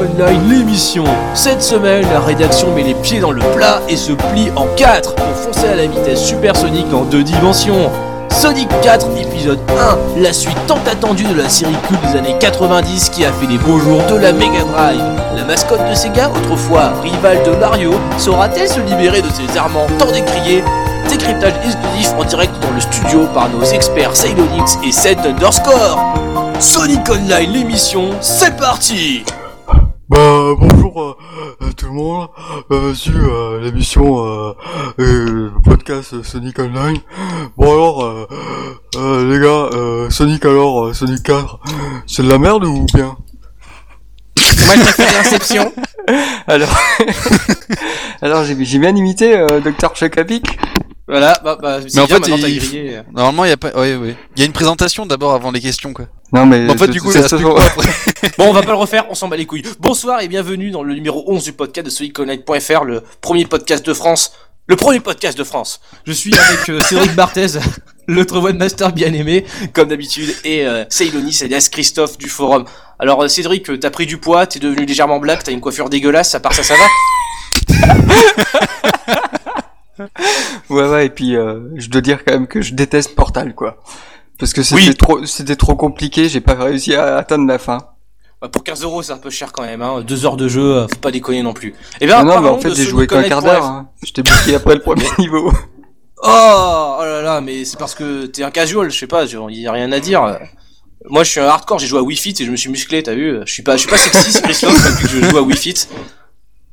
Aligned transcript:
Sonic 0.00 0.18
Online, 0.18 0.48
l'émission. 0.48 1.04
Cette 1.34 1.62
semaine, 1.62 2.06
la 2.12 2.20
rédaction 2.20 2.74
met 2.74 2.82
les 2.82 2.94
pieds 2.94 3.20
dans 3.20 3.32
le 3.32 3.42
plat 3.54 3.82
et 3.88 3.96
se 3.96 4.12
plie 4.12 4.50
en 4.56 4.66
4 4.76 5.14
pour 5.14 5.26
foncer 5.26 5.68
à 5.68 5.74
la 5.74 5.86
vitesse 5.86 6.24
supersonique 6.24 6.92
en 6.94 7.02
deux 7.02 7.22
dimensions. 7.22 7.90
Sonic 8.30 8.68
4 8.82 9.08
épisode 9.18 9.58
1, 10.16 10.22
la 10.22 10.32
suite 10.32 10.56
tant 10.66 10.78
attendue 10.90 11.24
de 11.24 11.34
la 11.34 11.48
série 11.48 11.76
culte 11.86 12.00
des 12.02 12.18
années 12.18 12.36
90 12.38 13.10
qui 13.10 13.24
a 13.24 13.32
fait 13.32 13.46
les 13.46 13.58
beaux 13.58 13.78
jours 13.78 14.02
de 14.04 14.16
la 14.16 14.32
Mega 14.32 14.62
Drive. 14.72 15.02
La 15.36 15.44
mascotte 15.44 15.86
de 15.88 15.94
Sega, 15.94 16.30
autrefois 16.30 16.92
rivale 17.02 17.42
de 17.42 17.50
Mario, 17.56 17.92
saura-t-elle 18.16 18.68
se 18.68 18.80
libérer 18.80 19.20
de 19.20 19.28
ses 19.28 19.58
armements 19.58 19.86
tant 19.98 20.10
décriés? 20.10 20.64
Décryptage 21.10 21.54
exclusif 21.64 22.12
en 22.18 22.24
direct 22.24 22.54
dans 22.62 22.70
le 22.70 22.80
studio 22.80 23.26
par 23.34 23.50
nos 23.50 23.64
experts 23.64 24.16
Sailonix 24.16 24.78
et 24.82 24.92
Set 24.92 25.18
Underscore. 25.26 26.14
Sonic 26.58 27.00
Online 27.10 27.52
l'émission, 27.52 28.10
c'est 28.20 28.56
parti 28.56 29.24
Bah 30.10 30.56
bonjour 30.58 31.00
euh, 31.00 31.68
à 31.68 31.72
tout 31.72 31.86
le 31.86 31.92
monde, 31.92 32.26
euh, 32.72 32.92
sur 32.94 33.14
euh, 33.14 33.60
l'émission 33.62 34.26
euh, 34.26 34.52
euh, 34.98 35.50
podcast 35.62 36.20
Sonic 36.24 36.58
Online. 36.58 36.98
Bon 37.56 37.72
alors 37.72 38.04
euh, 38.04 38.26
euh, 38.96 39.32
les 39.32 39.38
gars, 39.38 39.70
euh, 39.78 40.10
Sonic 40.10 40.44
alors, 40.44 40.92
Sonic 40.96 41.22
4, 41.22 41.60
c'est 42.08 42.24
de 42.24 42.28
la 42.28 42.38
merde 42.38 42.64
ou 42.64 42.86
bien? 42.92 43.16
Moi 44.36 44.74
je 44.74 44.80
préfère 44.80 45.12
l'inception. 45.12 45.72
Alors, 46.48 46.76
alors 48.22 48.42
j'ai 48.42 48.56
bien 48.56 48.96
imité 48.96 49.36
euh, 49.36 49.60
Dr 49.60 49.94
Chocapic. 49.94 50.58
Voilà, 51.10 51.40
bah, 51.42 51.58
bah 51.60 51.80
c'est 51.82 51.94
Mais 51.96 52.02
en 52.02 52.06
bien, 52.06 52.16
fait, 52.22 52.48
il- 52.48 52.58
grillé. 52.60 53.00
Normalement, 53.12 53.44
il 53.44 53.48
y 53.48 53.52
a 53.52 53.56
pas. 53.56 53.70
Ouais, 53.70 53.96
ouais. 53.96 54.16
Il 54.36 54.40
y 54.40 54.42
a 54.44 54.46
une 54.46 54.52
présentation 54.52 55.06
d'abord 55.06 55.34
avant 55.34 55.50
les 55.50 55.60
questions, 55.60 55.92
quoi. 55.92 56.06
Non 56.32 56.46
mais 56.46 56.70
En 56.70 56.76
fait, 56.78 56.86
du 56.86 57.00
coup, 57.00 57.10
quoi 57.10 57.20
après 57.20 57.38
Bon, 58.38 58.44
on 58.48 58.52
va 58.52 58.62
pas 58.62 58.70
le 58.70 58.76
refaire, 58.76 59.06
on 59.10 59.16
s'en 59.16 59.26
bat 59.26 59.36
les 59.36 59.44
couilles. 59.44 59.64
Bonsoir 59.80 60.20
et 60.20 60.28
bienvenue 60.28 60.70
dans 60.70 60.84
le 60.84 60.94
numéro 60.94 61.24
11 61.26 61.42
du 61.42 61.52
podcast 61.52 61.84
de 61.84 61.90
SonicOnline.fr, 61.90 62.84
le 62.84 63.02
premier 63.20 63.44
podcast 63.44 63.84
de 63.84 63.92
France. 63.92 64.32
Le 64.68 64.76
premier 64.76 65.00
podcast 65.00 65.36
de 65.36 65.42
France. 65.42 65.80
Je 66.06 66.12
suis 66.12 66.32
avec 66.32 66.68
euh, 66.68 66.78
Cédric 66.82 67.12
Barthez, 67.16 67.58
l'autre 68.06 68.38
webmaster 68.38 68.92
bien 68.92 69.12
aimé, 69.12 69.44
comme 69.72 69.88
d'habitude, 69.88 70.32
et 70.44 70.64
euh, 70.64 70.84
Ceylonis, 70.90 71.40
alias 71.42 71.68
Christophe 71.72 72.18
du 72.18 72.28
forum. 72.28 72.66
Alors 73.00 73.24
euh, 73.24 73.26
Cédric, 73.26 73.68
euh, 73.68 73.76
t'as 73.80 73.90
pris 73.90 74.06
du 74.06 74.18
poids, 74.18 74.46
t'es 74.46 74.60
devenu 74.60 74.86
légèrement 74.86 75.18
black, 75.18 75.42
t'as 75.42 75.50
une 75.50 75.60
coiffure 75.60 75.90
dégueulasse, 75.90 76.36
à 76.36 76.40
part 76.40 76.54
ça, 76.54 76.62
ça 76.62 76.74
va? 76.76 76.86
Ouais 80.70 80.88
ouais 80.88 81.06
et 81.06 81.10
puis 81.10 81.36
euh, 81.36 81.60
je 81.76 81.88
dois 81.90 82.00
dire 82.00 82.24
quand 82.24 82.32
même 82.32 82.46
que 82.46 82.62
je 82.62 82.74
déteste 82.74 83.14
Portal 83.14 83.54
quoi. 83.54 83.78
Parce 84.38 84.52
que 84.52 84.62
c'était 84.62 84.88
Oui. 84.88 84.94
trop 84.96 85.26
c'était 85.26 85.56
trop 85.56 85.74
compliqué, 85.76 86.28
j'ai 86.28 86.40
pas 86.40 86.54
réussi 86.54 86.94
à 86.94 87.16
atteindre 87.16 87.46
la 87.46 87.58
fin. 87.58 87.78
Bah, 88.40 88.48
Pour 88.48 88.64
15 88.64 88.84
euros, 88.84 89.02
c'est 89.02 89.12
un 89.12 89.18
peu 89.18 89.28
cher 89.28 89.52
quand 89.52 89.64
même, 89.64 89.82
hein. 89.82 90.00
Deux 90.00 90.24
heures 90.24 90.36
de 90.38 90.48
jeu, 90.48 90.62
euh, 90.76 90.88
faut 90.88 90.96
pas 91.00 91.10
déconner 91.10 91.42
non 91.42 91.52
plus. 91.52 91.74
Et 92.00 92.06
bien, 92.06 92.22
non, 92.24 92.36
non 92.36 92.40
mais 92.40 92.48
en 92.48 92.58
fait 92.58 92.74
j'ai 92.74 92.84
joué 92.84 93.06
qu'un 93.06 93.22
quart 93.24 93.42
d'heure. 93.42 93.64
Hein. 93.64 93.88
Je 94.02 94.12
t'ai 94.12 94.22
bouqué 94.22 94.54
après 94.54 94.74
le 94.74 94.80
premier 94.80 95.06
niveau. 95.18 95.52
Oh, 96.22 96.96
oh 97.00 97.02
là 97.02 97.22
là, 97.22 97.40
mais 97.40 97.64
c'est 97.64 97.78
parce 97.78 97.94
que 97.94 98.26
t'es 98.26 98.42
un 98.42 98.50
casual, 98.50 98.90
je 98.90 98.98
sais 98.98 99.06
pas, 99.06 99.24
il 99.24 99.58
y 99.58 99.66
a 99.66 99.72
rien 99.72 99.90
à 99.90 100.00
dire. 100.00 100.38
Moi, 101.08 101.24
je 101.24 101.30
suis 101.30 101.40
un 101.40 101.46
hardcore, 101.46 101.78
j'ai 101.78 101.86
joué 101.86 101.98
à 101.98 102.02
Wii 102.02 102.18
Fit 102.18 102.34
et 102.38 102.44
je 102.44 102.50
me 102.50 102.56
suis 102.56 102.68
musclé, 102.68 103.02
t'as 103.02 103.14
vu 103.14 103.38
Je 103.46 103.50
suis 103.50 103.62
pas, 103.62 103.76
je 103.78 103.82
suis 103.82 103.88
pas 103.90 103.96
sexy, 103.96 104.42
Christophe, 104.42 104.74
depuis 104.86 105.04
que 105.04 105.08
je 105.08 105.30
joue 105.30 105.38
à 105.38 105.40
Wii 105.40 105.56
Fit. 105.56 105.88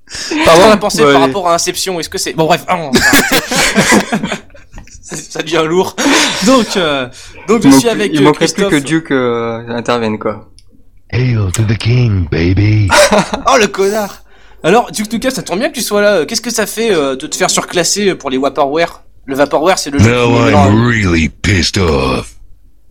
Qu'est-ce 0.29 0.61
qu'on 0.61 0.71
a 0.71 0.77
pensé 0.77 1.03
Ouais. 1.03 1.11
par 1.13 1.21
rapport 1.21 1.47
à 1.49 1.55
Inception? 1.55 1.99
Est-ce 1.99 2.09
que 2.09 2.17
c'est 2.17 2.33
bon 2.33 2.45
Bref, 2.45 2.63
ah, 2.67 2.89
ça 5.01 5.41
devient 5.41 5.63
lourd. 5.67 5.95
Donc, 6.45 6.75
euh, 6.77 7.07
donc 7.47 7.63
je 7.63 7.69
suis 7.69 7.89
avec 7.89 8.11
il 8.13 8.21
euh, 8.21 8.23
manquerait 8.23 8.45
plus 8.45 8.53
Christophe. 8.53 8.71
que 8.71 8.77
Duke 8.85 9.11
euh, 9.11 9.67
intervienne 9.69 10.17
quoi. 10.19 10.49
Hail 11.11 11.37
to 11.53 11.63
the 11.63 11.77
king, 11.77 12.27
baby. 12.29 12.89
Oh 13.47 13.57
le 13.59 13.67
connard 13.67 14.23
Alors, 14.63 14.91
Duke 14.91 15.11
Nukem, 15.13 15.31
ça 15.31 15.41
tombe 15.43 15.59
bien 15.59 15.69
que 15.69 15.75
tu 15.75 15.81
sois 15.81 16.01
là. 16.01 16.25
Qu'est-ce 16.25 16.41
que 16.41 16.49
ça 16.51 16.65
fait 16.65 16.93
euh, 16.93 17.15
de 17.15 17.27
te 17.27 17.35
faire 17.37 17.49
surclasser 17.49 18.15
pour 18.15 18.29
les 18.29 18.37
Vaporware? 18.37 19.03
Le 19.25 19.35
Vaporware, 19.35 19.77
c'est 19.79 19.89
le 19.91 19.99
jeu. 19.99 20.09
Now 20.09 20.49
I'm 20.49 20.85
really 20.87 21.29
pissed 21.29 21.77
off. 21.77 22.33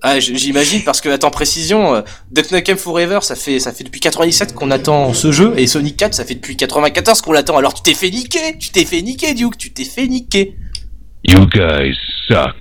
Ah, 0.08 0.20
j'imagine 0.20 0.84
parce 0.84 1.00
que 1.00 1.08
attends 1.08 1.30
précision, 1.30 1.96
euh, 1.96 2.02
Duck 2.30 2.52
Nukem 2.52 2.76
Forever, 2.76 3.18
ça 3.22 3.34
fait 3.34 3.58
ça 3.58 3.72
fait 3.72 3.82
depuis 3.82 3.98
97 3.98 4.54
qu'on 4.54 4.70
attend 4.70 5.12
ce 5.12 5.32
jeu 5.32 5.52
et 5.56 5.66
Sonic 5.66 5.96
4, 5.96 6.14
ça 6.14 6.24
fait 6.24 6.36
depuis 6.36 6.56
94 6.56 7.22
qu'on 7.22 7.32
l'attend. 7.32 7.56
Alors 7.56 7.74
tu 7.74 7.82
t'es 7.82 7.92
fait 7.94 8.10
niquer, 8.10 8.56
tu 8.56 8.70
t'es 8.70 8.84
fait 8.84 9.02
niquer 9.02 9.34
Duke, 9.34 9.58
tu 9.58 9.72
t'es 9.72 9.82
fait 9.84 10.06
niquer. 10.06 10.56
You 11.24 11.46
guys 11.48 11.96
suck. 12.28 12.54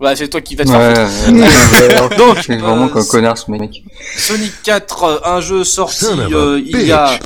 Ouais, 0.00 0.14
c'est 0.14 0.28
toi 0.28 0.40
qui 0.40 0.54
vas 0.54 0.64
te 0.64 0.70
Ouais, 0.70 0.94
faire 0.94 1.08
foutre. 1.10 1.32
ouais, 1.32 2.08
ouais. 2.08 2.16
Donc, 2.16 2.38
C'est 2.46 2.56
vraiment 2.56 2.86
euh, 2.86 2.88
qu'un 2.88 3.04
connard 3.04 3.36
ce 3.36 3.50
mec. 3.50 3.82
Sonic 4.16 4.52
4, 4.62 5.02
euh, 5.04 5.18
un 5.24 5.40
jeu 5.40 5.64
sorti 5.64 6.06
euh, 6.06 6.62
il 6.64 6.82
y 6.82 6.92
a. 6.92 7.18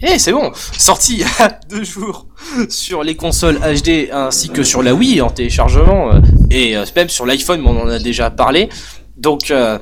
Eh, 0.00 0.18
c'est 0.18 0.32
bon, 0.32 0.52
sorti 0.78 1.14
il 1.14 1.20
y 1.20 1.24
a 1.24 1.58
deux 1.68 1.82
jours 1.84 2.26
sur 2.68 3.02
les 3.02 3.16
consoles 3.16 3.58
HD 3.58 4.10
ainsi 4.12 4.48
que 4.50 4.62
sur 4.62 4.82
la 4.82 4.94
Wii 4.94 5.20
en 5.20 5.30
téléchargement 5.30 6.12
euh, 6.12 6.20
et 6.50 6.76
euh, 6.76 6.84
même 6.96 7.08
sur 7.08 7.26
l'iPhone, 7.26 7.62
on 7.64 7.80
en 7.80 7.88
a 7.88 7.98
déjà 7.98 8.30
parlé. 8.30 8.68
Donc 9.16 9.50
euh, 9.50 9.78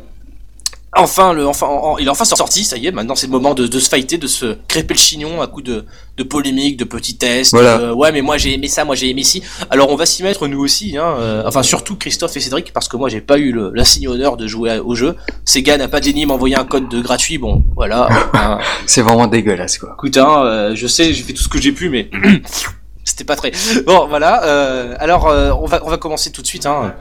enfin 0.98 1.32
le 1.32 1.46
enfin 1.46 1.66
en- 1.66 1.92
en- 1.92 1.98
il 1.98 2.06
est 2.06 2.10
enfin 2.10 2.24
sorti, 2.24 2.64
ça 2.64 2.76
y 2.76 2.86
est, 2.86 2.92
maintenant 2.92 3.14
c'est 3.14 3.26
le 3.26 3.32
moment 3.32 3.54
de, 3.54 3.66
de 3.66 3.78
se 3.80 3.88
fighter, 3.88 4.18
de 4.18 4.26
se 4.26 4.56
crêper 4.68 4.94
le 4.94 4.98
chignon 4.98 5.40
à 5.40 5.46
coup 5.46 5.62
de, 5.62 5.84
de 6.16 6.22
polémiques, 6.22 6.76
de 6.76 6.84
petits 6.84 7.16
tests. 7.16 7.52
Voilà. 7.52 7.78
euh, 7.78 7.92
ouais, 7.94 8.12
mais 8.12 8.20
moi 8.22 8.36
j'ai 8.38 8.52
aimé 8.54 8.68
ça, 8.68 8.84
moi 8.84 8.94
j'ai 8.94 9.08
aimé 9.10 9.22
ci. 9.24 9.42
Alors 9.70 9.90
on 9.90 9.96
va 9.96 10.06
s'y 10.06 10.22
mettre 10.22 10.46
nous 10.48 10.60
aussi 10.60 10.96
hein, 10.96 11.14
euh, 11.18 11.42
enfin 11.46 11.62
surtout 11.62 11.96
Christophe 11.96 12.36
et 12.36 12.40
Cédric 12.40 12.72
parce 12.72 12.88
que 12.88 12.96
moi 12.96 13.08
j'ai 13.08 13.20
pas 13.20 13.38
eu 13.38 13.52
le- 13.52 13.70
l'insigne 13.74 14.08
honneur 14.08 14.36
de 14.36 14.46
jouer 14.46 14.70
à- 14.72 14.82
au 14.82 14.94
jeu. 14.94 15.16
Sega 15.44 15.76
n'a 15.78 15.88
pas 15.88 16.00
daigné 16.00 16.26
m'envoyer 16.26 16.56
un 16.56 16.64
code 16.64 16.88
de 16.88 17.00
gratuit, 17.00 17.38
bon, 17.38 17.62
voilà. 17.76 18.08
hein. 18.34 18.58
C'est 18.86 19.02
vraiment 19.02 19.26
dégueulasse 19.26 19.78
quoi. 19.78 19.94
Écoute, 19.98 20.16
hein, 20.16 20.42
euh, 20.44 20.72
je 20.74 20.86
sais, 20.86 21.12
j'ai 21.12 21.22
fait 21.22 21.32
tout 21.32 21.42
ce 21.42 21.48
que 21.48 21.60
j'ai 21.60 21.72
pu, 21.72 21.88
mais 21.88 22.10
c'était 23.04 23.24
pas 23.24 23.36
très. 23.36 23.52
Bon, 23.86 24.06
voilà. 24.08 24.44
euh, 24.44 24.94
alors, 24.98 25.28
euh, 25.28 25.50
on 25.60 25.66
va 25.66 25.80
on 25.84 25.90
va 25.90 25.96
commencer 25.96 26.30
tout 26.30 26.42
de 26.42 26.46
suite. 26.46 26.66
Hein. 26.66 26.94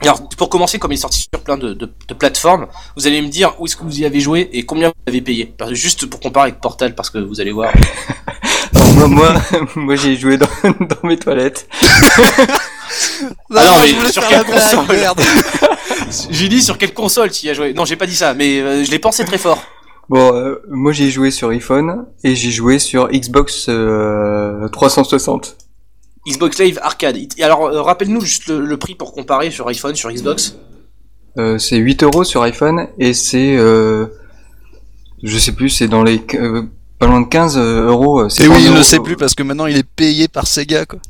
Alors, 0.00 0.28
pour 0.36 0.48
commencer, 0.48 0.78
comme 0.78 0.92
il 0.92 0.96
est 0.96 0.98
sorti 0.98 1.20
sur 1.32 1.40
plein 1.42 1.56
de, 1.56 1.72
de, 1.72 1.90
de 2.08 2.14
plateformes, 2.14 2.66
vous 2.96 3.06
allez 3.06 3.22
me 3.22 3.28
dire 3.28 3.54
où 3.58 3.66
est-ce 3.66 3.76
que 3.76 3.84
vous 3.84 4.00
y 4.00 4.04
avez 4.04 4.20
joué 4.20 4.50
et 4.52 4.64
combien 4.64 4.88
vous 4.88 4.94
avez 5.06 5.20
payé. 5.22 5.54
Parce 5.56 5.70
que 5.70 5.76
Juste 5.76 6.06
pour 6.06 6.20
comparer 6.20 6.50
avec 6.50 6.60
Portal, 6.60 6.94
parce 6.94 7.10
que 7.10 7.18
vous 7.18 7.40
allez 7.40 7.52
voir. 7.52 7.72
Alors, 8.74 9.08
moi 9.08 9.08
moi, 9.08 9.34
moi 9.76 9.96
j'ai 9.96 10.16
joué 10.16 10.36
dans, 10.36 10.48
dans 10.62 11.08
mes 11.08 11.16
toilettes. 11.16 11.68
Ah 13.56 13.64
non, 13.64 13.72
mais 13.80 13.88
je 13.88 14.12
sur 14.12 14.26
quelle 14.28 14.44
console 14.44 14.86
merde. 14.96 15.20
j'ai 16.30 16.48
dit 16.48 16.62
sur 16.62 16.78
quelle 16.78 16.92
console 16.94 17.30
tu 17.30 17.46
y 17.46 17.50
as 17.50 17.54
joué? 17.54 17.72
Non, 17.72 17.84
j'ai 17.84 17.96
pas 17.96 18.06
dit 18.06 18.14
ça, 18.14 18.34
mais 18.34 18.60
euh, 18.60 18.84
je 18.84 18.90
l'ai 18.90 18.98
pensé 18.98 19.24
très 19.24 19.38
fort. 19.38 19.62
Bon, 20.08 20.34
euh, 20.34 20.62
moi 20.70 20.92
j'ai 20.92 21.10
joué 21.10 21.30
sur 21.30 21.48
iPhone 21.48 22.04
et 22.22 22.36
j'ai 22.36 22.50
joué 22.50 22.78
sur 22.78 23.08
Xbox 23.08 23.66
euh, 23.68 24.68
360. 24.68 25.56
Xbox 26.26 26.58
Live 26.60 26.78
Arcade. 26.82 27.16
Et 27.36 27.42
Alors, 27.42 27.66
euh, 27.66 27.82
rappelle-nous 27.82 28.20
juste 28.22 28.46
le, 28.46 28.64
le 28.64 28.76
prix 28.76 28.94
pour 28.94 29.12
comparer 29.12 29.50
sur 29.50 29.66
iPhone, 29.68 29.94
sur 29.94 30.10
Xbox. 30.10 30.56
Euh, 31.38 31.58
c'est 31.58 31.76
8 31.76 32.02
euros 32.04 32.24
sur 32.24 32.42
iPhone 32.42 32.86
et 32.98 33.12
c'est, 33.12 33.56
euh, 33.56 34.06
je 35.22 35.36
sais 35.36 35.52
plus, 35.52 35.68
c'est 35.68 35.88
dans 35.88 36.02
les 36.04 36.22
euh, 36.34 36.62
pas 36.98 37.06
loin 37.06 37.20
de 37.22 37.26
15 37.26 37.58
euros. 37.58 38.28
Et 38.28 38.48
oui, 38.48 38.56
il 38.66 38.72
ne 38.72 38.82
sait 38.82 39.00
plus 39.00 39.16
parce 39.16 39.34
que 39.34 39.42
maintenant 39.42 39.66
il 39.66 39.76
est 39.76 39.82
payé 39.96 40.28
par 40.28 40.46
Sega, 40.46 40.86
quoi. 40.86 41.00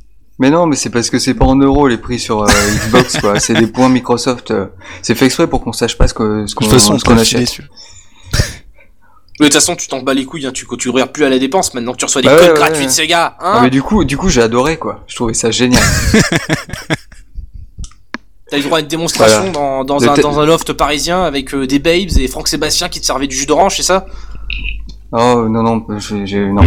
Mais 0.41 0.51
non, 0.51 0.67
mais 0.67 0.75
c'est 0.75 0.91
parce 0.91 1.11
que 1.11 1.19
c'est 1.21 1.35
pas 1.35 1.45
en 1.45 1.55
euros 1.55 1.87
les 1.87 1.99
prix 1.99 2.19
sur 2.19 2.43
euh, 2.43 2.49
Xbox 2.87 3.19
quoi. 3.21 3.39
C'est 3.39 3.55
des 3.55 3.69
points 3.69 3.89
Microsoft. 3.89 4.51
euh, 4.51 4.67
c'est 5.03 5.15
fait 5.15 5.27
exprès 5.27 5.47
pour 5.47 5.63
qu'on 5.63 5.73
sache 5.73 5.97
pas 5.97 6.09
ce 6.09 6.15
que 6.15 6.47
ce 6.47 6.55
De 6.55 6.59
qu'on 6.59 6.65
toute 6.65 6.73
façon, 6.75 6.95
on 6.95 6.99
ce 6.99 7.05
qu'on 7.05 7.17
achète. 7.19 7.43
dessus. 7.43 7.63
Mais 9.41 9.47
de 9.47 9.53
toute 9.53 9.55
façon, 9.61 9.75
tu 9.75 9.89
t'en 9.89 10.01
bats 10.01 10.15
les 10.15 10.25
couilles, 10.25 10.47
hein, 10.47 10.53
tu, 10.53 10.65
tu 10.79 10.91
regardes 10.91 11.11
plus 11.11 11.25
à 11.25 11.29
la 11.29 11.39
dépense 11.41 11.75
maintenant 11.75 11.93
que 11.93 11.97
tu 11.99 12.05
reçois 12.05 12.23
des 12.23 12.29
Bah 12.29 12.37
codes 12.39 12.49
ouais, 12.51 12.55
gratuits 12.55 12.79
ouais. 12.81 12.87
de 12.87 12.91
Sega. 12.91 13.37
Ah, 13.41 13.57
Hein 13.59 13.63
mais 13.63 13.71
du 13.71 13.83
coup, 13.83 14.05
du 14.05 14.17
coup, 14.17 14.29
j'ai 14.29 14.41
adoré 14.43 14.77
quoi. 14.77 15.01
Je 15.09 15.17
trouvais 15.17 15.35
ça 15.35 15.51
génial. 15.51 15.83
T'as 18.51 18.59
eu 18.59 18.63
droit 18.63 18.79
à 18.79 18.81
une 18.83 18.87
démonstration 18.87 19.51
dans, 19.51 19.81
un, 20.05 20.15
te- 20.15 20.21
dans 20.21 20.39
un 20.39 20.47
loft 20.47 20.73
parisien 20.75 21.23
avec 21.25 21.55
euh, 21.55 21.67
des 21.67 21.79
babes 21.79 22.17
et 22.19 22.29
Franck 22.29 22.47
Sébastien 22.47 22.89
qui 22.89 23.01
te 23.01 23.07
servaient 23.07 23.27
du 23.27 23.35
jus 23.35 23.47
d'orange, 23.47 23.77
c'est 23.77 23.83
ça? 23.83 24.07
Oh 25.13 25.47
non 25.49 25.63
non, 25.63 25.85
j'ai 26.25 26.45
non, 26.47 26.63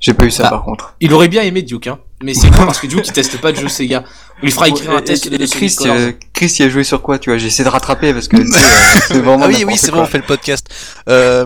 j'ai 0.00 0.14
pas 0.14 0.24
eu 0.24 0.30
ça 0.30 0.44
Ah. 0.46 0.50
par 0.50 0.64
contre. 0.64 0.94
Il 1.00 1.12
aurait 1.14 1.28
bien 1.28 1.42
aimé 1.42 1.62
Duke, 1.62 1.86
hein. 1.86 1.98
Mais 2.22 2.32
c'est 2.32 2.48
con 2.50 2.64
parce 2.64 2.78
que 2.80 2.86
Duke 2.86 3.06
il 3.06 3.12
teste 3.12 3.38
pas 3.40 3.52
de 3.52 3.56
jeu 3.58 3.68
Sega. 3.68 4.04
On 4.40 4.44
lui 4.46 4.50
fera 4.52 4.68
écrire 4.68 4.90
un 4.92 5.02
test 5.02 5.28
de 5.28 5.46
Chris, 5.46 5.76
euh, 5.84 6.12
Chris, 6.32 6.54
il 6.58 6.64
a 6.64 6.68
joué 6.68 6.84
sur 6.84 7.02
quoi 7.02 7.18
Tu 7.18 7.30
vois, 7.30 7.38
j'essaie 7.38 7.64
de 7.64 7.68
rattraper 7.68 8.12
parce 8.14 8.28
que 8.28 8.36
tu 8.36 8.42
euh, 8.42 8.46
c'est 9.08 9.14
vraiment. 9.20 9.44
Ah 9.44 9.48
oui, 9.48 9.64
oui, 9.66 9.76
c'est 9.76 9.90
vrai, 9.90 10.00
on 10.00 10.06
fait 10.06 10.18
le 10.18 10.24
podcast. 10.24 10.66
Euh, 11.08 11.44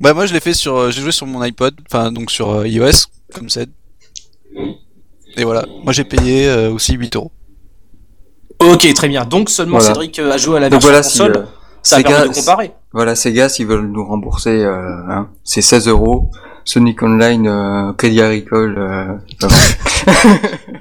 bah 0.00 0.14
moi 0.14 0.26
je 0.26 0.32
l'ai 0.32 0.40
fait 0.40 0.54
sur, 0.54 0.90
j'ai 0.90 1.02
joué 1.02 1.12
sur 1.12 1.26
mon 1.26 1.40
iPod, 1.42 1.74
enfin 1.90 2.12
donc 2.12 2.30
sur 2.30 2.64
iOS, 2.66 3.06
comme 3.34 3.48
c'est. 3.50 3.68
Et 5.36 5.44
voilà, 5.44 5.64
moi 5.84 5.92
j'ai 5.92 6.04
payé 6.04 6.48
euh, 6.48 6.70
aussi 6.72 6.94
8 6.94 7.16
euros. 7.16 7.32
Ok, 8.60 8.92
très 8.94 9.08
bien. 9.08 9.24
Donc 9.24 9.50
seulement 9.50 9.78
Voilà. 9.78 9.94
Cédric 9.94 10.18
a 10.18 10.36
joué 10.36 10.56
à 10.56 10.60
la 10.60 10.70
Donc 10.70 10.82
version 10.82 11.24
voilà, 11.26 11.38
console. 11.40 11.46
euh, 11.48 11.56
ça 11.82 11.98
Sega- 12.00 12.02
permet 12.08 12.28
de 12.30 12.34
comparer. 12.34 12.72
voilà, 12.92 13.14
Sega, 13.14 13.48
s'ils 13.48 13.66
veulent 13.66 13.86
nous 13.90 14.04
rembourser, 14.04 14.50
euh, 14.50 14.96
hein, 15.08 15.28
c'est 15.44 15.62
16 15.62 15.86
euros. 15.88 16.30
Sonic 16.68 17.02
Online, 17.02 17.46
euh, 17.48 17.92
Crédit 17.94 18.20
Agricole. 18.20 18.76
euh, 18.78 19.16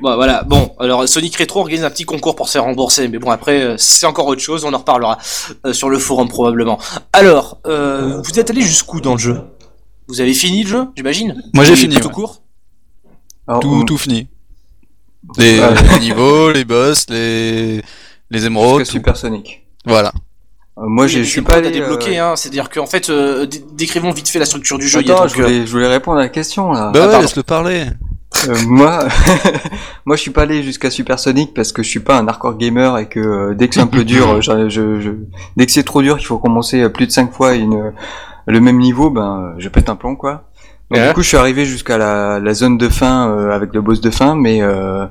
Bon, 0.02 0.16
voilà. 0.16 0.44
Bon, 0.44 0.76
alors 0.82 1.08
Sonic 1.08 1.38
Retro 1.38 1.62
organise 1.62 1.86
un 1.86 1.90
petit 1.90 2.04
concours 2.04 2.36
pour 2.36 2.48
se 2.48 2.54
faire 2.54 2.64
rembourser, 2.66 3.08
mais 3.08 3.20
bon 3.20 3.30
après 3.32 3.62
euh, 3.62 3.76
c'est 3.78 4.06
encore 4.06 4.28
autre 4.28 4.42
chose, 4.42 4.66
on 4.66 4.74
en 4.74 4.80
reparlera 4.80 5.18
euh, 5.66 5.72
sur 5.72 5.90
le 5.90 5.98
forum 5.98 6.28
probablement. 6.28 6.78
Alors, 7.14 7.60
euh, 7.68 8.22
vous 8.22 8.38
êtes 8.38 8.50
allé 8.50 8.62
jusqu'où 8.62 9.00
dans 9.00 9.14
le 9.14 9.18
jeu? 9.20 9.40
Vous 10.10 10.20
avez 10.20 10.34
fini 10.34 10.64
le 10.64 10.70
jeu, 10.70 10.88
j'imagine? 10.98 11.42
Moi, 11.54 11.64
j'ai 11.64 11.76
fini, 11.78 11.96
Tout 11.96 12.08
ouais. 12.10 12.14
court? 12.14 12.42
alors, 13.48 13.62
Tout, 13.62 13.70
on- 13.70 13.86
tout 13.86 13.98
fini. 13.98 14.28
Les, 15.38 15.58
Ouais. 15.60 15.70
les 15.94 16.00
niveaux, 16.02 16.52
les 16.52 16.66
boss, 16.66 17.06
les, 17.10 17.82
les 18.30 18.46
émeraudes. 18.46 18.84
Super 18.86 19.16
Sonic. 19.16 19.66
Voilà. 19.86 20.12
Euh, 20.78 20.82
moi, 20.86 21.06
Oui, 21.06 21.10
je 21.12 21.22
suis 21.24 21.42
pas 21.42 21.56
allé. 21.56 21.72
débloqué, 21.72 22.20
euh, 22.20 22.32
hein. 22.32 22.36
C'est-à-dire 22.36 22.70
qu'en 22.70 22.86
fait, 22.86 23.10
euh, 23.10 23.46
dé- 23.46 23.64
décrivons 23.74 24.12
vite 24.12 24.30
fait 24.30 24.40
la 24.40 24.46
structure 24.46 24.78
du 24.78 24.88
jeu. 24.88 25.00
Attends, 25.00 25.22
donc, 25.22 25.30
je 25.30 25.36
voulais, 25.36 25.66
je 25.66 25.72
voulais 25.72 25.88
répondre 25.88 26.18
à 26.20 26.22
la 26.22 26.30
question 26.30 26.72
là. 26.72 26.92
Bah 26.94 27.02
Ah, 27.04 27.16
ouais, 27.16 27.22
laisse-le 27.22 27.44
parler. 27.44 27.86
Euh, 28.48 28.56
moi, 28.68 29.00
moi, 30.06 30.16
je 30.16 30.22
suis 30.22 30.32
pas 30.32 30.44
allé 30.44 30.62
jusqu'à 30.62 30.92
Super 30.92 31.18
Sonic 31.18 31.54
parce 31.54 31.72
que 31.72 31.82
je 31.82 31.90
suis 31.90 32.00
pas 32.00 32.18
un 32.20 32.28
hardcore 32.28 32.58
gamer 32.58 32.98
et 33.00 33.08
que 33.08 33.20
euh, 33.20 33.54
dès 33.56 33.68
que 33.68 33.76
c'est 33.76 33.82
un 33.82 33.88
peu 33.88 34.04
dur, 34.04 34.42
je, 34.42 34.70
je, 34.70 35.00
je- 35.02 35.10
dès 35.56 35.66
que 35.66 35.72
c'est 35.72 35.84
trop 35.84 36.02
dur, 36.02 36.18
qu'il 36.18 36.28
faut 36.28 36.38
commencer 36.38 36.82
euh, 36.84 36.90
plus 36.90 37.08
de 37.08 37.12
5 37.12 37.32
fois 37.34 37.56
une, 37.56 37.94
le 38.46 38.60
même 38.60 38.78
niveau, 38.78 39.10
ben, 39.10 39.56
je 39.58 39.70
pète 39.70 39.90
un 39.90 39.96
plomb 39.96 40.16
quoi. 40.16 40.44
Donc, 40.92 41.00
Ouais. 41.00 41.08
Du 41.08 41.14
coup, 41.16 41.22
je 41.24 41.28
suis 41.30 41.38
arrivé 41.38 41.66
jusqu'à 41.66 41.98
la, 41.98 42.40
la 42.40 42.54
zone 42.54 42.78
de 42.78 42.88
fin 42.88 43.30
euh, 43.30 43.50
avec 43.52 43.74
le 43.74 43.82
boss 43.82 44.00
de 44.00 44.10
fin, 44.12 44.36
mais 44.36 44.62
euh, 44.62 45.06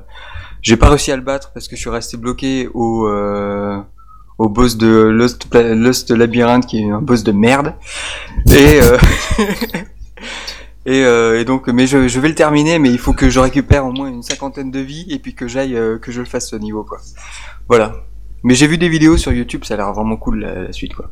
j'ai 0.61 0.77
pas 0.77 0.89
réussi 0.89 1.11
à 1.11 1.15
le 1.15 1.21
battre 1.21 1.51
parce 1.53 1.67
que 1.67 1.75
je 1.75 1.81
suis 1.81 1.89
resté 1.89 2.17
bloqué 2.17 2.67
au 2.73 3.07
euh, 3.07 3.77
au 4.37 4.49
boss 4.49 4.77
de 4.77 4.87
Lost, 4.87 5.47
Lost 5.53 6.11
Labyrinth 6.11 6.65
qui 6.65 6.81
est 6.81 6.89
un 6.89 7.01
boss 7.01 7.23
de 7.23 7.31
merde. 7.31 7.73
Et 8.49 8.79
euh, 8.81 8.97
Et, 10.87 11.03
euh, 11.03 11.41
et 11.41 11.43
donc, 11.43 11.67
mais 11.67 11.85
je, 11.85 12.07
je 12.07 12.19
vais 12.21 12.29
le 12.29 12.33
terminer, 12.33 12.79
mais 12.79 12.89
il 12.89 12.97
faut 12.97 13.11
que 13.11 13.29
je 13.29 13.41
récupère 13.41 13.85
au 13.85 13.91
moins 13.91 14.07
une 14.07 14.23
cinquantaine 14.23 14.71
de 14.71 14.79
vies 14.79 15.05
et 15.09 15.19
puis 15.19 15.35
que 15.35 15.45
j'aille, 15.45 15.75
euh, 15.75 15.97
que 15.99 16.13
je 16.13 16.21
le 16.21 16.25
fasse 16.25 16.51
ce 16.51 16.55
niveau, 16.55 16.85
quoi. 16.85 16.99
Voilà. 17.67 18.05
Mais 18.43 18.55
j'ai 18.55 18.67
vu 18.67 18.77
des 18.77 18.87
vidéos 18.87 19.17
sur 19.17 19.33
YouTube, 19.33 19.65
ça 19.65 19.73
a 19.73 19.77
l'air 19.77 19.91
vraiment 19.91 20.15
cool 20.15 20.39
la, 20.39 20.63
la 20.63 20.71
suite, 20.71 20.93
quoi. 20.93 21.11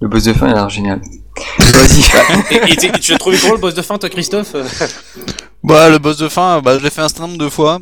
Le 0.00 0.08
boss 0.08 0.24
de 0.24 0.32
fin, 0.32 0.46
il 0.46 0.52
a 0.52 0.54
l'air 0.54 0.70
génial. 0.70 1.02
Vas-y. 1.58 2.72
Et, 2.72 2.76
tu 2.76 3.12
as 3.12 3.18
trouvé 3.18 3.36
comment 3.38 3.52
le 3.52 3.60
boss 3.60 3.74
de 3.74 3.82
fin, 3.82 3.98
toi, 3.98 4.08
Christophe? 4.08 4.56
Bah, 5.62 5.90
le 5.90 5.98
boss 5.98 6.16
de 6.16 6.28
fin, 6.30 6.62
bah, 6.62 6.78
je 6.78 6.82
l'ai 6.82 6.88
fait 6.88 7.02
un 7.02 7.08
certain 7.08 7.26
nombre 7.26 7.44
de 7.44 7.50
fois. 7.50 7.78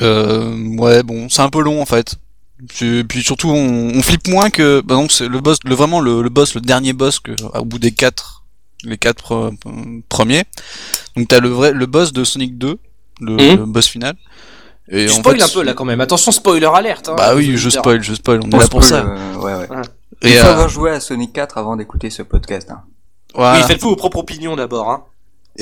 Euh, 0.00 0.56
ouais, 0.78 1.02
bon, 1.02 1.28
c'est 1.28 1.42
un 1.42 1.50
peu 1.50 1.60
long 1.62 1.82
en 1.82 1.86
fait. 1.86 2.14
Puis, 2.68 3.02
puis 3.04 3.22
surtout, 3.22 3.50
on, 3.50 3.90
on 3.94 4.02
flippe 4.02 4.28
moins 4.28 4.48
que, 4.50 4.80
bah 4.84 4.94
non, 4.94 5.08
c'est 5.08 5.28
le 5.28 5.40
boss, 5.40 5.58
le 5.64 5.74
vraiment 5.74 6.00
le, 6.00 6.22
le 6.22 6.28
boss, 6.28 6.54
le 6.54 6.60
dernier 6.60 6.92
boss 6.92 7.18
que, 7.18 7.32
au 7.58 7.64
bout 7.64 7.78
des 7.78 7.90
quatre, 7.92 8.44
les 8.84 8.96
quatre 8.98 9.32
euh, 9.34 9.50
premiers. 10.08 10.44
Donc 11.16 11.28
t'as 11.28 11.40
le 11.40 11.48
vrai, 11.48 11.72
le 11.72 11.86
boss 11.86 12.12
de 12.12 12.22
Sonic 12.24 12.56
2, 12.58 12.78
le, 13.20 13.32
Mhm. 13.36 13.56
le 13.56 13.66
boss 13.66 13.86
final. 13.88 14.14
Et 14.88 15.06
Tu 15.06 15.12
spoil 15.12 15.36
fait, 15.38 15.42
un 15.44 15.48
peu 15.48 15.62
là 15.62 15.74
quand 15.74 15.84
même. 15.84 16.00
Attention, 16.00 16.32
spoiler 16.32 16.66
alerte. 16.72 17.08
Hein, 17.08 17.14
Bah 17.16 17.34
oui, 17.34 17.56
je 17.56 17.68
spoil, 17.70 18.02
je 18.02 18.14
spoil, 18.14 18.40
on 18.44 18.50
est 18.50 18.58
là 18.58 18.68
pour 18.68 18.84
ça. 18.84 19.00
euh, 19.06 19.34
ouais, 19.36 19.54
ouais. 19.54 19.82
Et 20.22 20.30
Il 20.30 20.36
faut 20.38 20.46
euh, 20.46 20.50
avoir 20.52 20.68
joué 20.68 20.90
à 20.90 21.00
Sonic 21.00 21.32
4 21.32 21.58
avant 21.58 21.76
d'écouter 21.76 22.10
ce 22.10 22.22
podcast. 22.22 22.70
Hein. 22.70 22.82
voilà. 23.34 23.58
Oui, 23.58 23.64
faites-vous 23.66 23.90
vos 23.90 23.96
propres 23.96 24.18
opinions 24.20 24.54
d'abord. 24.56 24.90
Hein. 24.90 25.04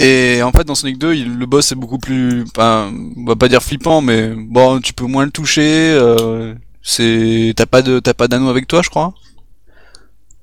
Et 0.02 0.42
en 0.42 0.50
fait, 0.50 0.64
dans 0.64 0.74
Sonic 0.74 0.98
2, 0.98 1.14
il- 1.14 1.36
le 1.38 1.46
boss 1.46 1.72
est 1.72 1.74
beaucoup 1.74 1.98
plus, 1.98 2.44
enfin, 2.56 2.90
on 3.16 3.24
va 3.26 3.36
pas 3.36 3.48
dire 3.48 3.62
flippant, 3.62 4.00
mais 4.00 4.30
bon, 4.34 4.80
tu 4.80 4.92
peux 4.94 5.04
moins 5.04 5.24
le 5.24 5.30
toucher. 5.30 5.90
Euh, 5.92 6.54
c'est, 6.82 7.52
t'as 7.56 7.66
pas 7.66 7.82
de, 7.82 8.00
t'as 8.00 8.14
pas 8.14 8.26
d'anneau 8.26 8.48
avec 8.48 8.66
toi, 8.66 8.80
je 8.82 8.88
crois. 8.88 9.12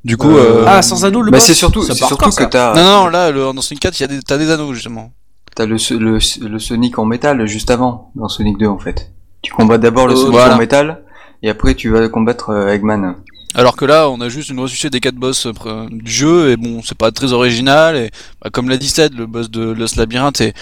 Du 0.05 0.15
coup, 0.15 0.29
Euh, 0.37 0.61
euh... 0.61 0.65
Ah, 0.67 0.81
sans 0.81 1.03
anneau, 1.05 1.21
le 1.21 1.31
Bah, 1.31 1.37
boss 1.37 1.47
c'est 1.47 1.53
surtout, 1.53 1.83
c'est 1.83 1.95
surtout 1.95 2.29
que 2.29 2.43
t'as, 2.43 2.73
non, 2.75 2.83
non, 3.05 3.07
là, 3.07 3.31
le, 3.31 3.39
dans 3.51 3.61
Sonic 3.61 3.81
4, 3.81 3.99
il 3.99 4.01
y 4.01 4.05
a 4.05 4.07
des, 4.07 4.19
t'as 4.21 4.37
des 4.37 4.51
anneaux 4.51 4.73
justement. 4.73 5.11
t'as 5.55 5.65
le, 5.65 5.77
le, 5.97 6.19
le 6.49 6.59
Sonic 6.59 6.99
en 6.99 7.05
métal 7.05 7.45
juste 7.47 7.71
avant, 7.71 8.11
dans 8.15 8.29
Sonic 8.29 8.57
2, 8.59 8.67
en 8.67 8.77
fait. 8.79 9.11
Tu 9.41 9.51
combats 9.51 9.77
d'abord 9.79 10.07
le 10.07 10.13
Euh, 10.13 10.17
Sonic 10.17 10.31
voilà. 10.33 10.55
en 10.55 10.59
métal, 10.59 11.01
et 11.41 11.49
après 11.49 11.73
tu 11.73 11.89
vas 11.89 12.07
combattre 12.09 12.51
euh, 12.51 12.73
Eggman. 12.73 13.15
Alors 13.57 13.75
que 13.75 13.85
là, 13.85 14.09
on 14.09 14.21
a 14.21 14.29
juste 14.29 14.49
une 14.49 14.59
ressuscité 14.59 14.89
des 14.91 14.99
quatre 14.99 15.15
boss 15.15 15.47
euh, 15.47 15.87
du 15.89 16.11
jeu, 16.11 16.51
et 16.51 16.57
bon, 16.57 16.81
c'est 16.83 16.97
pas 16.97 17.11
très 17.11 17.33
original, 17.33 17.95
et 17.97 18.11
bah, 18.41 18.49
comme 18.51 18.69
l'a 18.69 18.77
dit 18.77 18.87
Seth, 18.87 19.13
le 19.15 19.25
boss 19.25 19.49
de 19.49 19.71
Lost 19.71 19.95
Labyrinth 19.95 20.39
est, 20.41 20.53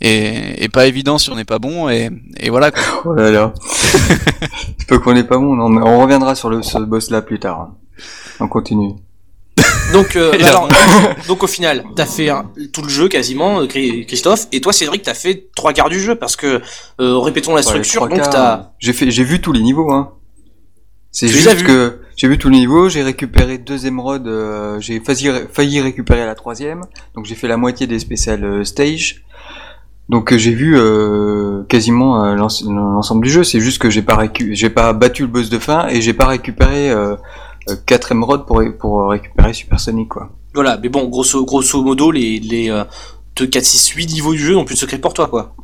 est, 0.00 0.64
est 0.64 0.68
pas 0.70 0.86
évident 0.86 1.18
si 1.18 1.28
on 1.30 1.36
n'est 1.36 1.44
pas 1.44 1.58
bon, 1.58 1.88
et, 1.90 2.08
et 2.38 2.48
voilà. 2.48 2.70
quoi. 2.70 2.82
Oh 3.04 3.12
là 3.14 3.30
là. 3.30 3.52
Je 4.78 4.86
peux 4.86 4.98
qu'on 4.98 5.14
est 5.14 5.24
pas 5.24 5.36
bon, 5.36 5.54
non, 5.54 5.68
mais 5.68 5.82
on 5.86 6.00
reviendra 6.00 6.34
sur 6.34 6.48
le, 6.48 6.62
ce 6.62 6.78
boss 6.78 7.10
là 7.10 7.20
plus 7.20 7.38
tard. 7.38 7.60
hein. 7.60 7.74
On 8.40 8.48
continue. 8.48 8.94
Donc, 9.92 10.16
euh, 10.16 10.32
alors, 10.44 10.68
donc 11.26 11.42
au 11.42 11.46
final, 11.46 11.84
t'as 11.96 12.06
fait 12.06 12.30
tout 12.72 12.80
le 12.82 12.88
jeu 12.88 13.08
quasiment, 13.08 13.62
Chri- 13.64 14.06
Christophe, 14.06 14.46
et 14.52 14.62
toi, 14.62 14.72
Cédric, 14.72 15.02
t'as 15.02 15.12
fait 15.14 15.48
trois 15.54 15.74
quarts 15.74 15.90
du 15.90 16.00
jeu 16.00 16.14
parce 16.14 16.34
que 16.36 16.62
euh, 17.00 17.18
répétons 17.18 17.54
la 17.54 17.62
structure. 17.62 18.08
Donc 18.08 18.16
quarts, 18.18 18.30
t'as 18.30 18.70
J'ai 18.78 18.94
fait, 18.94 19.10
j'ai 19.10 19.24
vu 19.24 19.40
tous 19.42 19.52
les 19.52 19.60
niveaux, 19.60 19.92
hein. 19.92 20.12
C'est 21.10 21.28
juste 21.28 21.64
que 21.64 21.97
j'ai 22.18 22.26
vu 22.28 22.36
tous 22.36 22.48
les 22.50 22.58
niveaux, 22.58 22.88
j'ai 22.88 23.02
récupéré 23.02 23.58
deux 23.58 23.86
émeraudes, 23.86 24.26
euh, 24.26 24.80
j'ai 24.80 24.98
failli, 25.00 25.30
failli 25.52 25.80
récupérer 25.80 26.26
la 26.26 26.34
troisième, 26.34 26.82
donc 27.14 27.24
j'ai 27.26 27.34
fait 27.36 27.46
la 27.48 27.56
moitié 27.56 27.86
des 27.86 27.98
spéciales 28.00 28.44
euh, 28.44 28.64
stage. 28.64 29.22
Donc 30.08 30.32
euh, 30.32 30.38
j'ai 30.38 30.52
vu 30.52 30.74
euh, 30.76 31.62
quasiment 31.68 32.24
euh, 32.24 32.34
l'ense- 32.34 32.64
l'ensemble 32.64 33.24
du 33.24 33.30
jeu. 33.30 33.44
C'est 33.44 33.60
juste 33.60 33.78
que 33.80 33.88
j'ai 33.90 34.02
pas 34.02 34.16
récu- 34.16 34.54
j'ai 34.54 34.70
pas 34.70 34.92
battu 34.94 35.22
le 35.22 35.28
boss 35.28 35.48
de 35.50 35.58
fin 35.58 35.86
et 35.88 36.00
j'ai 36.00 36.14
pas 36.14 36.26
récupéré 36.26 36.92
quatre 37.86 38.10
émeraudes 38.12 38.46
pour 38.46 38.58
ré- 38.58 38.72
pour 38.72 39.10
récupérer 39.10 39.52
Super 39.52 39.78
Sonic 39.78 40.08
quoi. 40.08 40.30
voilà, 40.54 40.78
mais 40.82 40.88
bon, 40.88 41.04
grosso 41.08 41.44
grosso 41.44 41.82
modo, 41.82 42.10
les 42.10 42.38
les 42.40 42.70
euh, 42.70 42.84
2, 43.36 43.46
4, 43.46 43.64
6, 43.64 43.88
8 43.90 44.12
niveaux 44.14 44.32
du 44.32 44.38
jeu 44.40 44.54
n'ont 44.54 44.64
plus 44.64 44.74
de 44.74 44.80
secret 44.80 44.98
pour 44.98 45.12
toi, 45.14 45.28
quoi. 45.28 45.54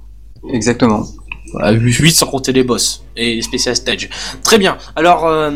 Exactement. 0.53 1.05
Voilà, 1.53 1.73
8 1.73 2.11
sans 2.13 2.27
compter 2.27 2.53
les 2.53 2.63
boss 2.65 3.03
et 3.17 3.37
les 3.37 3.43
spécial 3.43 3.75
stage. 3.75 4.11
Très 4.45 4.59
bien. 4.59 4.77
Alors, 4.95 5.27
euh, 5.27 5.51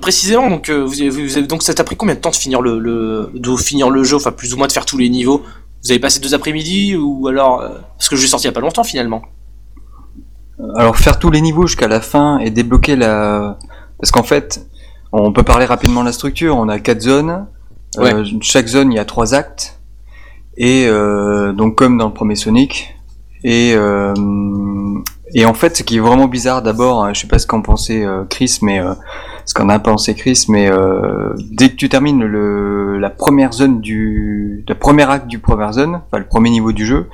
précisément, 0.00 0.48
donc, 0.50 0.68
euh, 0.68 0.84
vous, 0.84 1.00
avez, 1.00 1.10
vous 1.10 1.36
avez- 1.36 1.46
donc 1.46 1.62
ça 1.62 1.74
t'a 1.74 1.84
pris 1.84 1.96
combien 1.96 2.14
de 2.14 2.20
temps 2.20 2.30
de 2.30 2.36
finir 2.36 2.60
le, 2.62 2.78
le 2.78 3.30
de 3.34 3.56
finir 3.56 3.90
le 3.90 4.04
jeu, 4.04 4.16
enfin 4.16 4.32
plus 4.32 4.54
ou 4.54 4.56
moins 4.56 4.66
de 4.66 4.72
faire 4.72 4.86
tous 4.86 4.98
les 4.98 5.08
niveaux? 5.08 5.42
Vous 5.82 5.90
avez 5.90 6.00
passé 6.00 6.20
deux 6.20 6.32
après-midi 6.34 6.96
ou 6.96 7.26
alors 7.28 7.60
euh, 7.60 7.68
parce 7.98 8.08
que 8.08 8.16
je 8.16 8.20
suis 8.20 8.30
sorti 8.30 8.46
il 8.46 8.48
y 8.48 8.50
a 8.50 8.54
pas 8.54 8.60
longtemps 8.60 8.84
finalement. 8.84 9.22
Alors 10.76 10.96
faire 10.96 11.18
tous 11.18 11.30
les 11.30 11.40
niveaux 11.40 11.66
jusqu'à 11.66 11.88
la 11.88 12.00
fin 12.00 12.38
et 12.38 12.50
débloquer 12.50 12.96
la 12.96 13.58
parce 13.98 14.10
qu'en 14.10 14.22
fait 14.22 14.66
on 15.12 15.32
peut 15.32 15.42
parler 15.42 15.66
rapidement 15.66 16.00
de 16.00 16.06
la 16.06 16.12
structure. 16.12 16.56
On 16.56 16.68
a 16.68 16.78
quatre 16.78 17.02
zones. 17.02 17.46
Euh, 17.98 18.24
chaque 18.40 18.66
zone 18.66 18.92
il 18.92 18.96
y 18.96 18.98
a 18.98 19.04
trois 19.04 19.34
actes 19.34 19.78
et 20.56 20.86
euh, 20.88 21.52
donc 21.52 21.76
comme 21.76 21.98
dans 21.98 22.08
le 22.08 22.14
premier 22.14 22.34
Sonic 22.34 22.94
et 23.44 23.72
euh, 23.76 24.14
et 25.32 25.44
en 25.44 25.54
fait 25.54 25.76
ce 25.76 25.82
qui 25.82 25.96
est 25.96 26.00
vraiment 26.00 26.26
bizarre 26.26 26.62
d'abord, 26.62 27.04
hein, 27.04 27.12
je 27.12 27.20
sais 27.20 27.28
pas 27.28 27.38
ce 27.38 27.46
qu'en 27.46 27.60
pensait 27.62 28.04
euh, 28.04 28.24
Chris 28.24 28.58
mais 28.62 28.80
euh, 28.80 28.94
ce 29.44 29.54
qu'en 29.54 29.68
a 29.68 29.78
pensé 29.78 30.14
Chris 30.14 30.46
mais 30.48 30.70
euh, 30.70 31.34
dès 31.52 31.68
que 31.70 31.76
tu 31.76 31.88
termines 31.88 32.24
le 32.24 32.98
la 32.98 33.10
première 33.10 33.52
zone 33.52 33.80
du 33.80 34.64
le 34.68 34.74
premier 34.74 35.02
acte 35.10 35.26
du 35.26 35.38
premier 35.38 35.72
zone, 35.72 36.00
enfin 36.06 36.18
le 36.18 36.26
premier 36.26 36.50
niveau 36.50 36.72
du 36.72 36.86
jeu, 36.86 37.08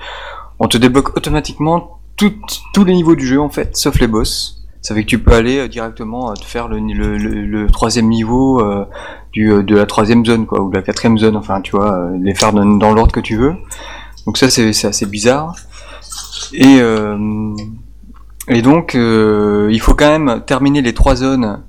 on 0.58 0.68
te 0.68 0.78
débloque 0.78 1.16
automatiquement 1.16 1.98
tous 2.16 2.84
les 2.84 2.94
niveaux 2.94 3.16
du 3.16 3.26
jeu 3.26 3.40
en 3.40 3.48
fait, 3.48 3.76
sauf 3.76 3.98
les 3.98 4.06
boss. 4.06 4.56
Ça 4.82 4.94
fait 4.94 5.02
que 5.02 5.08
tu 5.08 5.18
peux 5.18 5.32
aller 5.32 5.58
euh, 5.58 5.68
directement 5.68 6.30
euh, 6.30 6.34
te 6.34 6.44
faire 6.44 6.68
le, 6.68 6.78
le, 6.78 7.16
le- 7.18 7.66
troisième 7.66 8.08
niveau 8.08 8.62
du, 9.32 9.62
de 9.62 9.76
la 9.76 9.86
troisième 9.86 10.24
zone 10.24 10.46
quoi, 10.46 10.60
ou 10.62 10.70
de 10.70 10.76
la 10.76 10.82
quatrième 10.82 11.18
zone, 11.18 11.36
enfin 11.36 11.60
tu 11.60 11.72
vois, 11.72 12.10
les 12.20 12.34
faire 12.34 12.52
dans, 12.52 12.64
dans 12.64 12.92
l'ordre 12.94 13.12
que 13.12 13.20
tu 13.20 13.36
veux. 13.36 13.54
Donc 14.26 14.38
ça 14.38 14.48
c'est 14.50 14.72
c'est 14.72 14.88
assez 14.88 15.06
bizarre. 15.06 15.54
Et 16.52 16.78
et 18.48 18.62
donc 18.62 18.94
il 18.94 19.80
faut 19.80 19.94
quand 19.94 20.18
même 20.18 20.42
terminer 20.46 20.82
les 20.82 20.94
trois 20.94 21.14
zones, 21.16 21.62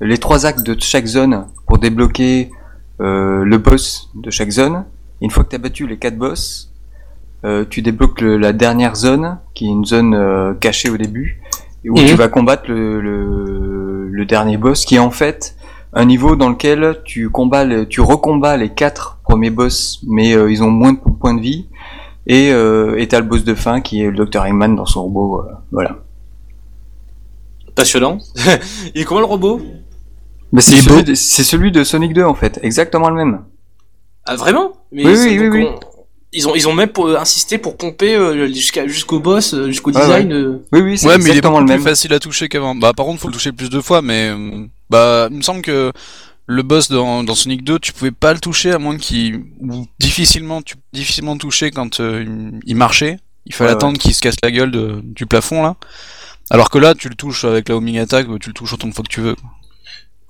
les 0.00 0.18
trois 0.18 0.46
actes 0.46 0.62
de 0.64 0.76
chaque 0.80 1.06
zone 1.06 1.46
pour 1.66 1.78
débloquer 1.78 2.50
euh, 3.00 3.44
le 3.44 3.58
boss 3.58 4.10
de 4.14 4.30
chaque 4.30 4.50
zone. 4.50 4.84
Une 5.20 5.30
fois 5.30 5.44
que 5.44 5.50
tu 5.50 5.56
as 5.56 5.58
battu 5.58 5.86
les 5.86 5.96
quatre 5.98 6.18
boss, 6.18 6.72
euh, 7.44 7.64
tu 7.68 7.82
débloques 7.82 8.20
le- 8.20 8.36
la 8.36 8.52
dernière 8.52 8.96
zone, 8.96 9.38
qui 9.54 9.66
est 9.66 9.70
une 9.70 9.84
zone 9.84 10.14
euh, 10.14 10.54
cachée 10.54 10.90
au 10.90 10.96
début, 10.96 11.40
et 11.84 11.90
où 11.90 11.94
tu 12.06 12.14
vas 12.14 12.28
combattre 12.28 12.64
le, 12.68 13.00
le, 13.00 14.08
le 14.08 14.24
dernier 14.26 14.56
boss, 14.56 14.84
qui 14.84 14.96
est 14.96 14.98
en 15.00 15.10
fait 15.10 15.56
un 15.92 16.04
niveau 16.04 16.34
dans 16.36 16.48
lequel 16.48 17.00
tu 17.04 17.30
combats, 17.30 17.64
le- 17.64 17.86
tu 17.86 18.00
recombats 18.00 18.56
les 18.56 18.70
quatre 18.70 19.18
premiers 19.22 19.50
boss, 19.50 20.00
mais 20.06 20.34
euh, 20.34 20.50
ils 20.50 20.62
ont 20.62 20.70
moins 20.70 20.92
de 20.92 20.98
points 20.98 21.34
de 21.34 21.40
vie, 21.40 21.66
et 22.26 22.50
euh, 22.52 22.96
et 22.98 23.06
t'as 23.08 23.20
le 23.20 23.26
boss 23.26 23.44
de 23.44 23.54
fin 23.54 23.80
qui 23.80 24.02
est 24.02 24.10
le 24.10 24.24
Dr 24.26 24.44
Eggman 24.46 24.74
dans 24.74 24.86
son 24.86 25.02
robot, 25.04 25.40
euh, 25.40 25.52
voilà. 25.70 25.98
Passionnant. 27.74 28.18
il 28.94 29.00
est 29.00 29.04
comment 29.04 29.20
le 29.20 29.26
robot? 29.26 29.60
Mais 30.54 30.60
c'est 30.62 30.76
celui, 30.76 31.16
celui 31.16 31.72
de 31.72 31.84
Sonic 31.84 32.12
2 32.14 32.22
en 32.24 32.34
fait, 32.34 32.58
exactement 32.62 33.08
le 33.10 33.16
même. 33.16 33.40
Ah 34.24 34.36
vraiment? 34.36 34.72
Mais 34.92 35.04
Oui, 35.04 35.14
oui, 35.38 35.48
oui, 35.48 35.64
on- 35.68 35.80
Ils 36.36 36.48
ont 36.48 36.54
ils 36.56 36.66
ont 36.66 36.72
même 36.72 36.88
pour, 36.88 37.06
euh, 37.08 37.16
insisté 37.16 37.58
pour 37.58 37.76
pomper 37.76 38.14
euh, 38.16 38.46
jusqu'à 38.48 38.88
jusqu'au 38.88 39.20
boss, 39.20 39.54
euh, 39.54 39.66
jusqu'au 39.68 39.92
Ouais, 39.92 40.00
design. 40.00 40.32
euh. 40.32 40.64
Oui, 40.72 40.80
oui, 40.80 40.98
c'est 40.98 41.06
Ouais, 41.06 41.18
mais 41.18 41.24
il 41.24 41.26
est 41.26 41.30
exactement 41.30 41.60
beaucoup 41.60 41.70
le 41.72 41.76
plus 41.76 41.84
facile 41.84 42.12
à 42.12 42.18
toucher 42.18 42.48
qu'avant. 42.48 42.74
Bah, 42.74 42.92
par 42.96 43.06
contre, 43.06 43.20
faut 43.20 43.28
le 43.28 43.34
toucher 43.34 43.52
plus 43.52 43.70
de 43.70 43.80
fois, 43.80 44.02
mais 44.02 44.30
euh, 44.30 44.66
bah, 44.90 45.28
il 45.30 45.36
me 45.36 45.42
semble 45.42 45.62
que 45.62 45.92
le 46.46 46.62
boss 46.62 46.88
dans, 46.90 47.22
dans 47.22 47.34
Sonic 47.36 47.62
2, 47.64 47.78
tu 47.78 47.92
pouvais 47.92 48.10
pas 48.10 48.32
le 48.32 48.40
toucher 48.40 48.72
à 48.72 48.78
moins 48.78 48.96
qu'il 48.96 49.44
ou 49.60 49.86
difficilement 50.00 50.60
tu 50.62 50.74
difficilement 50.92 51.34
le 51.34 51.38
toucher 51.38 51.70
quand 51.70 52.00
euh, 52.00 52.24
il- 52.26 52.60
il 52.66 52.76
marchait. 52.76 53.18
Il 53.46 53.54
fallait 53.54 53.70
Ouais, 53.70 53.76
attendre 53.76 53.98
qu'il 53.98 54.12
se 54.14 54.20
casse 54.20 54.36
la 54.42 54.50
gueule 54.50 54.70
de- 54.72 55.00
du 55.04 55.26
plafond 55.26 55.62
là. 55.62 55.76
Alors 56.50 56.68
que 56.70 56.78
là, 56.78 56.94
tu 56.94 57.08
le 57.08 57.14
touches 57.14 57.44
avec 57.44 57.68
la 57.68 57.76
homing 57.76 57.98
attack, 57.98 58.26
tu 58.40 58.48
le 58.50 58.54
touches 58.54 58.72
autant 58.72 58.88
de 58.88 58.94
fois 58.94 59.04
que 59.04 59.12
tu 59.12 59.20
veux. 59.20 59.36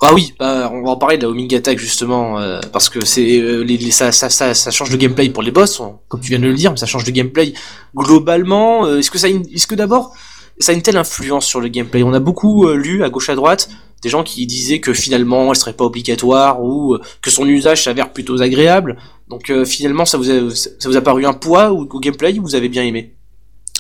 Ah 0.07 0.15
oui, 0.15 0.35
bah, 0.39 0.71
on 0.73 0.83
va 0.83 0.91
en 0.91 0.97
parler 0.97 1.17
de 1.19 1.23
la 1.23 1.29
homing 1.31 1.55
attack 1.55 1.79
justement, 1.79 2.39
euh, 2.39 2.61
parce 2.73 2.89
que 2.89 3.05
c'est 3.05 3.39
euh, 3.41 3.63
les, 3.63 3.77
les- 3.79 3.91
ça, 3.91 4.13
ça, 4.13 4.29
ça, 4.31 4.55
ça 4.55 4.71
change 4.71 4.91
le 4.91 4.97
gameplay 4.97 5.29
pour 5.31 5.43
les 5.43 5.51
boss, 5.51 5.81
on- 5.81 5.99
comme 6.09 6.21
tu 6.21 6.29
viens 6.31 6.39
de 6.39 6.47
le 6.47 6.55
dire, 6.55 6.71
mais 6.71 6.77
ça 6.77 6.87
change 6.87 7.07
le 7.07 7.13
gameplay 7.13 7.55
globalement. 7.97 8.87
euh, 8.87 8.99
est-ce 8.99 9.11
que 9.11 9.19
ça, 9.19 9.27
a 9.27 9.31
une- 9.31 9.47
est-ce 9.53 9.67
que 9.67 9.75
d'abord 9.75 10.13
ça 10.59 10.73
a 10.73 10.75
une 10.75 10.83
telle 10.83 10.97
influence 10.97 11.47
sur 11.47 11.61
le 11.61 11.69
gameplay? 11.69 12.03
On 12.03 12.13
a 12.13 12.21
beaucoup 12.21 12.69
lu 12.69 13.03
à 13.05 13.09
gauche 13.11 13.29
à 13.29 13.35
droite 13.35 13.69
des 14.03 14.09
gens 14.11 14.23
qui 14.23 14.47
disaient 14.47 14.81
que 14.81 14.93
finalement 14.93 15.51
elle 15.51 15.57
serait 15.57 15.73
pas 15.73 15.85
obligatoire 15.85 16.63
ou 16.63 16.99
que 17.23 17.31
son 17.31 17.47
usage 17.49 17.83
s'avère 17.85 18.13
plutôt 18.13 18.41
agréable. 18.43 18.97
Donc 19.29 19.51
finalement, 19.65 20.05
ça 20.05 20.19
vous 20.19 20.31
a, 20.31 20.51
ça 20.55 20.71
vous 20.89 20.97
a 20.97 21.01
paru 21.01 21.25
un 21.25 21.33
poids 21.33 21.73
ou 21.73 21.89
au 21.91 22.01
gameplay 22.01 22.39
ou 22.39 22.43
vous 22.43 22.55
avez 22.55 22.69
bien 22.69 22.85
aimé? 22.85 23.15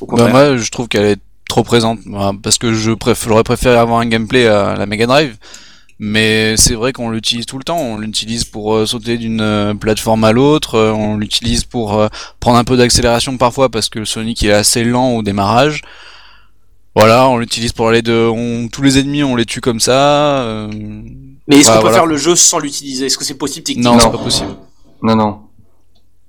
Au 0.00 0.06
Bah, 0.06 0.28
moi, 0.28 0.56
je 0.56 0.70
trouve 0.70 0.88
qu'elle 0.88 1.04
est 1.04 1.20
trop 1.48 1.62
présente, 1.62 1.98
parce 2.42 2.56
que 2.58 2.72
je 2.72 2.90
préf- 2.92 3.28
j'aurais 3.28 3.44
préféré 3.44 3.76
avoir 3.76 4.00
un 4.00 4.06
gameplay 4.06 4.46
à 4.46 4.74
la 4.76 4.86
Mega 4.86 5.06
Drive. 5.06 5.36
Mais 6.00 6.56
c'est 6.56 6.74
vrai 6.74 6.92
qu'on 6.92 7.10
l'utilise 7.10 7.46
tout 7.46 7.56
le 7.58 7.64
temps. 7.64 7.78
On 7.78 7.98
l'utilise 7.98 8.44
pour 8.44 8.74
euh, 8.74 8.84
sauter 8.86 9.16
d'une 9.16 9.40
euh, 9.40 9.74
plateforme 9.74 10.24
à 10.24 10.32
l'autre. 10.32 10.74
euh, 10.74 10.92
on 10.92 11.16
l'utilise 11.16 11.64
pour 11.64 11.98
euh, 12.00 12.08
prendre 12.40 12.58
un 12.58 12.64
peu 12.64 12.76
d'accélération 12.76 13.36
parfois 13.36 13.68
parce 13.68 13.88
que 13.88 14.00
le 14.00 14.04
Sonic 14.04 14.42
est 14.44 14.52
assez 14.52 14.82
lent 14.84 15.10
au 15.12 15.22
démarrage. 15.22 15.82
Voilà, 16.96 17.28
on 17.28 17.38
l'utilise 17.38 17.72
pour 17.72 17.88
aller 17.88 18.02
de. 18.02 18.12
On, 18.32 18.68
tous 18.68 18.82
les 18.82 18.98
ennemis, 18.98 19.24
on 19.24 19.34
les 19.36 19.44
tue 19.46 19.60
comme 19.60 19.80
ça. 19.80 20.42
euh, 20.42 20.68
mais 21.48 21.56
est-ce 21.58 21.68
bah, 21.68 21.74
qu'on 21.74 21.78
peut 21.82 21.88
voilà. 21.88 21.96
faire 21.98 22.06
le 22.06 22.16
jeu 22.16 22.34
sans 22.36 22.58
l'utiliser? 22.58 23.06
Est-ce 23.06 23.18
que 23.18 23.24
c'est 23.24 23.38
possible 23.38 23.64
techniquement? 23.64 23.92
Non, 23.92 23.96
Non. 23.98 24.02
c'est 24.04 24.16
pas 24.18 24.22
possible. 24.22 24.50
Non, 25.02 25.16
non. 25.16 25.40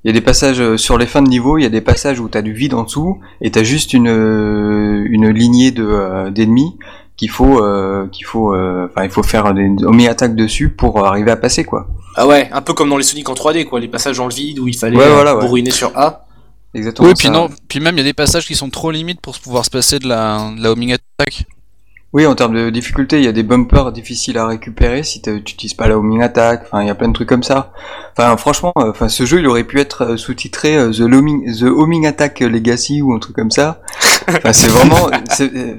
Il 0.03 0.09
y 0.09 0.11
a 0.11 0.13
des 0.13 0.21
passages 0.21 0.59
euh, 0.59 0.77
sur 0.77 0.97
les 0.99 1.07
fins 1.07 1.23
de 1.23 1.29
niveau, 1.29 1.57
il 1.57 1.63
y 1.63 1.65
a 1.65 1.69
des 1.69 1.81
passages 1.81 2.19
où 2.19 2.27
t'as 2.29 2.43
du 2.43 2.53
vide 2.53 2.75
en 2.75 2.83
dessous 2.83 3.19
et 3.41 3.49
t'as 3.49 3.63
juste 3.63 3.93
une 3.93 4.07
euh, 4.07 5.03
une 5.09 5.29
lignée 5.29 5.71
de 5.71 5.83
euh, 5.83 6.29
d'ennemis 6.29 6.75
qu'il 7.17 7.29
faut 7.29 7.61
euh, 7.63 8.07
qu'il 8.11 8.25
faut 8.25 8.53
euh, 8.53 8.87
enfin 8.89 9.03
il 9.05 9.09
faut 9.09 9.23
faire 9.23 9.53
des 9.53 9.69
homing 9.83 10.07
attaques 10.07 10.35
dessus 10.35 10.69
pour 10.69 11.05
arriver 11.05 11.31
à 11.31 11.37
passer 11.37 11.63
quoi. 11.63 11.87
Ah 12.15 12.27
ouais, 12.27 12.49
un 12.51 12.61
peu 12.61 12.73
comme 12.73 12.89
dans 12.89 12.97
les 12.97 13.03
Sonic 13.03 13.27
en 13.29 13.33
3D, 13.33 13.65
quoi, 13.65 13.79
les 13.79 13.87
passages 13.87 14.17
dans 14.17 14.27
le 14.27 14.33
vide 14.33 14.59
où 14.59 14.67
il 14.67 14.77
fallait 14.77 14.97
Ouais, 14.97 15.03
euh, 15.03 15.35
ouais. 15.35 15.41
bourriner 15.45 15.71
sur 15.71 15.91
A. 15.97 16.25
Exactement. 16.73 17.07
Oui, 17.07 17.13
puis 17.17 17.29
non, 17.29 17.49
puis 17.69 17.79
même 17.79 17.95
il 17.95 17.99
y 17.99 18.01
a 18.01 18.05
des 18.05 18.13
passages 18.13 18.45
qui 18.45 18.55
sont 18.55 18.69
trop 18.69 18.91
limites 18.91 19.21
pour 19.21 19.35
se 19.35 19.41
pouvoir 19.41 19.63
se 19.65 19.69
passer 19.69 19.99
de 19.99 20.07
la, 20.07 20.51
de 20.57 20.61
la 20.61 20.71
homing 20.71 20.93
attack. 20.93 21.45
Oui, 22.11 22.25
en 22.25 22.35
termes 22.35 22.55
de 22.55 22.69
difficulté, 22.69 23.17
il 23.17 23.25
y 23.25 23.27
a 23.27 23.33
des 23.33 23.43
bumpers 23.43 23.91
difficiles 23.91 24.37
à 24.37 24.47
récupérer 24.47 25.03
si 25.03 25.21
tu 25.21 25.35
utilises 25.35 25.73
pas 25.73 25.89
la 25.89 25.97
homing 25.97 26.21
attack. 26.21 26.63
Enfin, 26.65 26.81
il 26.81 26.87
y 26.87 26.89
a 26.89 26.95
plein 26.95 27.09
de 27.09 27.13
trucs 27.13 27.27
comme 27.27 27.43
ça. 27.43 27.73
Enfin, 28.17 28.37
franchement, 28.37 28.71
enfin, 28.75 29.09
ce 29.09 29.25
jeu, 29.25 29.39
il 29.39 29.47
aurait 29.47 29.65
pu 29.65 29.81
être 29.81 30.15
sous-titré 30.15 30.77
The, 30.93 31.01
Homing, 31.01 31.53
The 31.53 31.63
Homing 31.63 32.07
Attack 32.07 32.39
Legacy 32.39 33.01
ou 33.01 33.13
un 33.13 33.19
truc 33.19 33.35
comme 33.35 33.51
ça. 33.51 33.81
Enfin, 34.27 34.53
c'est 34.53 34.67
vraiment, 34.67 35.09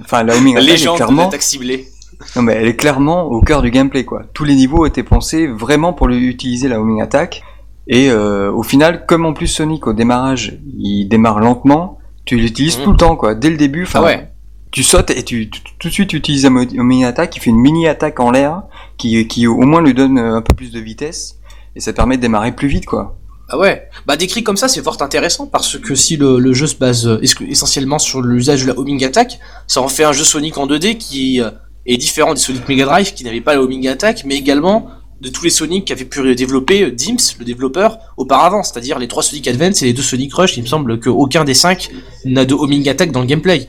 enfin, 0.02 0.22
la 0.22 0.36
homing 0.36 0.56
attack 0.56 0.68
est 0.70 0.94
clairement, 0.96 1.30
ciblée. 1.40 1.88
non 2.36 2.42
mais 2.42 2.52
elle 2.54 2.68
est 2.68 2.76
clairement 2.76 3.24
au 3.24 3.40
cœur 3.40 3.62
du 3.62 3.70
gameplay 3.70 4.04
quoi. 4.04 4.22
Tous 4.32 4.44
les 4.44 4.54
niveaux 4.54 4.86
étaient 4.86 5.02
pensés 5.02 5.46
vraiment 5.46 5.92
pour 5.92 6.06
lui 6.08 6.26
utiliser 6.26 6.68
la 6.68 6.80
homing 6.80 7.00
attack. 7.02 7.42
Et 7.88 8.10
euh, 8.10 8.50
au 8.50 8.62
final, 8.64 9.06
comme 9.06 9.24
en 9.26 9.32
plus 9.32 9.46
Sonic 9.46 9.86
au 9.86 9.92
démarrage, 9.92 10.58
il 10.76 11.06
démarre 11.08 11.38
lentement, 11.40 11.98
tu 12.24 12.36
l'utilises 12.36 12.78
Mhm. 12.78 12.84
tout 12.84 12.90
le 12.92 12.96
temps 12.96 13.16
quoi. 13.16 13.34
Dès 13.34 13.50
le 13.50 13.56
début, 13.56 13.84
enfin, 13.84 14.00
Ah 14.02 14.06
ouais. 14.06 14.28
tu 14.72 14.82
sautes 14.82 15.10
et 15.10 15.22
tu, 15.22 15.48
tu- 15.50 15.60
tout 15.78 15.88
de 15.88 15.92
suite 15.92 16.08
tu 16.10 16.16
utilises 16.16 16.44
la 16.44 16.50
homing 16.50 17.04
attack, 17.04 17.30
qui 17.30 17.38
fait 17.40 17.50
une 17.50 17.60
mini 17.60 17.86
attaque 17.86 18.18
en 18.18 18.30
l'air, 18.32 18.62
qui, 18.98 19.26
qui 19.28 19.46
au 19.46 19.60
moins 19.60 19.80
lui 19.82 19.94
donne 19.94 20.18
euh, 20.18 20.36
un 20.36 20.42
peu 20.42 20.52
plus 20.54 20.72
de 20.72 20.80
vitesse 20.80 21.38
et 21.76 21.80
ça 21.80 21.92
permet 21.92 22.16
de 22.16 22.22
démarrer 22.22 22.50
plus 22.52 22.66
vite 22.68 22.86
quoi. 22.86 23.16
Ah 23.48 23.58
ouais. 23.58 23.88
Bah 24.06 24.16
décrit 24.16 24.42
comme 24.42 24.56
ça, 24.56 24.66
c'est 24.68 24.82
fort 24.82 25.00
intéressant 25.02 25.46
parce 25.46 25.78
que 25.78 25.94
si 25.94 26.16
le, 26.16 26.38
le 26.38 26.52
jeu 26.52 26.66
se 26.66 26.74
base 26.74 27.06
euh, 27.06 27.20
essentiellement 27.48 27.98
sur 27.98 28.20
l'usage 28.20 28.62
de 28.62 28.66
la 28.68 28.78
homing 28.78 29.04
attack, 29.04 29.38
ça 29.68 29.80
en 29.80 29.88
fait 29.88 30.04
un 30.04 30.12
jeu 30.12 30.24
Sonic 30.24 30.58
en 30.58 30.66
2D 30.66 30.96
qui 30.98 31.40
euh, 31.40 31.50
est 31.86 31.96
différent 31.96 32.34
des 32.34 32.40
Sonic 32.40 32.68
Mega 32.68 32.84
Drive 32.86 33.14
qui 33.14 33.22
n'avaient 33.24 33.40
pas 33.40 33.54
la 33.54 33.62
homing 33.62 33.86
attack, 33.86 34.24
mais 34.26 34.34
également 34.36 34.88
de 35.20 35.28
tous 35.28 35.44
les 35.44 35.50
Sonic 35.50 35.84
qu'avait 35.86 36.04
pu 36.04 36.34
développer 36.34 36.82
euh, 36.82 36.90
Dims, 36.90 37.36
le 37.38 37.44
développeur, 37.44 37.98
auparavant, 38.16 38.64
c'est-à-dire 38.64 38.98
les 38.98 39.06
trois 39.08 39.22
Sonic 39.22 39.46
Advance 39.46 39.80
et 39.82 39.86
les 39.86 39.92
deux 39.92 40.02
Sonic 40.02 40.34
Rush. 40.34 40.56
Il 40.56 40.62
me 40.64 40.68
semble 40.68 40.98
qu'aucun 40.98 41.44
des 41.44 41.54
cinq 41.54 41.90
n'a 42.24 42.44
de 42.44 42.52
homing 42.54 42.88
attack 42.88 43.12
dans 43.12 43.20
le 43.20 43.26
gameplay. 43.26 43.68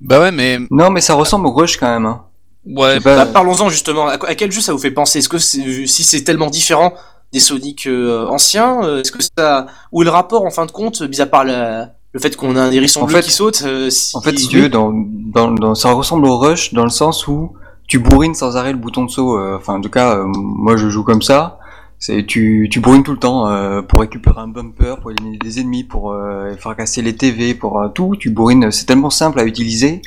Bah 0.00 0.18
ouais, 0.18 0.32
mais 0.32 0.58
Non 0.70 0.88
mais 0.90 1.02
ça 1.02 1.12
ressemble 1.14 1.46
au 1.46 1.52
Rush 1.52 1.76
quand 1.76 1.92
même. 1.92 2.06
Hein. 2.06 2.22
ouais, 2.66 3.00
Bah, 3.00 3.26
Parlons-en 3.26 3.68
justement. 3.68 4.08
À, 4.08 4.34
quel 4.34 4.50
jeu 4.50 4.62
ça 4.62 4.72
vous 4.72 4.78
fait 4.78 4.90
penser? 4.90 5.18
Est-ce 5.18 5.28
que 5.28 5.38
c'est- 5.38 5.86
si 5.86 6.02
c'est 6.04 6.24
tellement 6.24 6.48
différent 6.50 6.94
des 7.34 7.40
Sonic 7.40 7.86
euh, 7.86 8.26
anciens, 8.28 8.82
euh, 8.84 9.00
est-ce 9.02 9.12
que 9.12 9.18
ça 9.36 9.66
ou 9.92 10.02
le 10.02 10.08
rapport 10.10 10.46
en 10.46 10.50
fin 10.50 10.64
de 10.64 10.70
compte, 10.70 11.02
mis 11.02 11.20
à 11.20 11.26
part 11.26 11.44
la- 11.44 11.90
le 12.14 12.20
fait 12.20 12.34
qu'on 12.36 12.54
a 12.56 12.62
un 12.62 12.70
hérisson 12.70 13.02
En 13.02 13.06
bleu 13.06 13.16
fait- 13.16 13.22
qui 13.24 13.32
saute 13.32 13.62
euh, 13.66 13.90
si- 13.90 14.16
En 14.16 14.20
fait, 14.22 14.38
si 14.38 14.48
tu 14.48 14.60
veux, 14.60 14.68
dans, 14.68 14.92
dans, 14.94 15.50
dans, 15.50 15.74
ça 15.74 15.92
ressemble 15.92 16.26
au 16.26 16.38
Rush 16.38 16.72
dans 16.72 16.84
le 16.84 16.90
sens 16.90 17.26
où 17.26 17.52
tu 17.88 17.98
bourrines 17.98 18.34
sans 18.34 18.56
arrêt 18.56 18.72
le 18.72 18.78
bouton 18.78 19.04
de 19.04 19.10
saut. 19.10 19.38
Enfin, 19.56 19.74
en 19.74 19.80
tout 19.80 19.90
cas, 19.90 20.22
moi 20.24 20.76
je 20.76 20.88
joue 20.88 21.02
comme 21.04 21.20
ça. 21.22 21.58
C'est 21.98 22.24
tu, 22.26 22.68
tu 22.70 22.80
bourrines 22.80 23.02
tout 23.02 23.12
le 23.12 23.18
temps 23.18 23.48
euh, 23.48 23.80
pour 23.82 24.00
récupérer 24.00 24.40
un 24.40 24.48
bumper, 24.48 25.00
pour 25.00 25.10
éliminer 25.10 25.38
des 25.38 25.58
ennemis, 25.60 25.84
pour 25.84 26.12
euh, 26.12 26.54
faire 26.56 26.76
casser 26.76 27.02
les 27.02 27.16
TV, 27.16 27.54
pour 27.54 27.80
euh, 27.80 27.88
tout. 27.88 28.14
Tu 28.18 28.30
bourrines, 28.30 28.70
c'est 28.70 28.84
tellement 28.86 29.10
simple 29.10 29.40
à 29.40 29.44
utiliser 29.44 30.02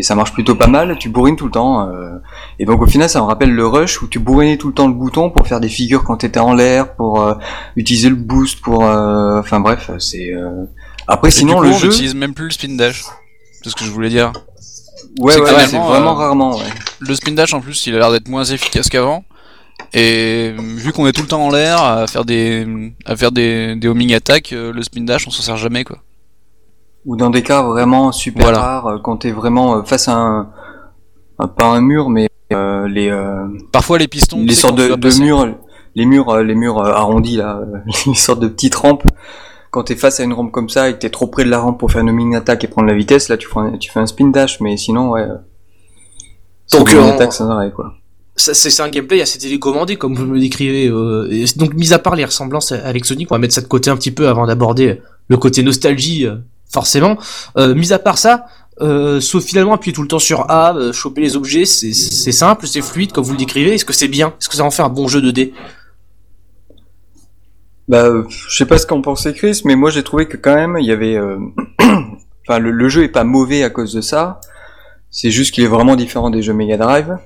et 0.00 0.02
ça 0.02 0.14
marche 0.14 0.32
plutôt 0.32 0.54
pas 0.54 0.66
mal. 0.66 0.96
Tu 0.98 1.10
bourrines 1.10 1.36
tout 1.36 1.44
le 1.44 1.50
temps. 1.50 1.88
euh, 1.88 2.16
et 2.58 2.64
donc 2.64 2.80
au 2.82 2.86
final, 2.86 3.08
ça 3.08 3.20
me 3.20 3.26
rappelle 3.26 3.52
le 3.52 3.66
Rush 3.66 4.00
où 4.02 4.08
tu 4.08 4.18
bourrinais 4.18 4.56
tout 4.56 4.68
le 4.68 4.74
temps 4.74 4.88
le 4.88 4.94
bouton 4.94 5.30
pour 5.30 5.46
faire 5.46 5.60
des 5.60 5.68
figures 5.68 6.02
quand 6.04 6.16
t'étais 6.16 6.40
en 6.40 6.54
l'air, 6.54 6.94
pour 6.94 7.20
euh, 7.20 7.34
utiliser 7.76 8.08
le 8.08 8.16
boost, 8.16 8.60
pour. 8.60 8.84
euh, 8.84 9.38
Enfin 9.40 9.60
bref, 9.60 9.90
c'est. 9.98 10.32
euh, 10.32 10.64
Après, 11.06 11.30
sinon 11.30 11.56
coup, 11.56 11.62
le 11.64 11.68
on 11.70 11.78
jeu. 11.78 11.88
n'utilise 11.88 12.14
même 12.14 12.32
plus 12.34 12.46
le 12.46 12.50
spin 12.52 12.74
dash. 12.76 13.04
C'est 13.62 13.68
ce 13.70 13.76
que 13.76 13.84
je 13.84 13.90
voulais 13.90 14.08
dire. 14.08 14.32
Ouais, 15.18 15.34
C'est 15.34 15.40
ouais, 15.40 15.66
vraiment 15.66 16.12
euh, 16.12 16.14
rarement, 16.14 16.56
ouais. 16.56 16.64
Le 17.00 17.14
spin 17.14 17.32
dash 17.32 17.52
en 17.52 17.60
plus, 17.60 17.86
il 17.86 17.94
a 17.94 17.98
l'air 17.98 18.10
d'être 18.12 18.28
moins 18.28 18.44
efficace 18.44 18.88
qu'avant. 18.88 19.22
Et 19.92 20.54
vu 20.58 20.92
qu'on 20.92 21.06
est 21.06 21.12
tout 21.12 21.22
le 21.22 21.26
temps 21.28 21.42
en 21.44 21.50
l'air 21.50 21.82
à 21.82 22.06
faire 22.06 22.24
des 22.24 22.66
à 23.06 23.16
faire 23.16 23.32
des, 23.32 23.74
des 23.76 23.88
homing 23.88 24.14
attack, 24.14 24.50
le 24.52 24.82
spin 24.82 25.02
dash 25.02 25.26
on 25.26 25.30
s'en 25.30 25.42
sert 25.42 25.56
jamais 25.56 25.84
quoi. 25.84 25.98
Ou 27.06 27.16
dans 27.16 27.30
des 27.30 27.42
cas 27.42 27.62
vraiment 27.62 28.12
super 28.12 28.44
Voilà. 28.44 28.58
rares, 28.60 28.86
euh, 28.86 28.98
quand 29.02 29.18
t'es 29.18 29.30
vraiment 29.32 29.76
euh, 29.76 29.82
face 29.82 30.08
à 30.08 30.14
un, 30.16 30.50
un- 31.38 31.48
pas 31.48 31.66
un 31.66 31.80
mur, 31.80 32.10
mais 32.10 32.28
euh, 32.52 32.86
les 32.88 33.08
euh, 33.10 33.46
Parfois 33.72 33.98
les 33.98 34.08
pistons, 34.08 34.42
les 34.44 34.54
sortes 34.54 34.76
de, 34.76 34.88
murs, 35.22 35.54
les 35.94 36.04
murs, 36.06 36.28
euh, 36.30 36.42
les 36.42 36.54
murs 36.54 36.78
arrondis 36.84 37.36
là, 37.36 37.60
les 38.06 38.14
sortes 38.14 38.40
de 38.40 38.48
petites 38.48 38.74
rampes. 38.74 39.04
Quand 39.70 39.84
t'es 39.84 39.94
face 39.96 40.18
à 40.20 40.24
une 40.24 40.32
rampe 40.32 40.50
comme 40.52 40.68
ça 40.68 40.88
et 40.90 40.94
que 40.94 40.98
t'es 40.98 41.10
trop 41.10 41.28
près 41.28 41.44
de 41.44 41.48
la 41.48 41.60
rampe 41.60 41.78
pour 41.78 41.90
faire 41.92 42.02
une 42.02 42.10
mini 42.12 42.34
attaque 42.36 42.64
et 42.64 42.68
prendre 42.68 42.88
la 42.88 42.94
vitesse, 42.94 43.28
là 43.28 43.36
tu 43.36 43.48
fais 43.48 43.60
un, 43.60 43.72
tu 43.78 43.90
fais 43.90 44.00
un 44.00 44.06
spin 44.06 44.28
dash, 44.28 44.60
mais 44.60 44.76
sinon 44.76 45.10
ouais. 45.10 45.26
Donc, 46.72 46.92
euh, 46.92 47.08
attaque 47.08 47.32
sans 47.32 47.48
arrêt 47.50 47.70
quoi. 47.72 47.94
Ça, 48.36 48.54
c'est 48.54 48.80
un 48.82 48.88
gameplay 48.88 49.20
assez 49.20 49.38
télécommandé 49.38 49.96
comme 49.96 50.14
vous 50.14 50.24
me 50.24 50.38
décrivez. 50.40 50.88
euh, 50.88 51.28
et 51.30 51.44
donc 51.56 51.74
mis 51.74 51.92
à 51.92 51.98
part 51.98 52.14
les 52.16 52.24
ressemblances 52.24 52.72
avec 52.72 53.04
Sonic, 53.04 53.30
on 53.30 53.34
va 53.34 53.38
mettre 53.38 53.54
ça 53.54 53.60
de 53.60 53.66
côté 53.66 53.90
un 53.90 53.96
petit 53.96 54.10
peu 54.12 54.28
avant 54.28 54.46
d'aborder 54.46 55.00
le 55.28 55.36
côté 55.36 55.62
nostalgie 55.62 56.26
euh, 56.26 56.36
forcément. 56.70 57.18
Euh, 57.56 57.74
mis 57.74 57.92
à 57.92 57.98
part 57.98 58.18
ça, 58.18 58.46
euh, 58.80 59.20
sauf 59.20 59.44
finalement 59.44 59.74
appuyer 59.74 59.94
tout 59.94 60.00
le 60.00 60.08
temps 60.08 60.18
sur 60.18 60.50
A, 60.50 60.74
euh, 60.74 60.92
choper 60.92 61.20
les 61.20 61.36
objets, 61.36 61.66
c'est 61.66 61.92
simple, 62.32 62.66
c'est 62.66 62.80
fluide 62.80 63.12
comme 63.12 63.24
vous 63.24 63.32
le 63.32 63.38
décrivez. 63.38 63.74
Est-ce 63.74 63.84
que 63.84 63.92
c'est 63.92 64.08
bien? 64.08 64.28
Est-ce 64.40 64.48
que 64.48 64.56
ça 64.56 64.64
en 64.64 64.70
fait 64.70 64.82
un 64.82 64.88
bon 64.88 65.06
jeu 65.06 65.20
2D 65.20 65.52
Bah, 67.88 68.04
euh, 68.04 68.24
je 68.28 68.56
sais 68.56 68.64
pas 68.64 68.78
ce 68.78 68.86
qu'en 68.86 69.02
pensait 69.02 69.34
Chris, 69.34 69.60
mais 69.66 69.76
moi 69.76 69.90
j'ai 69.90 70.02
trouvé 70.02 70.26
que 70.26 70.38
quand 70.38 70.54
même 70.54 70.78
il 70.80 70.86
y 70.86 70.92
avait, 70.92 71.18
enfin 71.80 72.58
le, 72.58 72.70
le 72.70 72.88
jeu 72.88 73.02
est 73.02 73.08
pas 73.08 73.24
mauvais 73.24 73.64
à 73.64 73.70
cause 73.70 73.92
de 73.92 74.00
ça. 74.00 74.40
C'est 75.10 75.30
juste 75.30 75.52
qu'il 75.52 75.64
est 75.64 75.68
vraiment 75.68 75.96
différent 75.96 76.30
des 76.30 76.40
jeux 76.40 76.54
Mega 76.54 76.78
Drive. 76.78 77.18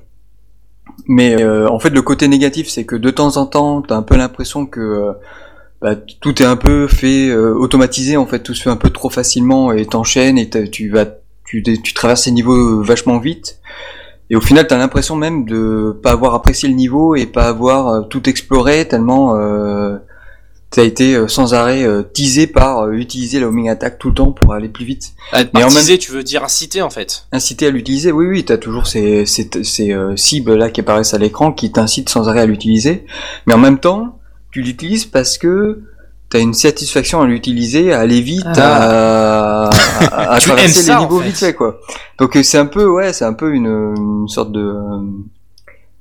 Mais 1.06 1.44
en 1.44 1.78
fait 1.78 1.90
le 1.90 2.02
côté 2.02 2.26
négatif 2.28 2.68
c'est 2.68 2.84
que 2.84 2.96
de 2.96 3.10
temps 3.10 3.36
en 3.36 3.46
temps 3.46 3.82
t'as 3.82 3.96
un 3.96 4.02
peu 4.02 4.16
l'impression 4.16 4.66
que 4.66 5.12
bah, 5.84 5.96
tout 5.96 6.40
est 6.42 6.46
un 6.46 6.56
peu 6.56 6.88
fait 6.88 7.28
euh, 7.28 7.52
automatisé 7.52 8.16
en 8.16 8.24
fait, 8.24 8.38
tout 8.38 8.54
se 8.54 8.62
fait 8.62 8.70
un 8.70 8.76
peu 8.76 8.88
trop 8.88 9.10
facilement 9.10 9.70
et 9.70 9.84
t'enchaînes 9.84 10.38
et 10.38 10.48
tu 10.48 10.88
vas, 10.88 11.04
tu, 11.44 11.62
tu 11.62 11.92
traverses 11.92 12.24
les 12.24 12.32
niveaux 12.32 12.82
vachement 12.82 13.18
vite. 13.18 13.58
Et 14.30 14.36
au 14.36 14.40
final, 14.40 14.66
t'as 14.66 14.78
l'impression 14.78 15.14
même 15.14 15.44
de 15.44 15.94
pas 16.02 16.12
avoir 16.12 16.34
apprécié 16.34 16.70
le 16.70 16.74
niveau 16.74 17.14
et 17.16 17.26
pas 17.26 17.48
avoir 17.48 17.88
euh, 17.88 18.00
tout 18.00 18.30
exploré 18.30 18.88
tellement 18.88 19.36
euh, 19.36 19.98
t'as 20.70 20.84
été 20.84 21.14
euh, 21.14 21.28
sans 21.28 21.52
arrêt 21.52 21.84
euh, 21.84 22.02
teasé 22.02 22.46
par 22.46 22.84
euh, 22.84 22.92
utiliser 22.92 23.38
la 23.38 23.48
homing 23.48 23.68
attack 23.68 23.98
tout 23.98 24.08
le 24.08 24.14
temps 24.14 24.32
pour 24.32 24.54
aller 24.54 24.70
plus 24.70 24.86
vite. 24.86 25.12
Euh, 25.34 25.44
Mais 25.52 25.64
en 25.64 25.68
Baptisé, 25.68 25.98
tu 25.98 26.12
veux 26.12 26.22
dire 26.22 26.42
inciter 26.42 26.80
en 26.80 26.88
fait. 26.88 27.26
Inciter 27.30 27.66
à 27.66 27.70
l'utiliser, 27.70 28.10
oui, 28.10 28.24
oui, 28.26 28.44
t'as 28.46 28.56
toujours 28.56 28.86
ces, 28.86 29.26
ces, 29.26 29.50
ces 29.62 29.92
euh, 29.92 30.16
cibles 30.16 30.54
là 30.54 30.70
qui 30.70 30.80
apparaissent 30.80 31.12
à 31.12 31.18
l'écran 31.18 31.52
qui 31.52 31.70
t'incitent 31.70 32.08
sans 32.08 32.26
arrêt 32.26 32.40
à 32.40 32.46
l'utiliser. 32.46 33.04
Mais 33.46 33.52
en 33.52 33.58
même 33.58 33.78
temps, 33.78 34.18
tu 34.54 34.62
l'utilises 34.62 35.04
parce 35.04 35.36
que 35.36 35.80
t'as 36.30 36.38
une 36.38 36.54
satisfaction 36.54 37.20
à 37.20 37.26
l'utiliser, 37.26 37.92
à 37.92 37.98
aller 37.98 38.20
vite, 38.20 38.46
à, 38.56 39.64
à, 39.64 40.34
à 40.34 40.38
Tu 40.40 40.46
traverser 40.46 40.82
ça, 40.82 40.94
les 40.94 41.00
niveaux 41.00 41.16
en 41.16 41.22
fait. 41.22 41.26
vite 41.26 41.36
fait 41.38 41.54
quoi. 41.54 41.80
Donc 42.20 42.36
euh, 42.36 42.44
c'est 42.44 42.58
un 42.58 42.66
peu, 42.66 42.86
ouais, 42.88 43.12
c'est 43.12 43.24
un 43.24 43.32
peu 43.32 43.52
une, 43.52 43.66
une 43.66 44.28
sorte 44.28 44.52
de 44.52 44.60
euh, 44.60 45.00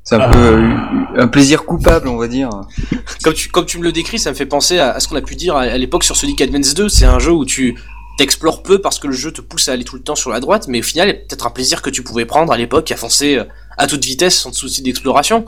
C'est 0.04 0.18
un 0.18 0.30
peu 0.30 0.38
euh, 0.38 0.76
un 1.18 1.28
plaisir 1.28 1.66
coupable, 1.66 2.08
on 2.08 2.18
va 2.18 2.28
dire. 2.28 2.52
Comme 3.24 3.34
tu, 3.34 3.50
comme 3.50 3.66
tu 3.66 3.80
me 3.80 3.84
le 3.84 3.92
décris, 3.92 4.20
ça 4.20 4.30
me 4.30 4.36
fait 4.36 4.46
penser 4.46 4.78
à, 4.78 4.92
à 4.92 5.00
ce 5.00 5.08
qu'on 5.08 5.16
a 5.16 5.22
pu 5.24 5.36
dire 5.36 5.56
à, 5.56 5.62
à 5.62 5.78
l'époque 5.80 6.04
sur 6.04 6.16
Sonic 6.16 6.40
Advance 6.40 6.76
2. 6.76 6.90
C'est 6.90 7.06
un 7.06 7.18
jeu 7.18 7.32
où 7.32 7.46
tu 7.46 7.76
t'explores 8.20 8.62
peu 8.62 8.80
parce 8.80 9.00
que 9.00 9.08
le 9.08 9.14
jeu 9.14 9.32
te 9.32 9.42
pousse 9.42 9.68
à 9.68 9.72
aller 9.72 9.84
tout 9.84 9.96
le 9.96 10.04
temps 10.04 10.16
sur 10.16 10.30
la 10.30 10.40
droite, 10.40 10.68
mais 10.68 10.82
au 10.82 10.84
final, 10.84 11.08
il 11.08 11.12
y 11.12 11.16
a 11.16 11.18
peut-être 11.20 11.48
un 11.48 11.50
plaisir 11.50 11.82
que 11.82 11.90
tu 11.90 12.04
pouvais 12.04 12.26
prendre 12.26 12.54
à 12.54 12.58
l'époque 12.58 12.92
à 12.92 12.98
foncer 12.98 13.42
à 13.80 13.88
toute 13.88 14.06
vitesse 14.06 14.38
sans 14.38 14.54
souci 14.54 14.84
d'exploration. 14.84 15.46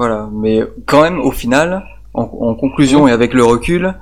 Voilà, 0.00 0.30
mais 0.32 0.62
quand 0.86 1.02
même, 1.02 1.18
au 1.20 1.30
final, 1.30 1.84
en, 2.14 2.22
en 2.22 2.54
conclusion 2.54 3.06
et 3.06 3.12
avec 3.12 3.34
le 3.34 3.44
recul, 3.44 3.94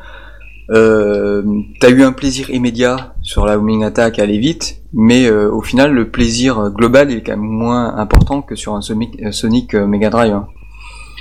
euh, 0.71 1.43
t'as 1.81 1.91
eu 1.91 2.03
un 2.05 2.13
plaisir 2.13 2.51
immédiat 2.51 3.15
sur 3.23 3.45
la 3.47 3.59
homing 3.59 3.83
attack 3.83 4.21
à 4.21 4.23
aller 4.23 4.39
vite, 4.39 4.81
mais 4.93 5.27
euh, 5.27 5.51
au 5.51 5.61
final, 5.61 5.93
le 5.93 6.09
plaisir 6.09 6.71
global 6.71 7.11
est 7.11 7.23
quand 7.23 7.33
même 7.33 7.41
moins 7.41 7.97
important 7.97 8.43
que 8.43 8.55
sur 8.55 8.75
un 8.77 8.81
Sonic, 8.81 9.11
euh, 9.25 9.33
Sonic 9.33 9.75
Mega 9.75 10.09
Drive. 10.11 10.33
hein. 10.35 10.47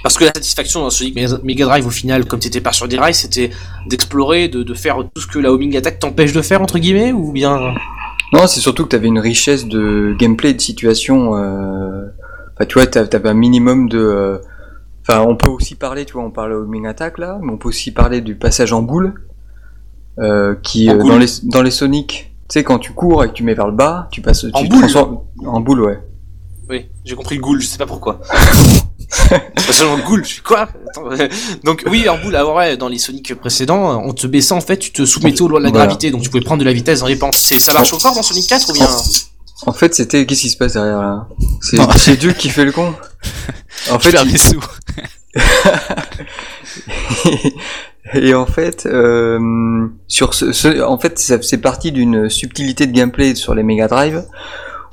Parce 0.04 0.16
que 0.16 0.26
la 0.26 0.32
satisfaction 0.36 0.82
dans 0.82 0.92
Sonic 0.92 1.16
Mega- 1.44 1.66
Drive, 1.66 1.88
au 1.88 1.90
final, 1.90 2.26
comme 2.26 2.40
t'étais 2.40 2.62
pas 2.62 2.72
sur 2.72 2.88
des 2.88 2.98
rails, 3.00 3.16
c'était 3.16 3.50
d'explorer, 3.90 4.48
de, 4.48 4.62
de 4.62 4.74
faire 4.76 4.98
tout 5.16 5.22
ce 5.22 5.28
que 5.28 5.40
la 5.40 5.52
homing 5.52 5.76
attack 5.76 5.98
t'empêche 5.98 6.34
de 6.34 6.42
faire, 6.44 6.62
entre 6.62 6.78
guillemets, 6.78 7.14
ou 7.14 7.32
bien... 7.32 7.74
Non, 8.32 8.46
c'est 8.46 8.60
surtout 8.60 8.84
que 8.84 8.90
t'avais 8.90 9.08
une 9.08 9.20
richesse 9.20 9.66
de 9.66 10.14
gameplay 10.20 10.54
de 10.54 10.62
situation. 10.62 11.36
Euh... 11.36 12.04
Enfin, 12.54 12.66
tu 12.68 12.74
vois, 12.78 12.86
t'avais 12.86 13.30
un 13.30 13.34
minimum 13.34 13.88
de. 13.90 14.40
Enfin, 15.10 15.22
on 15.22 15.36
peut 15.36 15.50
aussi 15.50 15.76
parler, 15.76 16.06
tu 16.06 16.14
vois, 16.14 16.24
on 16.24 16.32
parle 16.32 16.52
au 16.54 16.64
homing 16.64 16.86
attack 16.86 17.18
là, 17.18 17.40
mais 17.42 17.52
on 17.54 17.58
peut 17.58 17.70
aussi 17.70 17.92
parler 17.92 18.20
du 18.20 18.36
passage 18.36 18.74
en 18.74 18.82
boule, 18.82 19.14
euh, 20.20 20.56
qui 20.64 20.90
En 20.90 20.96
euh, 20.96 20.98
boule 20.98 21.12
dans 21.12 21.18
les 21.18 21.28
dans 21.44 21.62
les 21.62 21.72
Sonic, 21.72 22.34
tu 22.50 22.54
sais, 22.54 22.64
quand 22.64 22.78
tu 22.78 22.92
cours 22.92 23.24
et 23.24 23.30
que 23.30 23.34
tu 23.34 23.44
mets 23.44 23.54
vers 23.54 23.68
le 23.68 23.74
bas, 23.74 24.10
tu 24.12 24.22
passes, 24.22 24.46
En 24.54 24.62
tu 24.62 24.68
boule 24.68 24.80
transformes 24.80 25.20
en 25.46 25.62
boule, 25.62 25.82
ouais. 25.82 26.00
Oui, 26.70 26.88
j'ai 27.06 27.16
compris 27.16 27.36
le 27.36 27.42
ghoul, 27.42 27.62
je 27.62 27.68
sais 27.68 27.78
pas 27.78 27.86
pourquoi. 27.86 28.20
C'est 29.10 29.72
seulement 29.72 29.96
le 29.96 30.04
ghoul, 30.04 30.26
je 30.26 30.30
suis 30.30 30.42
quoi? 30.42 30.68
Attends, 30.90 31.04
Donc 31.64 31.86
oui, 31.90 32.10
en 32.10 32.18
boule, 32.18 32.36
ah 32.36 32.46
ouais, 32.54 32.76
dans 32.76 32.90
les 32.90 32.98
Sonic 32.98 33.34
précédents, 33.36 34.04
en 34.04 34.12
te 34.12 34.28
baissant, 34.28 34.58
en 34.58 34.62
fait, 34.62 34.76
tu 34.78 34.92
te 34.92 35.06
soumettais 35.06 35.42
aux 35.42 35.48
lois 35.48 35.60
de 35.60 35.64
la 35.66 35.70
Voilà. 35.70 35.86
gravité, 35.86 36.12
donc 36.12 36.22
tu 36.22 36.30
pouvais 36.30 36.44
prendre 36.44 36.60
de 36.60 36.66
la 36.66 36.74
vitesse 36.74 37.00
dans 37.00 37.08
les 37.08 37.16
pentes. 37.16 37.36
Ça 37.36 37.72
marche 37.72 37.94
encore 37.94 38.14
dans 38.14 38.24
Sonic 38.24 38.48
4 38.48 38.70
ou 38.70 38.74
bien... 38.74 38.88
En 39.66 39.74
fait, 39.74 39.96
c'était 39.96 40.26
qu'est-ce 40.26 40.42
qui 40.42 40.50
se 40.50 40.58
passe 40.58 40.74
derrière 40.74 41.02
là? 41.02 41.28
C'est 41.62 41.78
c'est 41.98 42.36
qui 42.38 42.50
fait 42.50 42.66
le 42.66 42.72
con? 42.72 42.94
En 43.92 44.00
fait, 44.00 44.16
il- 44.26 44.38
sous. 44.40 44.60
et 48.14 48.34
en 48.34 48.46
fait, 48.46 48.86
euh, 48.86 49.88
sur 50.08 50.34
ce, 50.34 50.52
ce- 50.52 50.82
en 50.82 50.98
fait, 50.98 51.20
c'est 51.20 51.58
parti 51.58 51.92
d'une 51.92 52.30
subtilité 52.30 52.88
de 52.88 52.92
gameplay 52.94 53.36
sur 53.36 53.54
les 53.56 53.64
Mega 53.64 53.88
Drive 53.88 54.24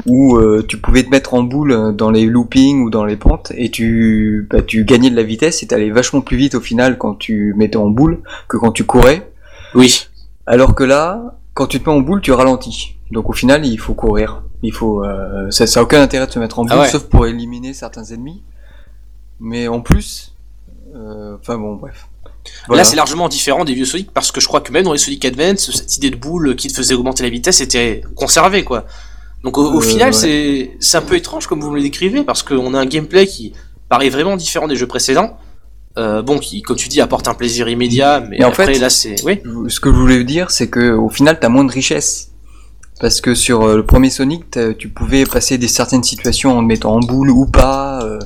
où 0.06 0.37
euh, 0.37 0.62
tu 0.66 0.76
pouvais 0.78 1.02
te 1.02 1.09
mettre 1.11 1.33
en 1.35 1.42
boule 1.42 1.94
dans 1.97 2.11
les 2.11 2.26
loopings 2.26 2.83
ou 2.83 2.90
dans 2.90 3.04
les 3.06 3.16
pentes 3.16 3.52
et 3.56 3.71
tu, 3.71 4.47
bah, 4.50 4.61
tu 4.61 4.85
gagnais 4.85 5.09
de 5.11 5.16
la 5.16 5.23
vitesse 5.23 5.62
et 5.62 5.66
t'allais 5.66 5.90
vachement 5.90 6.21
plus 6.21 6.37
vite 6.37 6.54
au 6.54 6.61
final 6.61 6.99
quand 6.99 7.14
tu 7.14 7.54
mettais 7.56 7.76
en 7.78 7.88
boule 7.88 8.21
que 8.49 8.56
quand 8.59 8.73
tu 8.73 8.85
courais. 8.85 9.30
Oui. 9.75 10.06
Alors 10.47 10.75
que 10.75 10.85
là, 10.85 11.38
quand 11.54 11.66
tu 11.68 11.80
te 11.80 11.88
mets 11.88 11.97
en 11.97 12.00
boule, 12.00 12.21
tu 12.21 12.33
ralentis. 12.33 12.97
Donc 13.12 13.30
au 13.30 13.33
final, 13.33 13.64
il 13.64 13.78
faut 13.78 13.94
courir. 13.94 14.42
Il 14.66 14.73
faut, 14.73 15.04
euh, 15.04 15.50
ça, 15.50 15.66
ça 15.66 15.80
a 15.80 15.83
aucun 15.83 16.00
intérêt 16.00 16.26
de 16.26 16.33
se 16.33 16.38
mettre 16.38 16.59
en 16.59 16.64
Ah 16.66 16.75
boule, 16.75 16.83
ouais. 16.85 16.88
sauf 16.88 17.04
pour 17.04 17.26
éliminer 17.26 17.75
certains 17.75 18.04
ennemis. 18.04 18.42
Mais 19.40 19.68
en 19.68 19.80
plus, 19.80 20.35
euh, 20.97 21.37
enfin 21.40 21.59
bon, 21.59 21.75
bref. 21.75 22.09
Voilà. 22.66 22.83
Là, 22.83 22.88
c'est 22.88 22.97
largement 22.97 23.28
différent 23.28 23.64
des 23.64 23.75
vieux 23.75 23.85
Sonic 23.85 24.11
parce 24.12 24.30
que 24.33 24.40
je 24.40 24.47
crois 24.49 24.61
que 24.61 24.73
même 24.73 24.85
dans 24.85 24.92
les 24.92 24.99
Sonic 24.99 25.25
Advance, 25.25 25.71
cette 25.71 25.97
idée 25.97 26.11
de 26.11 26.16
boule 26.16 26.56
qui 26.56 26.68
te 26.68 26.75
faisait 26.75 26.94
augmenter 26.94 27.23
la 27.23 27.28
vitesse 27.30 27.61
était 27.61 28.02
conservée, 28.16 28.64
quoi. 28.64 28.85
Donc 29.42 29.59
au, 29.59 29.64
au 29.73 29.78
Euh, 29.78 29.80
final, 29.83 30.09
ouais. 30.09 30.12
c'est 30.12 30.76
c'est 30.80 30.97
un 30.97 31.02
peu 31.02 31.16
étrange 31.16 31.47
comme 31.47 31.61
vous 31.61 31.71
me 31.71 31.76
le 31.76 31.83
décrivez 31.83 32.23
parce 32.23 32.42
qu'on 32.42 32.73
a 32.75 32.78
un 32.78 32.87
gameplay 32.87 33.26
qui 33.26 33.52
paraît 33.88 34.09
vraiment 34.09 34.37
différent 34.37 34.68
des 34.68 34.76
jeux 34.76 34.87
précédents. 34.87 35.36
Euh, 35.97 36.23
bon, 36.23 36.39
qui, 36.39 36.60
comme 36.62 36.76
tu 36.76 36.89
dis, 36.89 37.00
apporte 37.00 37.28
un 37.28 37.34
plaisir 37.34 37.69
immédiat, 37.69 38.21
mais 38.21 38.43
en 38.45 38.49
après 38.49 38.67
fait- 38.67 38.78
là, 38.80 38.91
c'est 38.91 39.15
oui. 39.25 39.41
ce 39.69 39.78
que 39.78 39.91
je 39.93 39.97
voulais 39.97 40.25
dire, 40.25 40.50
c'est 40.50 40.69
que 40.69 40.93
au 40.93 41.08
final, 41.08 41.39
t'as 41.41 41.49
moins 41.49 41.65
de 41.65 41.71
richesse. 41.71 42.32
Parce 43.00 43.21
que 43.21 43.35
sur 43.35 43.63
euh, 43.63 43.76
le 43.76 43.85
premier 43.85 44.09
Sonic, 44.11 44.45
tu 44.78 44.89
pouvais 44.89 45.25
passer 45.25 45.59
des 45.59 45.69
certaines 45.69 46.04
situations 46.04 46.57
en 46.59 46.61
te 46.63 46.67
mettant 46.67 46.95
en 46.95 47.00
boule 47.00 47.30
ou 47.30 47.47
pas. 47.47 48.00
euh, 48.04 48.19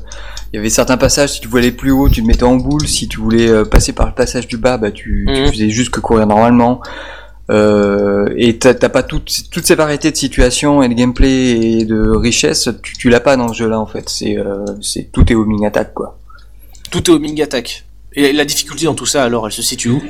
Il 0.52 0.56
y 0.56 0.58
avait 0.58 0.70
certains 0.70 0.96
passages, 0.98 1.32
si 1.34 1.40
tu 1.40 1.48
voulais 1.48 1.62
aller 1.64 1.72
plus 1.72 1.90
haut, 1.90 2.08
tu 2.08 2.22
te 2.22 2.26
mettais 2.26 2.44
en 2.44 2.56
boule. 2.56 2.86
Si 2.86 3.08
tu 3.08 3.18
voulais 3.18 3.48
euh, 3.48 3.64
passer 3.64 3.92
par 3.92 4.06
le 4.06 4.12
passage 4.14 4.46
du 4.46 4.56
bas, 4.58 4.76
bah 4.78 4.90
tu, 4.90 5.26
tu 5.26 5.40
Mhm. 5.42 5.50
faisais 5.52 5.70
juste 5.70 5.90
que 5.90 6.00
courir 6.00 6.26
normalement. 6.26 6.80
Euh, 7.50 8.26
et 8.36 8.58
t'as 8.58 8.74
pas 8.74 9.02
toutes, 9.02 9.30
toutes 9.50 9.64
ces 9.66 9.74
variétés 9.74 10.10
de 10.10 10.16
situations 10.16 10.82
et 10.82 10.88
de 10.90 10.94
gameplay 10.94 11.78
et 11.80 11.84
de 11.86 12.10
richesse, 12.14 12.68
tu, 12.82 12.94
tu 12.98 13.08
l'as 13.08 13.20
pas 13.20 13.36
dans 13.38 13.48
ce 13.48 13.54
jeu-là 13.54 13.80
en 13.80 13.86
fait. 13.86 14.06
C'est 14.10 14.36
euh, 14.36 14.64
tout 15.12 15.32
est 15.32 15.34
homing 15.34 15.64
attack 15.64 15.94
quoi. 15.94 16.18
Tout 16.90 17.10
est 17.10 17.14
au 17.14 17.18
Ming 17.18 17.40
Attack. 17.42 17.84
Et 18.14 18.32
la 18.32 18.46
difficulté 18.46 18.86
dans 18.86 18.94
tout 18.94 19.04
ça, 19.04 19.22
alors, 19.22 19.46
elle 19.46 19.52
se 19.52 19.60
situe 19.60 19.90
où? 19.90 20.02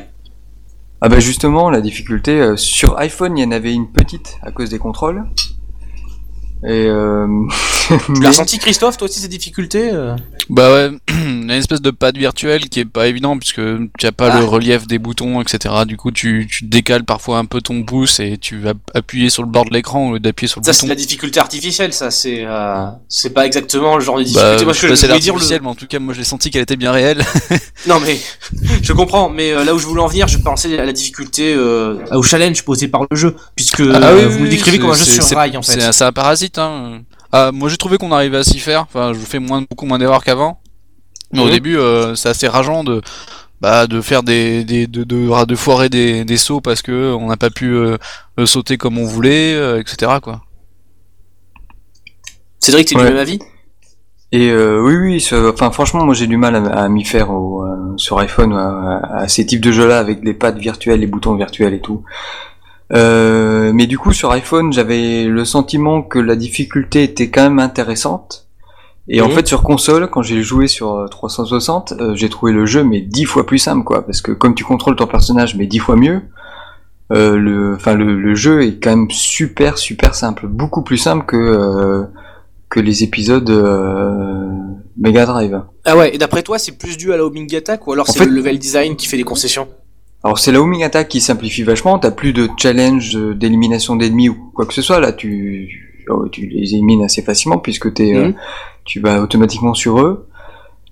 Ah 1.00 1.08
bah 1.08 1.20
justement, 1.20 1.70
la 1.70 1.80
difficulté 1.80 2.40
euh, 2.40 2.56
sur 2.56 2.98
iPhone, 2.98 3.38
il 3.38 3.44
y 3.44 3.46
en 3.46 3.52
avait 3.52 3.72
une 3.72 3.92
petite 3.92 4.36
à 4.42 4.50
cause 4.50 4.70
des 4.70 4.80
contrôles. 4.80 5.24
Et 6.64 6.86
euh, 6.88 7.28
Tu 7.88 8.20
l'as 8.22 8.28
ressenti, 8.28 8.58
Christophe, 8.58 8.96
toi 8.96 9.08
aussi, 9.08 9.20
ces 9.20 9.28
difficultés 9.28 9.90
euh 9.92 10.14
Bah 10.50 10.72
ouais, 10.72 10.90
il 11.08 11.14
y 11.14 11.20
a 11.20 11.24
une 11.30 11.50
espèce 11.50 11.80
de 11.80 11.90
pad 11.90 12.16
virtuel 12.16 12.68
qui 12.68 12.80
est 12.80 12.84
pas 12.84 13.06
évident 13.06 13.38
puisque 13.38 13.60
tu 13.98 14.06
as 14.06 14.12
pas 14.12 14.30
Ah. 14.32 14.38
le 14.38 14.44
relief 14.44 14.86
des 14.86 14.98
boutons, 14.98 15.40
etc. 15.40 15.74
Du 15.86 15.96
coup, 15.96 16.10
tu, 16.10 16.46
tu 16.50 16.64
décales 16.64 17.04
parfois 17.04 17.38
un 17.38 17.44
peu 17.46 17.60
ton 17.60 17.82
pouce 17.84 18.20
et 18.20 18.36
tu 18.38 18.58
vas 18.58 18.74
appuyer 18.94 19.30
sur 19.30 19.42
le 19.42 19.48
bord 19.48 19.64
de 19.64 19.72
l'écran 19.72 20.08
au 20.08 20.12
lieu 20.14 20.20
d'appuyer 20.20 20.48
sur 20.48 20.60
le 20.60 20.64
Ça, 20.66 20.72
c'est 20.72 20.82
bouton. 20.82 20.88
la 20.90 20.94
difficulté 20.96 21.40
artificielle, 21.40 21.92
ça. 21.92 22.10
C'est 22.10 22.44
euh, 22.44 22.86
c'est 23.08 23.30
pas 23.30 23.46
exactement 23.46 23.96
le 23.96 24.04
genre 24.04 24.18
de 24.18 24.24
Bah, 24.24 24.56
difficulté. 24.56 24.64
Moi, 24.64 24.72
je 24.74 24.80
je, 24.80 24.86
voulais 25.06 25.18
dire 25.20 25.34
le. 25.36 25.60
mais 25.62 25.68
en 25.68 25.74
tout 25.74 25.86
cas, 25.86 25.98
moi, 25.98 26.12
je 26.14 26.18
l'ai 26.18 26.24
senti 26.24 26.50
qu'elle 26.50 26.62
était 26.62 26.76
bien 26.76 26.92
réelle. 26.92 27.24
Non, 27.86 28.00
mais 28.00 28.18
je 28.82 28.92
comprends. 28.92 29.28
Mais 29.30 29.52
euh, 29.52 29.64
là 29.64 29.74
où 29.74 29.78
je 29.78 29.86
voulais 29.86 30.02
en 30.02 30.08
venir, 30.08 30.26
je 30.28 30.38
pensais 30.38 30.78
à 30.78 30.84
la 30.84 30.92
difficulté, 30.92 31.54
euh, 31.54 31.96
au 32.12 32.22
challenge 32.22 32.64
posé 32.64 32.88
par 32.88 33.02
le 33.08 33.16
jeu, 33.16 33.36
puisque 33.54 33.80
Ah 33.80 33.84
oui, 33.84 33.94
euh, 34.02 34.16
oui, 34.16 34.32
vous 34.32 34.38
le 34.38 34.44
oui, 34.44 34.48
décrivez 34.50 34.78
comme 34.78 34.90
un 34.90 34.94
jeu 34.94 35.04
sur 35.04 35.24
rail, 35.36 35.56
en 35.56 35.62
fait. 35.62 35.92
C'est 35.92 36.04
un 36.04 36.12
parasite, 36.12 36.58
hein. 36.58 37.00
Ah, 37.32 37.50
moi, 37.52 37.68
j'ai 37.68 37.76
trouvé 37.76 37.98
qu'on 37.98 38.12
arrivait 38.12 38.38
à 38.38 38.44
s'y 38.44 38.58
faire. 38.58 38.82
Enfin, 38.82 39.12
je 39.12 39.18
fais 39.20 39.38
moins, 39.38 39.62
beaucoup 39.68 39.86
moins 39.86 39.98
d'erreurs 39.98 40.24
qu'avant. 40.24 40.60
Mais 41.32 41.40
au 41.40 41.46
Mhm. 41.46 41.50
début, 41.50 41.76
euh, 41.76 42.14
c'est 42.14 42.30
assez 42.30 42.48
rageant 42.48 42.84
de, 42.84 43.02
bah, 43.60 43.86
de 43.86 44.00
faire 44.00 44.22
des, 44.22 44.64
des 44.64 44.86
de, 44.86 45.04
de, 45.04 45.44
de 45.44 45.56
foirer 45.56 45.90
des, 45.90 46.24
des 46.24 46.36
sauts 46.38 46.62
parce 46.62 46.80
que 46.80 47.12
on 47.12 47.26
n'a 47.28 47.36
pas 47.36 47.50
pu 47.50 47.66
euh, 47.74 47.98
euh, 48.38 48.46
sauter 48.46 48.78
comme 48.78 48.96
on 48.96 49.04
voulait, 49.04 49.54
euh, 49.54 49.78
etc. 49.80 50.12
Quoi. 50.22 50.40
Cédric, 52.60 52.88
t'es 52.88 52.96
Ouais. 52.96 53.02
du 53.02 53.08
même 53.08 53.18
avis? 53.18 53.38
Et 54.30 54.50
euh, 54.50 54.80
oui, 54.82 54.94
oui, 54.94 55.28
enfin 55.48 55.70
franchement, 55.70 56.04
moi 56.04 56.14
j'ai 56.14 56.26
du 56.26 56.36
mal 56.36 56.54
à, 56.54 56.82
à 56.84 56.88
m'y 56.90 57.04
faire 57.04 57.30
au, 57.30 57.64
euh, 57.64 57.94
sur 57.96 58.18
iPhone 58.18 58.52
à, 58.52 59.00
à 59.22 59.28
ces 59.28 59.46
types 59.46 59.62
de 59.62 59.72
jeux-là 59.72 59.98
avec 59.98 60.18
les 60.22 60.34
pads 60.34 60.50
virtuels, 60.52 61.00
les 61.00 61.06
boutons 61.06 61.34
virtuels 61.34 61.72
et 61.72 61.80
tout. 61.80 62.04
Euh, 62.92 63.72
mais 63.74 63.86
du 63.86 63.98
coup, 63.98 64.12
sur 64.12 64.30
iPhone, 64.32 64.72
j'avais 64.72 65.24
le 65.24 65.44
sentiment 65.44 66.02
que 66.02 66.18
la 66.18 66.36
difficulté 66.36 67.02
était 67.02 67.30
quand 67.30 67.42
même 67.42 67.58
intéressante. 67.58 68.46
Et 69.10 69.22
en 69.22 69.28
fait, 69.30 69.46
sur 69.46 69.62
console, 69.62 70.08
quand 70.10 70.20
j'ai 70.22 70.42
joué 70.42 70.68
sur 70.68 70.94
euh, 70.94 71.06
360, 71.08 71.94
euh, 71.98 72.14
j'ai 72.14 72.28
trouvé 72.28 72.52
le 72.52 72.66
jeu 72.66 72.84
mais 72.84 73.00
dix 73.00 73.24
fois 73.24 73.46
plus 73.46 73.58
simple, 73.58 73.82
quoi. 73.84 74.04
Parce 74.04 74.20
que 74.20 74.32
comme 74.32 74.54
tu 74.54 74.64
contrôles 74.64 74.96
ton 74.96 75.06
personnage 75.06 75.56
mais 75.56 75.66
dix 75.66 75.78
fois 75.78 75.96
mieux, 75.96 76.20
euh, 77.12 77.38
le, 77.38 77.74
enfin 77.74 77.94
le, 77.94 78.20
le 78.20 78.34
jeu 78.34 78.62
est 78.64 78.78
quand 78.82 78.90
même 78.90 79.10
super 79.10 79.78
super 79.78 80.14
simple, 80.14 80.46
beaucoup 80.46 80.82
plus 80.82 80.98
simple 80.98 81.24
que 81.24 81.36
euh, 81.36 82.04
que 82.68 82.80
les 82.80 83.02
épisodes 83.02 83.48
euh, 83.48 84.50
Mega 84.98 85.24
Drive. 85.24 85.62
Ah 85.86 85.96
ouais, 85.96 86.14
et 86.14 86.18
d'après 86.18 86.42
toi, 86.42 86.58
c'est 86.58 86.72
plus 86.72 86.98
dû 86.98 87.10
à 87.14 87.16
la 87.16 87.24
homing 87.24 87.54
attack 87.56 87.86
ou 87.86 87.92
alors 87.92 88.08
c'est 88.08 88.18
fait- 88.18 88.26
le 88.26 88.32
level 88.34 88.58
design 88.58 88.94
qui 88.96 89.06
fait 89.06 89.16
des 89.16 89.24
concessions? 89.24 89.68
Alors 90.24 90.38
c'est 90.38 90.50
la 90.52 90.60
homing 90.60 90.82
attack 90.82 91.08
qui 91.08 91.20
simplifie 91.20 91.62
vachement, 91.62 91.98
t'as 91.98 92.10
plus 92.10 92.32
de 92.32 92.48
challenge 92.56 93.16
euh, 93.16 93.34
d'élimination 93.34 93.94
d'ennemis 93.96 94.28
ou 94.28 94.50
quoi 94.54 94.66
que 94.66 94.74
ce 94.74 94.82
soit, 94.82 94.98
là 95.00 95.12
tu, 95.12 96.04
oh, 96.10 96.26
tu 96.28 96.46
les 96.46 96.74
élimines 96.74 97.04
assez 97.04 97.22
facilement 97.22 97.58
puisque 97.58 97.92
t'es, 97.94 98.14
euh, 98.14 98.28
Mhm. 98.28 98.34
tu 98.84 99.00
vas 99.00 99.22
automatiquement 99.22 99.74
sur 99.74 100.00
eux. 100.00 100.26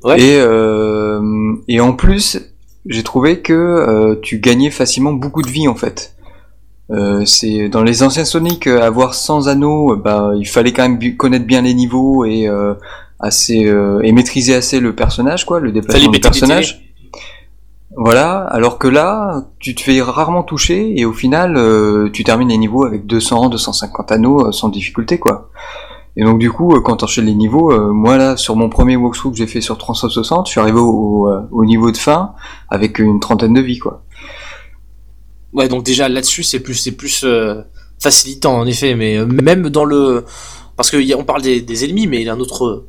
Ouais. 0.04 0.20
Et, 0.20 0.36
euh, 0.38 1.20
et 1.66 1.80
en 1.80 1.92
plus, 1.92 2.38
j'ai 2.86 3.02
trouvé 3.02 3.40
que 3.40 3.52
euh, 3.52 4.14
tu 4.22 4.38
gagnais 4.38 4.70
facilement 4.70 5.12
beaucoup 5.12 5.42
de 5.42 5.48
vie 5.48 5.66
en 5.66 5.74
fait. 5.74 6.14
Euh, 6.92 7.24
c'est 7.24 7.68
dans 7.68 7.82
les 7.82 8.04
anciens 8.04 8.24
Sonic 8.24 8.68
euh, 8.68 8.80
avoir 8.80 9.14
100 9.14 9.48
anneaux, 9.48 9.96
bah, 9.96 10.30
il 10.38 10.46
fallait 10.46 10.72
quand 10.72 10.88
même 10.88 11.16
connaître 11.16 11.44
bien 11.46 11.62
les 11.62 11.74
niveaux 11.74 12.24
et 12.24 12.46
euh, 12.46 12.74
assez 13.18 13.66
euh, 13.66 14.00
et 14.04 14.12
maîtriser 14.12 14.54
assez 14.54 14.78
le 14.78 14.94
personnage 14.94 15.44
quoi, 15.46 15.58
le 15.58 15.72
déplacement 15.72 16.10
du 16.12 16.20
personnage. 16.20 16.85
Voilà, 17.98 18.40
alors 18.40 18.78
que 18.78 18.88
là, 18.88 19.46
tu 19.58 19.74
te 19.74 19.80
fais 19.80 20.02
rarement 20.02 20.42
toucher 20.42 21.00
et 21.00 21.06
au 21.06 21.14
final, 21.14 21.56
euh, 21.56 22.10
tu 22.12 22.24
termines 22.24 22.50
les 22.50 22.58
niveaux 22.58 22.84
avec 22.84 23.06
200, 23.06 23.48
250 23.48 24.12
anneaux 24.12 24.48
euh, 24.48 24.52
sans 24.52 24.68
difficulté, 24.68 25.18
quoi. 25.18 25.50
Et 26.18 26.22
donc 26.22 26.38
du 26.38 26.50
coup, 26.52 26.74
euh, 26.74 26.82
quand 26.82 26.98
t'enchaînes 26.98 27.24
les 27.24 27.34
niveaux, 27.34 27.72
euh, 27.72 27.90
moi 27.92 28.18
là, 28.18 28.36
sur 28.36 28.54
mon 28.54 28.68
premier 28.68 28.96
walkthrough 28.96 29.32
que 29.32 29.38
j'ai 29.38 29.46
fait 29.46 29.62
sur 29.62 29.78
360, 29.78 30.46
je 30.46 30.50
suis 30.50 30.60
arrivé 30.60 30.78
au, 30.78 31.26
au, 31.26 31.30
au 31.50 31.64
niveau 31.64 31.90
de 31.90 31.96
fin 31.96 32.34
avec 32.68 32.98
une 32.98 33.18
trentaine 33.18 33.54
de 33.54 33.62
vies, 33.62 33.78
quoi. 33.78 34.02
Ouais, 35.54 35.68
donc 35.68 35.82
déjà 35.82 36.10
là-dessus, 36.10 36.42
c'est 36.42 36.60
plus, 36.60 36.74
c'est 36.74 36.92
plus 36.92 37.24
facilitant 37.98 38.58
en 38.58 38.66
effet, 38.66 38.94
mais 38.94 39.24
même 39.24 39.70
dans 39.70 39.86
le, 39.86 40.26
parce 40.76 40.90
que 40.90 41.22
parle 41.22 41.40
des, 41.40 41.62
des 41.62 41.84
ennemis, 41.86 42.06
mais 42.06 42.20
il 42.20 42.26
y 42.26 42.28
a 42.28 42.34
un 42.34 42.40
autre 42.40 42.84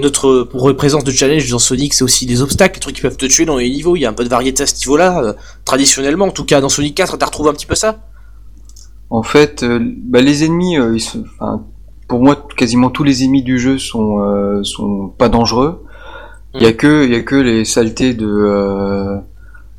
notre 0.00 0.42
présence 0.76 1.04
de 1.04 1.10
challenge 1.10 1.48
dans 1.50 1.58
Sonic, 1.58 1.94
c'est 1.94 2.04
aussi 2.04 2.26
des 2.26 2.42
obstacles, 2.42 2.74
des 2.74 2.80
trucs 2.80 2.96
qui 2.96 3.02
peuvent 3.02 3.16
te 3.16 3.26
tuer 3.26 3.44
dans 3.44 3.56
les 3.56 3.68
niveaux. 3.70 3.96
Il 3.96 4.00
y 4.00 4.06
a 4.06 4.10
un 4.10 4.12
peu 4.12 4.24
de 4.24 4.28
variété 4.28 4.62
à 4.62 4.66
ce 4.66 4.76
niveau-là. 4.78 5.20
euh, 5.22 5.32
traditionnellement, 5.64 6.26
en 6.26 6.30
tout 6.30 6.44
cas, 6.44 6.60
dans 6.60 6.68
Sonic 6.68 6.94
4, 6.96 7.16
t'as 7.18 7.26
retrouvé 7.26 7.50
un 7.50 7.54
petit 7.54 7.66
peu 7.66 7.74
ça? 7.74 8.00
En 9.10 9.22
fait, 9.22 9.62
euh, 9.62 9.78
bah, 9.82 10.20
les 10.20 10.44
ennemis, 10.44 10.78
euh, 10.78 10.94
ils 10.94 11.00
sont, 11.00 11.24
enfin, 11.38 11.64
pour 12.08 12.22
moi, 12.22 12.46
quasiment 12.56 12.90
tous 12.90 13.04
les 13.04 13.24
ennemis 13.24 13.42
du 13.42 13.58
jeu 13.58 13.78
sont 13.78 14.18
euh, 14.20 14.62
sont 14.64 15.08
pas 15.16 15.28
dangereux. 15.28 15.84
Il 16.54 16.62
y 16.62 16.66
a 16.66 16.72
que 16.72 17.04
il 17.04 17.12
y 17.12 17.14
a 17.16 17.22
que 17.22 17.36
les 17.36 17.64
saletés 17.64 18.12
de 18.14 18.26
euh, 18.26 19.16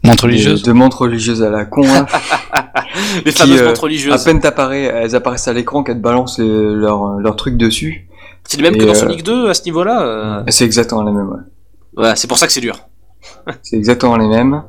Montre 0.04 0.24
de, 0.24 0.32
religieuse. 0.32 0.64
de 0.64 0.72
montres 0.74 1.02
religieuses 1.02 1.44
à 1.44 1.50
la 1.50 1.66
con. 1.66 1.84
là. 1.84 2.06
Les 3.26 3.32
Qui, 3.32 3.40
fameuses 3.40 3.62
euh, 3.62 3.66
montres 3.68 3.80
à 3.80 3.84
religieuses. 3.84 4.24
peine 4.24 4.40
t'apparais, 4.40 4.82
elles 4.84 5.16
apparaissent 5.16 5.48
à 5.48 5.54
l'écran, 5.54 5.84
qu'elles 5.84 5.98
te 5.98 6.02
balancent 6.02 6.40
les- 6.40 6.74
leur 6.76 7.20
leur 7.20 7.36
truc 7.36 7.58
dessus. 7.58 8.08
C'est 8.48 8.58
le 8.58 8.64
même 8.64 8.78
que 8.78 8.86
dans 8.86 8.92
euh, 8.92 8.96
Sonic 8.96 9.24
2 9.24 9.50
à 9.50 9.54
ce 9.54 9.64
niveau-là. 9.66 10.02
euh, 10.04 10.44
C'est 10.50 10.66
exactement 10.66 11.04
la 11.04 11.12
même. 11.12 11.30
Ouais. 11.30 11.40
Voilà, 11.96 12.16
c'est 12.16 12.28
pour 12.28 12.38
ça 12.38 12.48
que 12.48 12.54
c'est 12.54 12.62
dur. 12.62 12.78
C'est 13.62 13.78
exactement 13.78 14.18
les 14.18 14.28
mêmes. 14.28 14.64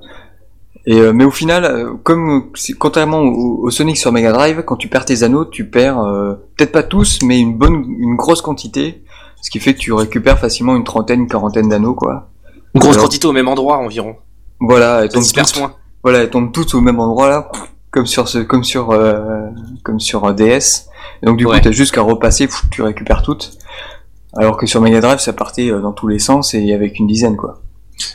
Et 0.87 0.99
euh, 1.01 1.13
mais 1.13 1.25
au 1.25 1.31
final, 1.31 1.65
euh, 1.65 1.95
comme 2.03 2.53
contrairement 2.79 3.21
au, 3.21 3.65
au 3.65 3.71
Sonic 3.71 3.97
sur 3.97 4.13
Mega 4.13 4.33
Drive, 4.33 4.63
quand 4.65 4.77
tu 4.77 4.89
perds 4.89 5.07
tes 5.07 5.23
anneaux, 5.23 5.45
tu 5.47 5.69
perds 5.69 5.99
euh, 5.99 6.35
peut-être 6.57 6.73
pas 6.73 6.83
tous, 6.83 7.21
mais 7.25 7.41
une 7.41 7.57
bonne, 7.57 7.85
une 7.99 8.17
grosse 8.17 8.43
quantité, 8.43 9.03
ce 9.43 9.51
qui 9.51 9.59
fait 9.61 9.75
que 9.75 9.79
tu 9.81 9.93
récupères 9.93 10.39
facilement 10.39 10.77
une 10.77 10.85
trentaine, 10.85 11.21
une 11.23 11.27
quarantaine 11.29 11.69
d'anneaux, 11.69 11.95
quoi. 11.95 12.29
Une 12.75 12.81
grosse 12.81 12.95
Alors- 12.97 13.07
quantité 13.07 13.27
au 13.27 13.33
même 13.33 13.49
endroit 13.49 13.79
environ. 13.79 14.17
Voilà, 14.61 15.03
elles 15.03 15.09
tombent 15.09 15.25
toutes, 15.25 15.59
moins. 15.59 15.73
voilà, 16.03 16.19
elles 16.21 16.31
tombent 16.31 16.53
toutes 16.53 16.75
au 16.75 16.81
même 16.81 17.01
endroit 17.01 17.29
là, 17.29 17.51
comme 17.94 18.07
sur 18.07 18.26
ce, 18.28 18.38
comme 18.38 18.64
sur, 18.64 18.90
euh, 18.90 19.46
comme 19.85 20.00
sur 20.00 20.24
euh, 20.24 20.33
DS. 20.33 20.88
Et 21.22 21.26
donc 21.26 21.37
du 21.38 21.46
Ouais. 21.46 21.59
coup, 21.59 21.64
t'as 21.64 21.70
juste 21.70 21.94
qu'à 21.94 22.02
repasser, 22.02 22.46
pff, 22.48 22.64
tu 22.70 22.83
récupères 22.83 23.22
toutes. 23.22 23.57
Alors 24.37 24.57
que 24.57 24.66
sur 24.66 24.80
Mega 24.80 25.00
Drive, 25.00 25.20
ça 25.20 25.33
partait 25.33 25.70
euh, 25.70 25.80
dans 25.80 25.92
tous 25.92 26.09
les 26.09 26.18
sens 26.18 26.54
et 26.54 26.72
avec 26.74 26.98
une 26.98 27.07
dizaine, 27.07 27.37
quoi. 27.37 27.61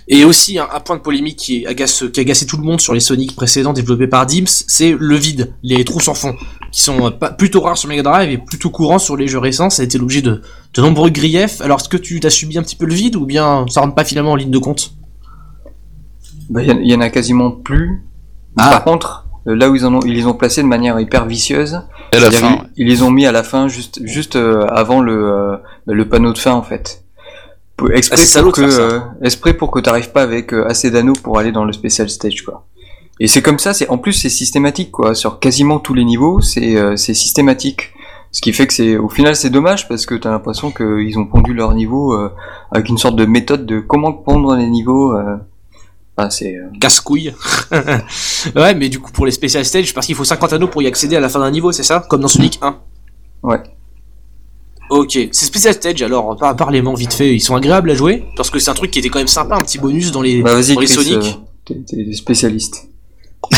Et 0.09 0.25
aussi 0.25 0.59
un, 0.59 0.67
un 0.73 0.81
point 0.81 0.97
de 0.97 1.01
polémique 1.01 1.37
qui 1.37 1.65
agace, 1.65 2.03
qui 2.11 2.19
agaçait 2.19 2.45
tout 2.45 2.57
le 2.57 2.63
monde 2.63 2.81
sur 2.81 2.93
les 2.93 2.99
Sonic 2.99 3.33
précédents 3.37 3.71
développés 3.71 4.07
par 4.07 4.25
Dims, 4.25 4.43
c'est 4.67 4.93
le 4.99 5.15
vide, 5.15 5.53
les 5.63 5.85
trous 5.85 6.01
sans 6.01 6.13
fond, 6.13 6.35
qui 6.73 6.81
sont 6.81 7.09
pas, 7.11 7.31
plutôt 7.31 7.61
rares 7.61 7.77
sur 7.77 7.87
Mega 7.87 8.03
Drive 8.03 8.29
et 8.29 8.37
plutôt 8.37 8.69
courants 8.69 8.99
sur 8.99 9.15
les 9.15 9.29
jeux 9.29 9.39
récents. 9.39 9.69
Ça 9.69 9.81
a 9.81 9.85
été 9.85 9.97
l'objet 9.97 10.21
de, 10.21 10.41
de 10.73 10.81
nombreux 10.81 11.09
griefs. 11.09 11.61
Alors 11.61 11.79
est-ce 11.79 11.87
que 11.87 11.95
tu 11.95 12.19
t'as 12.19 12.29
subi 12.29 12.57
un 12.57 12.63
petit 12.63 12.75
peu 12.75 12.85
le 12.85 12.93
vide 12.93 13.15
ou 13.15 13.25
bien 13.25 13.65
ça 13.69 13.79
rentre 13.79 13.95
pas 13.95 14.03
finalement 14.03 14.33
en 14.33 14.35
ligne 14.35 14.51
de 14.51 14.57
compte? 14.59 14.91
Bah, 16.49 16.61
il 16.61 16.67
y, 16.69 16.71
il 16.81 16.91
y 16.91 16.95
en 16.95 16.99
a 17.01 17.09
quasiment 17.09 17.51
plus. 17.51 18.03
Ah. 18.57 18.69
Par 18.71 18.83
contre, 18.83 19.27
là 19.45 19.69
où 19.69 19.75
ils 19.75 19.85
en 19.85 19.93
ont, 19.95 19.99
ils 20.05 20.13
les 20.13 20.25
ont 20.25 20.33
placés 20.33 20.61
de 20.61 20.67
manière 20.67 20.99
hyper 20.99 21.25
vicieuse, 21.25 21.81
Et 22.13 22.17
à 22.17 22.19
la 22.19 22.29
c'est-à-dire 22.31 22.39
fin. 22.39 22.65
ils, 22.77 22.83
ils 22.83 22.87
les 22.87 23.01
ont 23.03 23.11
mis 23.11 23.25
à 23.25 23.31
la 23.31 23.43
fin, 23.43 23.67
juste, 23.67 23.99
juste 24.03 24.35
euh, 24.35 24.65
avant 24.67 25.01
le, 25.01 25.31
euh, 25.31 25.57
le 25.87 26.07
panneau 26.07 26.33
de 26.33 26.37
fin 26.37 26.51
en 26.53 26.61
fait. 26.63 27.03
Pour- 27.77 27.91
Exprès 27.91 28.17
Ah, 28.35 28.41
pour 28.43 28.51
que, 28.51 28.61
euh, 28.61 28.99
exprès 29.21 29.53
pour 29.53 29.71
que 29.71 29.79
t'arrives 29.79 30.11
pas 30.11 30.21
avec 30.21 30.53
euh, 30.53 30.67
assez 30.67 30.91
d'anneaux 30.91 31.13
pour 31.23 31.39
aller 31.39 31.51
dans 31.51 31.63
le 31.65 31.71
special 31.73 32.09
stage 32.09 32.43
quoi. 32.43 32.65
Et 33.21 33.27
c'est 33.27 33.41
comme 33.41 33.59
ça, 33.59 33.73
c'est 33.73 33.89
en 33.89 33.97
plus 33.97 34.13
c'est 34.13 34.29
systématique 34.29 34.91
quoi. 34.91 35.13
Sur 35.15 35.39
quasiment 35.39 35.79
tous 35.79 35.93
les 35.93 36.05
niveaux, 36.05 36.41
c'est 36.41 36.75
euh, 36.77 36.95
c'est 36.95 37.13
systématique. 37.13 37.93
Ce 38.31 38.41
qui 38.41 38.53
fait 38.53 38.67
que 38.67 38.73
c'est 38.73 38.95
au 38.97 39.09
final 39.09 39.35
c'est 39.35 39.49
dommage 39.49 39.87
parce 39.87 40.05
que 40.05 40.13
t'as 40.15 40.29
l'impression 40.29 40.71
qu'ils 40.71 41.17
ont 41.17 41.25
pondu 41.25 41.53
leur 41.53 41.73
niveau 41.73 42.13
euh, 42.13 42.31
avec 42.71 42.87
une 42.89 42.97
sorte 42.97 43.15
de 43.15 43.25
méthode 43.25 43.65
de 43.65 43.79
comment 43.79 44.13
pondre 44.13 44.55
les 44.55 44.67
niveaux. 44.67 45.13
Euh... 45.13 45.35
Enfin, 46.19 46.29
c'est 46.29 46.55
euh, 46.55 46.67
Casse-couille. 46.79 47.33
ouais, 48.55 48.75
mais 48.75 48.89
du 48.89 48.99
coup 48.99 49.11
pour 49.11 49.25
les 49.25 49.31
Special 49.31 49.65
Stage, 49.65 49.93
parce 49.93 50.05
qu'il 50.05 50.15
faut 50.15 50.23
50 50.25 50.53
anneaux 50.53 50.67
pour 50.67 50.81
y 50.81 50.87
accéder 50.87 51.15
à 51.15 51.19
la 51.19 51.29
fin 51.29 51.39
d'un 51.39 51.51
niveau, 51.51 51.71
c'est 51.71 51.83
ça? 51.83 52.05
Comme 52.09 52.21
dans 52.21 52.27
Sonic 52.27 52.59
1 52.61 52.77
Ouais. 53.43 53.59
Ok, 54.89 55.11
ces 55.31 55.45
Special 55.45 55.73
Stage 55.73 56.01
alors, 56.01 56.35
par 56.37 56.55
parlez-moi 56.55 56.93
vite 56.95 57.13
fait, 57.13 57.35
ils 57.35 57.39
sont 57.41 57.55
agréables 57.55 57.91
à 57.91 57.95
jouer 57.95 58.25
Parce 58.35 58.49
que 58.49 58.57
c'est 58.59 58.71
un 58.71 58.73
truc 58.73 58.89
qui 58.91 58.99
était 58.99 59.09
quand 59.09 59.19
même 59.19 59.27
sympa, 59.27 59.55
un 59.55 59.61
petit 59.61 59.77
bonus 59.77 60.11
dans 60.11 60.21
les, 60.21 60.41
Bah 60.41 60.55
vas-y 60.55 60.73
dans 60.73 60.81
les 60.81 60.87
Chris, 60.87 60.95
Sonic. 60.95 61.17
euh, 61.17 61.73
t'es- 61.87 61.95
t'es 62.05 62.13
spécialiste. 62.13 62.87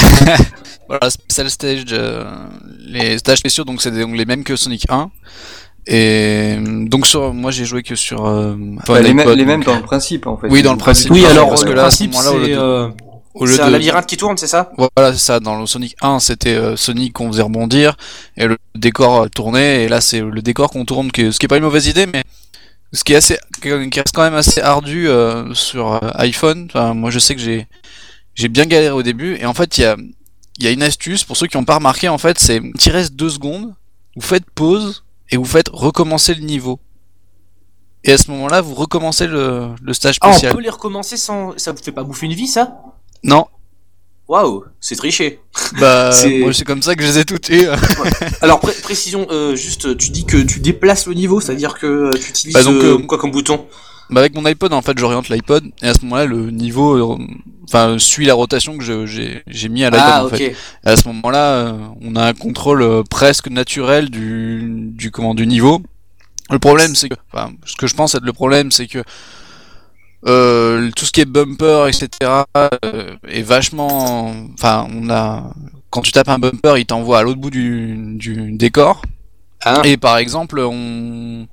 Voilà, 0.88 1.10
Special 1.10 1.50
Stage, 1.50 1.86
euh, 1.94 2.26
les 2.86 3.18
stages 3.18 3.38
spéciaux, 3.38 3.64
donc 3.64 3.82
c'est 3.82 3.92
donc 3.92 4.14
les 4.14 4.26
mêmes 4.26 4.44
que 4.44 4.58
Sonic 4.58 4.86
1. 4.90 5.10
Et 5.88 6.58
donc 6.86 7.08
sur, 7.08 7.34
moi 7.34 7.50
j'ai 7.52 7.66
joué 7.66 7.82
que 7.82 7.96
sur 7.96 8.26
euh, 8.28 8.56
enfin, 8.78 8.94
Bah, 8.94 9.02
les, 9.02 9.14
mêmes- 9.14 9.30
les 9.32 9.46
mêmes 9.46 9.62
donc, 9.62 9.66
dans 9.68 9.74
euh, 9.74 9.80
le 9.80 9.84
principe 9.86 10.28
en 10.28 10.38
fait. 10.38 10.48
Oui, 10.50 10.62
dans 10.62 10.74
le 10.74 10.78
principe. 10.78 11.12
Oui, 11.12 11.26
alors 11.26 11.50
parce 11.50 11.64
le 11.64 11.70
que 11.72 11.74
là, 11.76 11.86
à 11.86 11.92
ce 11.92 11.98
principe 12.04 12.12
moment-là, 12.14 12.32
au 12.32 12.38
lieu 12.40 12.46
c'est 12.46 12.52
de- 12.54 12.60
euh, 12.60 12.90
c'est 13.48 13.62
un 13.62 13.68
de- 13.68 13.72
labyrinthe 13.72 14.06
qui 14.06 14.18
tourne, 14.18 14.38
c'est 14.38 14.48
ça? 14.48 14.72
Voilà, 14.78 15.12
c'est 15.14 15.20
ça. 15.20 15.40
Dans 15.40 15.60
le 15.60 15.66
Sonic 15.66 15.96
1, 16.02 16.20
c'était 16.20 16.54
euh, 16.56 16.76
Sonic 16.76 17.14
qu'on 17.14 17.32
faisait 17.32 17.42
rebondir 17.42 17.96
et 18.38 18.46
le 18.46 18.58
décor 18.76 19.24
euh, 19.24 19.28
tournait. 19.30 19.84
Et 19.86 19.88
là, 19.88 20.02
c'est 20.02 20.20
le 20.22 20.42
décor 20.42 20.70
qu'on 20.70 20.86
tourne, 20.86 21.12
que- 21.12 21.32
ce 21.32 21.40
qui 21.40 21.46
est 21.46 21.50
pas 21.50 21.58
une 21.58 21.64
mauvaise 21.64 21.88
idée, 21.88 22.06
mais 22.06 22.24
ce 22.94 23.04
qui 23.04 23.14
est 23.14 23.16
assez, 23.16 23.38
qui 23.62 23.72
reste 23.72 24.14
quand 24.14 24.22
même 24.24 24.36
assez 24.36 24.62
ardu 24.62 25.08
euh, 25.08 25.54
sur 25.56 25.94
euh, 25.94 26.10
iPhone. 26.16 26.68
Enfin, 26.70 26.94
moi, 26.94 27.10
je 27.10 27.20
sais 27.20 27.34
que 27.36 27.42
j'ai 27.42 27.68
j'ai 28.36 28.50
bien 28.50 28.66
galéré 28.66 28.92
au 28.94 29.02
début. 29.04 29.36
Et 29.38 29.46
en 29.46 29.54
fait, 29.54 29.78
il 29.78 29.82
y 29.82 29.86
a 29.86 29.96
il 30.60 30.66
y 30.66 30.68
a 30.68 30.72
une 30.72 30.84
astuce 30.84 31.24
pour 31.24 31.38
ceux 31.38 31.48
qui 31.48 31.58
n'ont 31.58 31.64
pas 31.66 31.76
remarqué. 31.76 32.08
En 32.08 32.18
fait, 32.20 32.38
c'est 32.38 32.62
reste 32.88 33.16
deux 33.16 33.30
secondes. 33.30 33.74
Vous 34.16 34.22
faites 34.22 34.44
pause 34.54 35.04
et 35.32 35.38
vous 35.38 35.46
faites 35.46 35.70
recommencer 35.72 36.34
le 36.36 36.42
niveau. 36.42 36.80
Et 38.04 38.12
à 38.14 38.18
ce 38.18 38.32
moment-là, 38.32 38.62
vous 38.62 38.74
recommencez 38.74 39.28
le, 39.28 39.70
le 39.82 39.94
stage 39.94 40.18
Ah, 40.22 40.30
on 40.30 40.32
spécial. 40.32 40.54
peut 40.56 40.62
les 40.62 40.70
recommencer 40.70 41.18
sans... 41.18 41.58
Ça 41.58 41.72
vous 41.72 41.82
fait 41.84 41.92
pas 41.92 42.04
bouffer 42.04 42.26
une 42.26 42.34
vie, 42.34 42.48
ça? 42.48 42.78
Non, 43.24 43.46
Waouh, 44.28 44.64
c'est 44.80 44.96
triché. 44.96 45.42
bah 45.80 46.12
C'est- 46.14 46.40
moi 46.40 46.54
c'est 46.54 46.64
comme 46.64 46.82
ça 46.82 46.96
que 46.96 47.04
je 47.04 47.08
les 47.08 47.20
ai 47.20 47.26
toutes. 47.26 47.52
Alors, 48.42 48.60
pré- 48.62 48.72
précision, 48.82 49.28
euh, 49.30 49.56
juste, 49.56 49.98
tu 49.98 50.10
dis 50.10 50.26
que 50.26 50.38
tu 50.38 50.62
déplaces 50.62 51.06
le 51.06 51.14
niveau, 51.16 51.42
c'est-à-dire 51.42 51.78
que 51.78 51.86
euh, 51.86 52.12
tu 52.14 52.30
utilises 52.30 52.54
Bah, 52.54 52.64
donc, 52.64 52.76
euh, 52.76 52.98
euh, 52.98 53.06
quoi 53.06 53.18
comme 53.18 53.32
bouton? 53.32 53.66
Bah 54.12 54.20
avec 54.20 54.36
mon 54.36 54.44
iPod 54.46 54.74
en 54.74 54.82
fait 54.82 54.98
j'oriente 54.98 55.30
l'iPod 55.30 55.64
et 55.82 55.88
à 55.88 55.94
ce 55.94 56.02
moment-là 56.02 56.26
le 56.26 56.52
niveau 56.52 56.96
euh, 57.14 57.18
enfin 57.64 57.98
suit 57.98 58.26
la 58.26 58.34
rotation 58.34 58.78
que 58.78 58.84
j'ai 59.06 59.42
j'ai 59.48 59.70
mis 59.70 59.84
à 59.86 59.90
l'iPod 59.90 60.06
Ah, 60.06 60.26
en 60.26 60.30
fait. 60.30 60.42
Et 60.50 60.56
à 60.84 60.98
ce 60.98 61.08
moment-là 61.08 61.46
euh, 61.54 61.74
on 62.02 62.16
a 62.18 62.26
un 62.26 62.34
contrôle 62.34 62.82
euh, 62.82 63.04
presque 63.10 63.48
naturel 63.50 64.10
du 64.10 64.90
du 64.92 65.12
comment 65.12 65.34
du 65.34 65.48
niveau. 65.48 65.82
Le 66.52 66.60
problème 66.60 66.94
c'est 66.96 67.08
que 67.10 67.16
enfin 67.32 67.52
ce 67.66 67.76
que 67.78 67.88
je 67.88 67.96
pense 67.96 68.14
être 68.14 68.26
le 68.26 68.34
problème 68.34 68.72
c'est 68.72 68.88
que 68.88 69.02
euh, 70.28 70.92
tout 70.96 71.06
ce 71.06 71.12
qui 71.12 71.22
est 71.22 71.26
bumper 71.26 71.88
etc 71.88 72.10
euh, 72.58 73.16
est 73.28 73.42
vachement 73.42 74.34
enfin 74.54 74.88
on 74.94 75.10
a 75.10 75.52
quand 75.90 76.02
tu 76.02 76.12
tapes 76.12 76.30
un 76.30 76.38
bumper 76.38 76.78
il 76.78 76.86
t'envoie 76.86 77.20
à 77.20 77.24
l'autre 77.24 77.40
bout 77.40 77.50
du, 77.50 77.96
du 78.18 78.52
décor 78.52 79.02
Ah. 79.64 79.82
et 79.84 79.96
par 79.98 80.18
exemple, 80.18 80.60
on, 80.60 81.48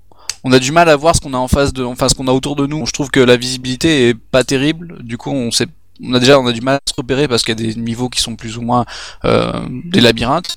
on 0.48 0.52
a 0.52 0.58
du 0.58 0.72
mal 0.72 0.88
à 0.88 0.96
voir 0.96 1.14
ce 1.14 1.20
qu'on 1.20 1.34
a 1.34 1.36
en 1.38 1.48
face 1.48 1.72
de, 1.72 1.84
enfin 1.84 2.08
ce 2.08 2.14
qu'on 2.14 2.26
a 2.28 2.32
autour 2.32 2.56
de 2.56 2.66
nous. 2.66 2.86
Je 2.86 2.92
trouve 2.92 3.10
que 3.10 3.20
la 3.20 3.36
visibilité 3.36 4.08
est 4.08 4.14
pas 4.14 4.44
terrible. 4.44 5.02
Du 5.02 5.18
coup, 5.18 5.30
on 5.30 5.50
sait, 5.50 5.66
on 6.02 6.14
a 6.14 6.18
déjà, 6.20 6.40
on 6.40 6.46
a 6.46 6.52
du 6.52 6.60
mal 6.62 6.76
à 6.76 6.80
se 6.88 6.94
repérer 6.96 7.28
parce 7.28 7.42
qu'il 7.42 7.58
y 7.60 7.62
a 7.62 7.74
des 7.74 7.78
niveaux 7.80 8.08
qui 8.08 8.20
sont 8.22 8.34
plus 8.36 8.56
ou 8.56 8.62
moins 8.62 8.84
euh, 9.24 9.52
des 9.84 10.00
labyrinthes. 10.00 10.54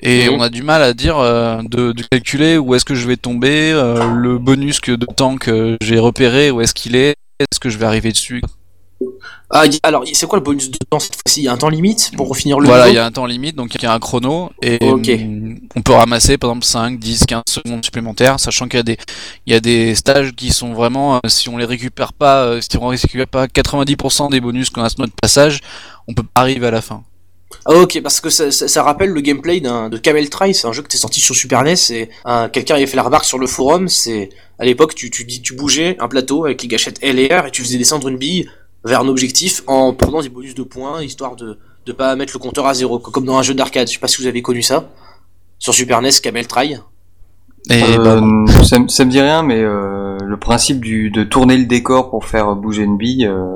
Et 0.00 0.28
Mhm. 0.28 0.34
on 0.34 0.40
a 0.42 0.48
du 0.48 0.62
mal 0.62 0.82
à 0.82 0.92
dire 0.92 1.18
euh, 1.18 1.60
de, 1.62 1.92
de 1.92 2.02
calculer 2.02 2.58
où 2.58 2.74
est-ce 2.74 2.84
que 2.84 2.94
je 2.94 3.06
vais 3.06 3.16
tomber, 3.16 3.72
euh, 3.72 4.12
le 4.14 4.38
bonus 4.38 4.80
que 4.80 4.92
de 4.92 5.06
temps 5.06 5.36
que 5.38 5.76
j'ai 5.80 5.98
repéré, 5.98 6.50
où 6.50 6.60
est-ce 6.60 6.74
qu'il 6.74 6.96
est, 6.96 7.14
est-ce 7.40 7.58
que 7.60 7.70
je 7.70 7.78
vais 7.78 7.86
arriver 7.86 8.12
dessus. 8.12 8.42
Ah, 9.50 9.64
alors, 9.82 10.04
c'est 10.12 10.26
quoi 10.26 10.38
le 10.38 10.44
bonus 10.44 10.70
de 10.70 10.78
temps 10.90 10.98
cette 10.98 11.14
fois-ci? 11.14 11.40
Il 11.40 11.44
y 11.44 11.48
a 11.48 11.52
un 11.52 11.56
temps 11.56 11.68
limite 11.68 12.10
pour 12.16 12.36
finir 12.36 12.58
le 12.58 12.66
Voilà, 12.66 12.88
il 12.88 12.94
y 12.94 12.98
a 12.98 13.04
un 13.04 13.12
temps 13.12 13.26
limite, 13.26 13.54
donc 13.54 13.74
il 13.74 13.82
y 13.82 13.86
a 13.86 13.92
un 13.92 13.98
chrono, 13.98 14.50
et 14.62 14.78
hum, 14.82 15.58
on 15.76 15.82
peut 15.82 15.92
ramasser 15.92 16.38
par 16.38 16.50
exemple 16.50 16.64
5, 16.66 16.98
10, 16.98 17.26
15 17.26 17.42
secondes 17.48 17.84
supplémentaires, 17.84 18.40
sachant 18.40 18.66
qu'il 18.68 18.78
y 18.78 18.80
a 18.80 18.84
des, 18.84 18.96
il 19.46 19.52
y 19.52 19.56
a 19.56 19.60
des 19.60 19.94
stages 19.94 20.32
qui 20.34 20.50
sont 20.52 20.72
vraiment, 20.72 21.16
euh, 21.16 21.28
si 21.28 21.48
on 21.48 21.56
les 21.58 21.64
récupère 21.66 22.12
pas, 22.12 22.44
euh, 22.44 22.60
si 22.60 22.76
on 22.78 22.86
récupère 22.88 23.28
pas 23.28 23.46
90% 23.46 24.30
des 24.30 24.40
bonus 24.40 24.70
qu'on 24.70 24.82
a 24.82 24.88
sur 24.88 25.00
notre 25.00 25.14
passage, 25.20 25.60
on 26.08 26.14
peut 26.14 26.22
pas 26.24 26.40
arriver 26.42 26.66
à 26.66 26.70
la 26.70 26.82
fin. 26.82 27.04
Ah, 27.64 27.74
ok, 27.74 28.00
parce 28.02 28.20
que 28.20 28.28
ça, 28.30 28.50
ça- 28.50 28.66
ça 28.66 28.82
rappelle 28.82 29.10
le 29.10 29.20
gameplay 29.20 29.60
de 29.60 29.96
Camel 29.98 30.28
Try, 30.30 30.52
c'est 30.54 30.66
un 30.66 30.72
jeu 30.72 30.82
qui 30.82 30.86
était 30.86 30.98
sorti 30.98 31.20
sur 31.20 31.34
Super 31.36 31.60
NES, 31.62 31.90
et 31.90 32.08
un- 32.24 32.48
quelqu'un 32.48 32.74
avait 32.74 32.86
fait 32.86 32.96
la 32.96 33.02
remarque 33.04 33.24
sur 33.24 33.38
le 33.38 33.46
forum, 33.46 33.88
c'est 33.88 34.30
à 34.58 34.64
l'époque 34.64 34.94
tu, 34.94 35.10
tu, 35.10 35.26
tu 35.26 35.54
bougeais 35.54 35.96
un 36.00 36.08
plateau 36.08 36.44
avec 36.46 36.62
les 36.62 36.68
gâchettes 36.68 36.98
L 37.02 37.18
et 37.18 37.28
R 37.28 37.46
et 37.46 37.50
tu 37.50 37.62
faisais 37.62 37.78
descendre 37.78 38.08
une 38.08 38.16
bille 38.16 38.48
vers 38.86 39.00
un 39.00 39.08
objectif 39.08 39.62
en 39.66 39.92
prenant 39.92 40.22
des 40.22 40.28
bonus 40.30 40.54
de 40.54 40.62
points, 40.62 41.02
histoire 41.02 41.36
de 41.36 41.58
de 41.86 41.92
pas 41.92 42.16
mettre 42.16 42.32
le 42.34 42.40
compteur 42.40 42.66
à 42.66 42.74
zéro, 42.74 42.98
co- 42.98 43.12
comme 43.12 43.24
dans 43.26 43.36
un 43.38 43.42
jeu 43.42 43.54
d'arcade, 43.54 43.86
je 43.86 43.92
sais 43.92 43.98
pas 44.00 44.08
si 44.08 44.20
vous 44.20 44.26
avez 44.26 44.42
connu 44.42 44.60
ça. 44.60 44.88
Sur 45.60 45.72
Super 45.72 46.02
NES, 46.02 46.10
Camel 46.20 46.46
Try. 46.48 46.78
Et 47.70 47.82
Euh, 47.82 47.98
bah, 47.98 48.62
ça, 48.64 48.78
me- 48.80 48.88
ça 48.88 49.04
me 49.04 49.10
dit 49.10 49.20
rien, 49.20 49.42
mais 49.44 49.60
euh, 49.60 50.18
le 50.20 50.36
principe 50.36 50.80
du, 50.84 51.10
de 51.10 51.22
tourner 51.22 51.56
le 51.56 51.66
décor 51.66 52.10
pour 52.10 52.24
faire 52.24 52.56
bouger 52.56 52.82
une 52.82 52.96
bille, 52.96 53.24
euh, 53.26 53.54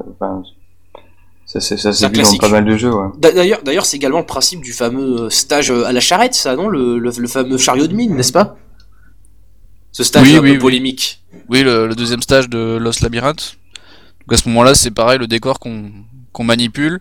ça, 1.45 1.59
c'est- 1.59 1.77
ça 1.77 1.93
C'est 1.93 2.05
un 2.05 2.09
s'est 2.09 2.23
vu 2.33 2.39
dans 2.39 2.39
pas 2.39 2.49
mal 2.49 2.65
de 2.65 2.77
jeux. 2.77 2.93
Ouais. 2.95 3.09
D'ailleurs, 3.19 3.63
d'ailleurs, 3.65 3.85
c'est 3.85 3.97
également 3.97 4.21
le 4.21 4.27
principe 4.27 4.61
du 4.61 4.73
fameux 4.73 5.29
stage 5.31 5.73
à 5.73 5.91
la 5.93 6.01
charrette, 6.01 6.35
ça, 6.35 6.55
non? 6.55 6.69
Le, 6.69 6.99
le, 7.01 7.11
le 7.17 7.29
fameux 7.29 7.59
chariot 7.59 7.89
de 7.89 7.95
mine, 7.95 8.15
n'est-ce 8.15 8.33
pas? 8.33 8.57
Ce 9.93 10.05
stage 10.05 10.23
Oui, 10.29 10.37
un 10.37 10.41
oui, 10.41 10.49
peu 10.51 10.55
oui. 10.55 10.59
polémique. 10.61 11.21
oui, 11.49 11.63
le, 11.63 11.89
le 11.89 11.95
deuxième 11.97 12.23
stage 12.23 12.49
de 12.49 12.77
Lost 12.77 13.01
Labyrinth. 13.01 13.57
Donc 14.31 14.39
à 14.39 14.43
ce 14.45 14.49
moment-là, 14.49 14.77
c'est 14.77 14.93
pareil, 14.93 15.19
le 15.19 15.27
décor 15.27 15.59
qu'on 15.59 16.45
manipule. 16.45 17.01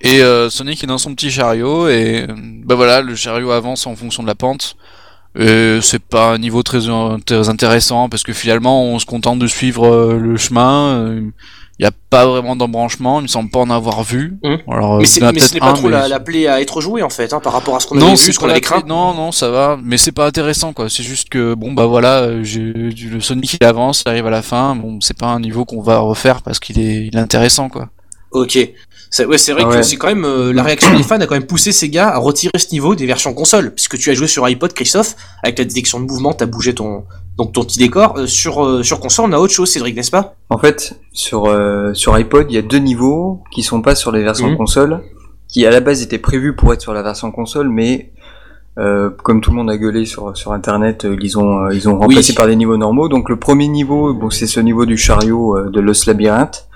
Et 0.00 0.22
euh, 0.22 0.48
Sonic 0.48 0.84
est 0.84 0.86
dans 0.86 0.98
son 0.98 1.12
petit 1.12 1.30
chariot 1.30 1.88
et 1.88 2.26
euh, 2.28 2.34
bah 2.64 2.76
voilà, 2.76 3.00
le 3.00 3.16
chariot 3.16 3.50
avance 3.50 3.86
en 3.88 3.96
fonction 3.96 4.22
de 4.22 4.28
la 4.28 4.36
pente. 4.36 4.76
Et 5.36 5.80
c'est 5.82 6.02
pas 6.02 6.30
un 6.34 6.38
niveau 6.38 6.62
très, 6.62 6.88
intéressant 7.48 8.08
parce 8.08 8.22
que 8.22 8.32
finalement 8.32 8.84
on 8.84 9.00
se 9.00 9.06
contente 9.06 9.40
de 9.40 9.48
suivre 9.48 9.86
euh, 9.86 10.18
le 10.18 10.36
chemin. 10.36 11.20
Il 11.78 11.82
n'y 11.82 11.88
a 11.88 11.92
pas 12.08 12.24
vraiment 12.24 12.56
d'embranchement, 12.56 13.20
il 13.20 13.24
me 13.24 13.28
semble 13.28 13.50
pas 13.50 13.58
en 13.58 13.68
avoir 13.68 14.02
vu. 14.02 14.38
Hum. 14.42 14.58
Alors, 14.66 14.96
Mais, 14.96 15.02
il 15.04 15.06
c'est- 15.06 15.20
pas 15.20 15.66
un, 15.66 15.72
trop 15.74 15.88
mais 15.88 15.90
la, 15.90 16.08
la 16.08 16.20
plaie 16.20 16.46
à 16.46 16.62
être 16.62 16.80
jouée 16.80 17.02
en 17.02 17.10
fait, 17.10 17.34
hein, 17.34 17.40
par 17.40 17.52
rapport 17.52 17.76
à 17.76 17.80
ce 17.80 17.86
qu'on 17.86 18.00
avait 18.00 18.10
vu, 18.12 18.16
ce 18.32 18.38
qu'on 18.38 18.48
avait 18.48 18.62
craint. 18.62 18.82
Non, 18.86 19.12
non, 19.12 19.30
ça 19.30 19.50
va, 19.50 19.78
mais 19.82 19.98
c'est 19.98 20.12
pas 20.12 20.26
intéressant 20.26 20.72
quoi. 20.72 20.88
C'est 20.88 21.02
juste 21.02 21.28
que 21.28 21.52
bon 21.52 21.72
bah 21.74 21.84
voilà, 21.84 22.20
euh, 22.22 22.42
le 22.42 23.20
Sonic 23.20 23.58
il 23.60 23.64
avance, 23.66 24.04
il 24.06 24.08
arrive 24.08 24.26
à 24.26 24.30
la 24.30 24.40
fin. 24.40 24.74
Bon, 24.74 25.00
c'est 25.02 25.18
pas 25.18 25.26
un 25.26 25.40
niveau 25.40 25.66
qu'on 25.66 25.82
va 25.82 25.98
refaire 25.98 26.40
parce 26.40 26.58
qu'il 26.60 26.80
est, 26.80 27.08
il 27.08 27.14
est 27.16 27.20
intéressant 27.20 27.68
quoi. 27.68 27.90
Ok. 28.30 28.58
C'est 29.10 29.24
ouais, 29.24 29.38
c'est 29.38 29.52
vrai 29.52 29.62
Ah 29.66 29.76
que 29.76 29.82
c'est 29.82 29.96
quand 29.96 30.08
même 30.08 30.24
euh, 30.24 30.52
la 30.52 30.62
réaction 30.62 30.94
des 30.96 31.02
fans 31.02 31.20
a 31.20 31.26
quand 31.26 31.34
même 31.34 31.46
poussé 31.46 31.72
Sega 31.72 32.08
à 32.08 32.18
retirer 32.18 32.52
ce 32.58 32.72
niveau 32.72 32.94
des 32.94 33.06
versions 33.06 33.32
console, 33.34 33.72
puisque 33.72 33.96
tu 33.98 34.10
as 34.10 34.14
joué 34.14 34.26
sur 34.26 34.44
iPod, 34.48 34.72
Christophe, 34.72 35.14
avec 35.42 35.58
la 35.58 35.64
détection 35.64 36.00
de 36.00 36.04
mouvement, 36.06 36.32
t'as 36.32 36.46
bougé 36.46 36.74
ton 36.74 37.04
donc 37.38 37.52
ton 37.52 37.64
petit 37.64 37.78
décor. 37.78 38.14
Euh, 38.18 38.26
sur 38.26 38.64
euh, 38.64 38.82
sur 38.82 38.98
console, 39.00 39.26
on 39.28 39.32
a 39.32 39.38
autre 39.38 39.52
chose, 39.52 39.70
Cédric, 39.70 39.94
n'est-ce 39.94 40.10
pas? 40.10 40.34
En 40.50 40.58
fait, 40.58 40.98
sur, 41.12 41.46
euh, 41.46 41.92
sur 41.94 42.14
iPod, 42.18 42.46
il 42.50 42.54
y 42.54 42.58
a 42.58 42.62
deux 42.62 42.78
niveaux 42.78 43.42
qui 43.52 43.62
sont 43.62 43.80
pas 43.82 43.94
sur 43.94 44.10
les 44.10 44.22
versions 44.22 44.48
Mhm. 44.48 44.56
console, 44.56 45.00
qui 45.48 45.64
à 45.66 45.70
la 45.70 45.80
base 45.80 46.02
étaient 46.02 46.18
prévus 46.18 46.54
pour 46.56 46.72
être 46.72 46.80
sur 46.82 46.92
la 46.92 47.02
version 47.02 47.30
console, 47.30 47.68
mais 47.68 48.10
euh, 48.78 49.08
comme 49.22 49.40
tout 49.40 49.50
le 49.50 49.56
monde 49.56 49.70
a 49.70 49.76
gueulé 49.78 50.04
sur, 50.04 50.36
sur 50.36 50.52
internet, 50.52 51.06
ils 51.22 51.38
ont, 51.38 51.70
ils 51.70 51.88
ont 51.88 51.98
remplacé 51.98 52.34
par 52.34 52.46
des 52.46 52.56
niveaux 52.56 52.76
normaux. 52.76 53.08
Donc 53.08 53.28
le 53.30 53.36
premier 53.36 53.68
niveau, 53.68 54.12
bon, 54.12 54.28
c'est 54.30 54.46
ce 54.46 54.60
niveau 54.60 54.84
du 54.84 54.96
chariot 54.98 55.70
de 55.70 55.80
Lost 55.80 56.06
Labyrinth 56.06 56.66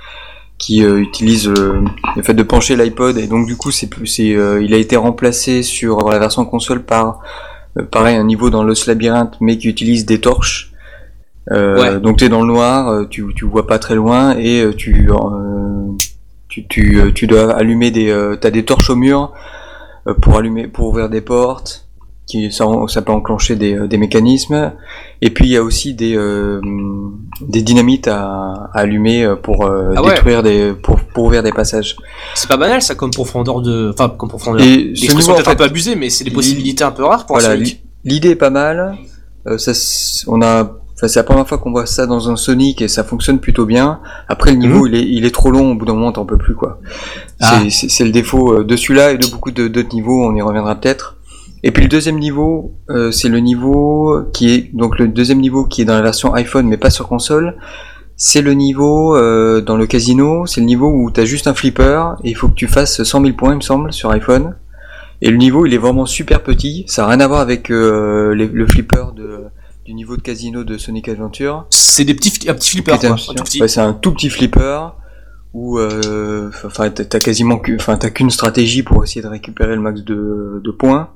qui 0.61 0.85
euh, 0.85 1.01
utilise 1.01 1.49
euh, 1.49 1.83
le 2.17 2.23
fait 2.23 2.35
de 2.35 2.43
pencher 2.45 2.77
l'iPod 2.77 3.17
et 3.19 3.27
donc 3.27 3.47
du 3.47 3.57
coup 3.57 3.71
c'est 3.73 3.89
plus 3.89 4.07
c'est 4.07 4.37
euh, 4.37 4.63
il 4.63 4.75
a 4.75 4.77
été 4.77 4.95
remplacé 4.97 5.63
sur 5.63 6.09
la 6.11 6.19
version 6.21 6.45
console 6.45 6.83
par 6.85 7.21
euh, 7.79 7.83
pareil 7.83 8.17
un 8.17 8.25
niveau 8.25 8.51
dans 8.51 8.63
Lost 8.63 8.87
Labyrinth 8.87 9.35
mais 9.41 9.57
qui 9.59 9.69
utilise 9.69 10.05
des 10.07 10.21
torches 10.21 10.71
euh, 11.51 11.81
Ouais. 11.81 11.99
donc 12.01 12.19
t'es 12.19 12.29
dans 12.29 12.43
le 12.43 12.47
noir 12.47 13.09
tu, 13.09 13.25
tu 13.35 13.47
vois 13.47 13.67
pas 13.67 13.79
très 13.79 13.95
loin 13.95 14.37
et 14.39 14.63
tu 14.77 15.11
euh, 15.11 15.89
tu, 16.49 16.67
tu, 16.69 17.01
tu 17.15 17.27
dois 17.27 17.53
allumer 17.57 17.91
des 17.91 18.11
euh, 18.11 18.37
t'as 18.37 18.51
des 18.51 18.65
torches 18.65 18.91
au 18.91 18.97
mur 18.97 19.33
euh, 20.07 20.15
pour 20.15 20.37
allumer 20.37 20.69
pour 20.69 20.89
ouvrir 20.89 21.09
des 21.09 21.23
portes 21.23 21.87
qui 22.31 22.53
ça, 22.53 22.65
ça 22.89 23.03
peut 23.03 23.13
enclencher 23.13 23.57
des, 23.57 23.75
euh, 23.75 23.87
des 23.89 23.99
mécanismes 23.99 24.73
et 25.23 25.31
puis 25.31 25.47
il 25.47 25.51
y 25.53 25.57
a 25.57 25.63
aussi 25.63 25.95
des 25.95 26.15
euh, 26.17 26.61
des 27.41 27.63
dynamites 27.63 28.09
à, 28.09 28.69
à 28.73 28.81
allumer 28.81 29.25
euh, 29.25 29.37
pour 29.37 29.65
euh, 29.67 29.93
Ah 29.97 30.03
ouais. 30.03 30.11
détruire 30.15 30.43
des 30.43 30.73
pour, 30.73 31.01
pour 31.13 31.25
ouvrir 31.25 31.43
des 31.43 31.53
passages 31.53 31.97
C'est 32.35 32.49
pas 32.49 32.57
banal 32.57 32.81
ça 32.83 32.95
comme 32.95 33.11
profondeur 33.11 33.61
de, 33.63 33.91
enfin 33.93 34.09
comme 34.17 34.29
profondeur. 34.29 34.61
et 34.65 34.93
ce 34.95 35.03
L'expression 35.03 35.17
niveau 35.19 35.29
est 35.29 35.33
en 35.33 35.35
peut-être 35.37 35.49
un 35.49 35.51
fait, 35.53 35.57
peu 35.57 35.65
abusée, 35.65 35.97
mais 35.97 36.11
c'est 36.11 36.25
des 36.25 36.31
li- 36.31 36.37
possibilités 36.37 36.85
un 36.85 36.91
peu 36.93 37.05
rares 37.05 37.27
pour 37.27 37.39
voilà, 37.39 37.57
l'idée 38.05 38.31
est 38.31 38.37
pas 38.37 38.51
mal. 38.51 38.97
Euh, 39.47 39.57
ça, 39.59 39.73
on 40.27 40.43
a, 40.43 40.65
enfin, 40.65 41.09
c'est 41.09 41.17
la 41.19 41.23
première 41.25 41.49
fois 41.49 41.57
qu'on 41.59 41.71
voit 41.71 41.87
ça 41.87 42.07
dans 42.07 42.29
un 42.31 42.37
Sonic 42.37 42.83
et 42.83 42.89
ça 42.89 43.05
fonctionne 43.05 43.39
plutôt 43.41 43.65
bien. 43.65 44.01
Après, 44.29 44.51
le 44.51 44.59
niveau, 44.59 44.87
il 44.87 44.95
est, 44.95 45.03
il 45.03 45.25
est 45.25 45.31
trop 45.35 45.51
long. 45.51 45.73
Au 45.73 45.75
bout 45.75 45.87
d'un 45.87 45.95
moment, 45.95 46.13
t'en 46.13 46.27
peux 46.27 46.37
plus, 46.37 46.55
quoi. 46.55 46.79
Ah. 47.41 47.63
C'est- 47.71 48.05
le 48.05 48.11
défaut 48.11 48.53
euh, 48.53 48.65
de 48.65 48.77
celui-là 48.77 49.13
et 49.13 49.19
de 49.19 49.27
beaucoup 49.29 49.51
d'autres 49.51 49.95
niveaux. 49.95 50.23
On 50.27 50.35
y 50.37 50.43
reviendra 50.43 50.75
peut-être. 50.75 51.17
Et 51.63 51.73
puis 51.73 51.83
le 51.83 51.89
deuxième 51.89 52.19
niveau, 52.19 52.75
euh, 52.89 53.11
c'est 53.11 53.29
le 53.29 53.39
niveau 53.41 54.23
qui 54.33 54.51
est 54.51 54.71
donc 54.75 54.99
le 54.99 55.09
deuxième 55.09 55.41
niveau 55.41 55.65
qui 55.67 55.83
est 55.83 55.85
dans 55.85 55.95
la 55.95 56.03
version 56.03 56.33
iPhone 56.35 56.67
mais 56.67 56.77
pas 56.79 56.91
sur 56.91 57.07
console. 57.09 57.57
C'est 58.17 58.43
le 58.43 58.53
niveau 58.55 59.17
euh, 59.17 59.61
dans 59.61 59.77
le 59.77 59.87
casino, 59.87 60.47
c'est 60.47 60.61
le 60.61 60.67
niveau 60.67 60.89
où 60.91 61.11
t'as 61.11 61.25
juste 61.25 61.47
un 61.47 61.55
flipper 61.55 62.15
et 62.25 62.31
il 62.31 62.35
faut 62.35 62.49
que 62.49 62.55
tu 62.55 62.67
fasses 62.67 63.03
100 63.03 63.23
000 63.23 63.35
points, 63.35 63.53
il 63.53 63.57
me 63.57 63.61
semble, 63.63 63.93
sur 63.93 64.11
iPhone. 64.11 64.57
Et 65.23 65.31
le 65.31 65.37
niveau, 65.37 65.65
il 65.67 65.73
est 65.75 65.79
vraiment 65.79 66.07
super 66.07 66.43
petit. 66.43 66.85
Ça 66.87 67.05
a 67.05 67.09
rien 67.09 67.21
à 67.21 67.27
voir 67.29 67.41
avec 67.41 67.71
euh, 67.71 68.35
les- 68.35 68.47
le 68.47 68.67
flipper 68.67 69.13
de, 69.15 69.45
du 69.87 69.93
niveau 69.95 70.17
de 70.17 70.23
casino 70.23 70.65
de 70.65 70.77
Sonic 70.79 71.09
Adventure. 71.09 71.67
C'est 71.71 72.05
des 72.05 72.15
petits, 72.15 72.49
un 72.49 72.55
petit 72.55 72.71
flipper, 72.71 72.93
quoi, 73.09 73.17
un- 73.17 73.17
petit. 73.45 73.61
Ouais, 73.63 73.69
c'est 73.69 73.81
un 73.81 73.93
tout 73.95 74.13
petit 74.13 74.31
flipper 74.31 74.81
où, 75.53 75.79
euh, 75.79 76.51
enfin, 76.65 76.89
t'as 76.91 77.05
t'as 77.05 77.19
quasiment, 77.19 77.61
enfin, 77.75 77.97
t'as 77.97 78.11
qu'une 78.11 78.31
stratégie 78.31 78.83
pour 78.83 79.03
essayer 79.05 79.21
de 79.23 79.29
récupérer 79.29 79.75
le 79.75 79.81
max 79.83 80.03
de, 80.03 80.61
de 80.63 80.71
points. 80.71 81.09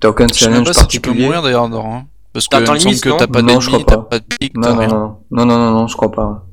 T'as 0.00 0.08
aucun 0.08 0.26
Je 0.28 0.32
sais 0.34 0.44
challenge 0.44 0.66
pas 0.66 0.72
si 0.72 0.86
tu 0.86 1.00
peux 1.00 1.10
particulier. 1.10 1.24
mourir 1.26 1.42
d'ailleurs 1.42 1.68
dans 1.68 1.92
hein. 1.92 2.06
Parce 2.32 2.46
que 2.46 2.56
il 2.56 2.60
me 2.72 2.78
semble 2.78 3.00
que 3.00 3.08
non 3.08 3.16
t'as 3.16 3.26
pas 3.26 3.42
Non, 3.42 3.60
je 3.60 3.70
d'ennemis, 3.70 3.84
t'as 3.86 3.96
pas. 3.98 4.18
de 4.18 4.24
pique, 4.38 4.56
non, 4.56 4.62
t'as 4.62 4.72
non, 4.72 4.78
rien. 4.78 4.88
non, 4.88 5.16
non, 5.30 5.46
non, 5.46 5.58
non, 5.58 5.70
non, 5.72 5.86
je 5.88 5.96
crois 5.96 6.12
pas. 6.12 6.44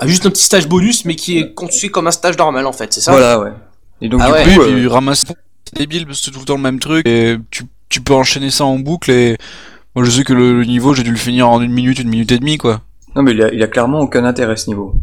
Ah, 0.00 0.06
juste 0.06 0.26
un 0.26 0.30
petit 0.30 0.44
stage 0.44 0.68
bonus, 0.68 1.04
mais 1.04 1.14
qui 1.16 1.38
est 1.38 1.54
conçu 1.54 1.90
comme 1.90 2.06
un 2.06 2.10
stage 2.12 2.36
normal 2.38 2.66
en 2.66 2.72
fait, 2.72 2.92
c'est 2.92 3.00
ça? 3.00 3.12
Voilà, 3.12 3.38
ouais. 3.40 3.52
Et 4.00 4.08
donc 4.08 4.20
Ah 4.22 4.26
du 4.28 4.32
ouais. 4.32 4.42
coup, 4.56 4.60
Oui, 4.62 4.70
euh, 4.72 4.74
puis 4.76 4.86
ramasser 4.88 5.26
c'est 5.26 5.76
débile 5.78 6.06
parce 6.06 6.18
que 6.20 6.24
c'est 6.26 6.30
tout 6.30 6.40
le 6.40 6.44
temps 6.44 6.56
le 6.56 6.62
même 6.62 6.78
truc 6.78 7.06
et 7.06 7.36
tu, 7.50 7.64
tu 7.88 8.00
peux 8.00 8.14
enchaîner 8.14 8.50
ça 8.50 8.64
en 8.64 8.78
boucle 8.78 9.10
et 9.10 9.36
moi 9.94 10.04
je 10.04 10.10
sais 10.10 10.24
que 10.24 10.32
le, 10.32 10.58
le 10.60 10.64
niveau 10.66 10.94
j'ai 10.94 11.02
dû 11.04 11.10
le 11.10 11.16
finir 11.16 11.48
en 11.48 11.60
une 11.62 11.72
minute, 11.72 11.98
une 12.00 12.08
minute 12.10 12.30
et 12.32 12.38
demie 12.38 12.58
quoi. 12.58 12.80
non 13.16 13.22
mais 13.22 13.32
il 13.32 13.42
a, 13.42 13.52
il 13.52 13.62
a 13.62 13.66
clairement 13.66 14.00
aucun 14.00 14.24
intérêt 14.24 14.56
ce 14.56 14.68
niveau. 14.68 14.94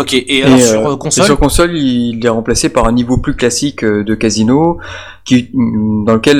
Ok, 0.00 0.14
et 0.14 0.42
alors 0.42 0.58
Et, 0.58 0.62
sur 0.62 0.80
euh, 0.86 0.90
euh, 0.92 0.94
et 0.94 0.98
console 0.98 1.24
sur 1.24 1.38
console, 1.38 1.76
il 1.76 2.24
est 2.24 2.28
remplacé 2.28 2.68
par 2.70 2.86
un 2.86 2.92
niveau 2.92 3.18
plus 3.18 3.34
classique 3.36 3.84
euh, 3.84 4.02
de 4.04 4.14
casino, 4.14 4.78
qui, 5.24 5.50
dans 5.52 6.14
lequel 6.14 6.38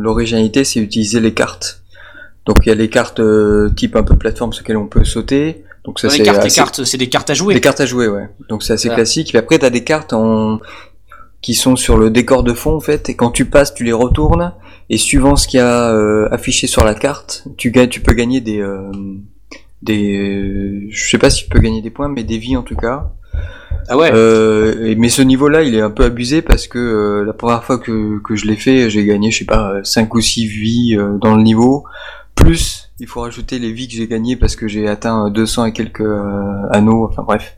l'originalité 0.00 0.64
c'est 0.64 0.80
utiliser 0.80 1.20
les 1.20 1.32
cartes. 1.32 1.82
Donc 2.46 2.58
il 2.64 2.68
y 2.70 2.72
a 2.72 2.74
les 2.74 2.88
cartes 2.88 3.20
euh, 3.20 3.70
type 3.76 3.96
un 3.96 4.02
peu 4.02 4.16
plateforme 4.16 4.52
sur 4.52 4.62
lesquelles 4.62 4.76
on 4.76 4.88
peut 4.88 5.04
sauter. 5.04 5.64
Donc 5.84 6.00
ça 6.00 6.10
c'est 6.10 6.22
cartes, 6.22 6.44
assez- 6.44 6.56
cartes, 6.56 6.84
c'est 6.84 6.98
des 6.98 7.08
cartes 7.08 7.30
à 7.30 7.34
jouer. 7.34 7.54
Des 7.54 7.60
cartes 7.60 7.80
à 7.80 7.86
jouer, 7.86 8.08
ouais. 8.08 8.28
Donc 8.48 8.62
c'est 8.62 8.72
assez 8.72 8.90
Ah. 8.90 8.94
classique. 8.94 9.28
Puis 9.28 9.38
après, 9.38 9.58
t'as 9.58 9.70
des 9.70 9.84
cartes 9.84 10.12
en... 10.12 10.58
qui 11.42 11.54
sont 11.54 11.76
sur 11.76 11.96
le 11.96 12.10
décor 12.10 12.42
de 12.42 12.52
fond, 12.52 12.74
en 12.74 12.80
fait. 12.80 13.08
Et 13.08 13.14
quand 13.14 13.30
tu 13.30 13.44
passes, 13.44 13.72
tu 13.72 13.84
les 13.84 13.92
retournes. 13.92 14.52
Et 14.90 14.98
suivant 14.98 15.36
ce 15.36 15.46
qu'il 15.46 15.58
y 15.58 15.62
a 15.62 15.90
euh, 15.94 16.28
affiché 16.32 16.66
sur 16.66 16.84
la 16.84 16.94
carte, 16.94 17.44
tu, 17.56 17.70
gagnes, 17.70 17.88
tu 17.88 18.00
peux 18.00 18.12
gagner 18.14 18.40
des... 18.40 18.60
euh, 18.60 18.90
des... 19.82 20.88
Je 20.90 21.08
sais 21.08 21.18
pas 21.18 21.30
si 21.30 21.44
tu 21.44 21.48
peux 21.48 21.60
gagner 21.60 21.82
des 21.82 21.90
points, 21.90 22.08
mais 22.08 22.24
des 22.24 22.38
vies 22.38 22.56
en 22.56 22.62
tout 22.62 22.76
cas. 22.76 23.12
Ah 23.88 23.96
ouais. 23.96 24.10
Euh, 24.12 24.94
mais 24.98 25.08
ce 25.08 25.22
niveau-là, 25.22 25.62
il 25.62 25.74
est 25.74 25.80
un 25.80 25.90
peu 25.90 26.04
abusé 26.04 26.42
parce 26.42 26.66
que 26.66 26.78
euh, 26.78 27.24
la 27.24 27.32
première 27.32 27.64
fois 27.64 27.78
que, 27.78 28.20
que 28.20 28.36
je 28.36 28.46
l'ai 28.46 28.56
fait, 28.56 28.90
j'ai 28.90 29.04
gagné, 29.04 29.30
je 29.30 29.38
sais 29.38 29.44
pas, 29.44 29.82
5 29.82 30.14
ou 30.14 30.20
6 30.20 30.46
vies 30.46 30.96
euh, 30.96 31.18
dans 31.18 31.34
le 31.34 31.42
niveau. 31.42 31.84
Plus, 32.34 32.90
il 33.00 33.06
faut 33.06 33.20
rajouter 33.20 33.58
les 33.58 33.72
vies 33.72 33.88
que 33.88 33.94
j'ai 33.94 34.06
gagnées 34.06 34.36
parce 34.36 34.56
que 34.56 34.68
j'ai 34.68 34.86
atteint 34.88 35.30
200 35.30 35.66
et 35.66 35.72
quelques 35.72 36.00
euh, 36.00 36.68
anneaux, 36.70 37.06
enfin 37.08 37.22
bref. 37.22 37.56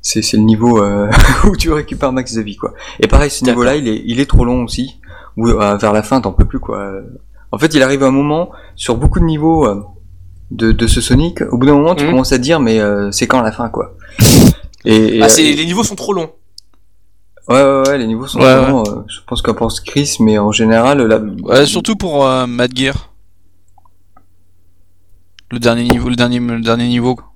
C'est 0.00 0.20
c'est 0.20 0.36
le 0.36 0.42
niveau 0.42 0.82
euh, 0.82 1.10
où 1.44 1.56
tu 1.56 1.72
récupères 1.72 2.12
max 2.12 2.34
de 2.34 2.42
vie, 2.42 2.56
quoi. 2.56 2.74
Et 3.00 3.06
pareil, 3.06 3.30
ce 3.30 3.44
niveau-là, 3.44 3.76
il 3.76 3.88
est, 3.88 4.02
il 4.04 4.20
est 4.20 4.26
trop 4.26 4.44
long 4.44 4.64
aussi. 4.64 5.00
Ou 5.36 5.48
euh, 5.48 5.76
vers 5.76 5.92
la 5.92 6.02
fin, 6.02 6.20
t'en 6.20 6.32
peux 6.32 6.44
plus, 6.44 6.60
quoi. 6.60 6.92
En 7.52 7.58
fait, 7.58 7.74
il 7.74 7.82
arrive 7.82 8.02
un 8.02 8.10
moment, 8.10 8.50
sur 8.74 8.96
beaucoup 8.96 9.20
de 9.20 9.24
niveaux 9.24 9.66
euh, 9.66 9.82
de, 10.54 10.72
de 10.72 10.86
ce 10.86 11.00
Sonic, 11.00 11.42
au 11.50 11.58
bout 11.58 11.66
d'un 11.66 11.74
moment, 11.74 11.94
tu 11.94 12.04
Mhm. 12.04 12.10
commences 12.12 12.32
à 12.32 12.38
te 12.38 12.42
dire, 12.42 12.60
mais 12.60 12.80
euh, 12.80 13.10
c'est 13.10 13.26
quand 13.26 13.42
la 13.42 13.52
fin, 13.52 13.68
quoi? 13.68 13.94
Et, 14.84 15.16
et, 15.18 15.22
Ah, 15.22 15.28
c'est- 15.28 15.44
et- 15.44 15.54
les 15.54 15.66
niveaux 15.66 15.84
sont 15.84 15.96
trop 15.96 16.12
longs. 16.12 16.30
Ouais, 17.48 17.62
ouais, 17.62 17.88
ouais, 17.88 17.98
les 17.98 18.06
niveaux 18.06 18.26
sont 18.26 18.38
Ouais, 18.40 18.54
vraiment, 18.56 18.84
euh, 18.86 19.02
je 19.08 19.18
pense 19.26 19.42
qu'en 19.42 19.54
pense 19.54 19.80
Chris, 19.80 20.16
mais 20.20 20.38
en 20.38 20.50
général, 20.52 21.02
là, 21.02 21.18
Ouais, 21.42 21.66
surtout 21.66 21.96
pour 21.96 22.24
euh, 22.26 22.46
Mad 22.46 22.70
Gear. 22.74 23.10
Le 25.50 25.58
dernier 25.58 25.84
niveau, 25.84 26.08
le 26.08 26.16
dernier, 26.16 26.40
le 26.40 26.60
dernier 26.60 26.88
niveau. 26.88 27.14
quoi. 27.16 27.26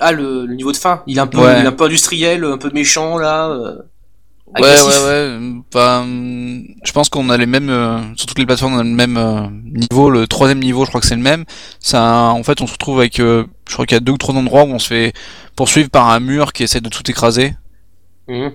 Ah, 0.00 0.12
le, 0.12 0.44
le 0.44 0.54
niveau 0.54 0.72
de 0.72 0.76
fin, 0.76 1.02
il 1.06 1.16
est 1.18 1.20
un 1.20 1.26
peu, 1.28 1.38
Ouais. 1.38 1.60
il 1.60 1.64
est 1.64 1.68
un 1.68 1.72
peu 1.72 1.84
industriel, 1.84 2.44
un 2.44 2.58
peu 2.58 2.70
méchant 2.74 3.16
là. 3.18 3.56
Euh, 4.56 4.60
Ouais, 4.60 4.80
ouais, 4.82 5.04
ouais. 5.06 5.52
Enfin, 5.74 6.02
hum, 6.02 6.64
je 6.84 6.92
pense 6.92 7.08
qu'on 7.08 7.28
a 7.30 7.36
les 7.36 7.46
mêmes, 7.46 7.70
euh, 7.70 7.98
sur 8.16 8.26
toutes 8.26 8.38
les 8.38 8.46
plateformes, 8.46 8.74
on 8.74 8.78
a 8.78 8.84
le 8.84 8.88
même 8.90 9.16
euh, 9.16 9.46
niveau. 9.64 10.10
Le 10.10 10.26
troisième 10.26 10.60
niveau, 10.60 10.84
je 10.84 10.90
crois 10.90 11.00
que 11.00 11.06
c'est 11.06 11.16
le 11.16 11.22
même. 11.22 11.44
C'est 11.80 11.96
un- 11.96 12.30
en 12.30 12.42
fait, 12.42 12.60
on 12.60 12.66
se 12.66 12.72
retrouve 12.72 12.98
avec, 13.00 13.18
euh, 13.20 13.44
je 13.68 13.72
crois 13.74 13.86
qu'il 13.86 13.94
y 13.96 13.98
a 13.98 14.00
deux 14.00 14.12
ou 14.12 14.18
trois 14.18 14.34
endroits 14.34 14.62
où 14.64 14.68
on 14.72 14.78
se 14.78 14.88
fait 14.88 15.12
poursuivre 15.56 15.90
par 15.90 16.08
un 16.10 16.20
mur 16.20 16.52
qui 16.52 16.62
essaie 16.62 16.80
de 16.80 16.88
tout 16.88 17.08
écraser. 17.10 17.54
Mhm. 18.28 18.52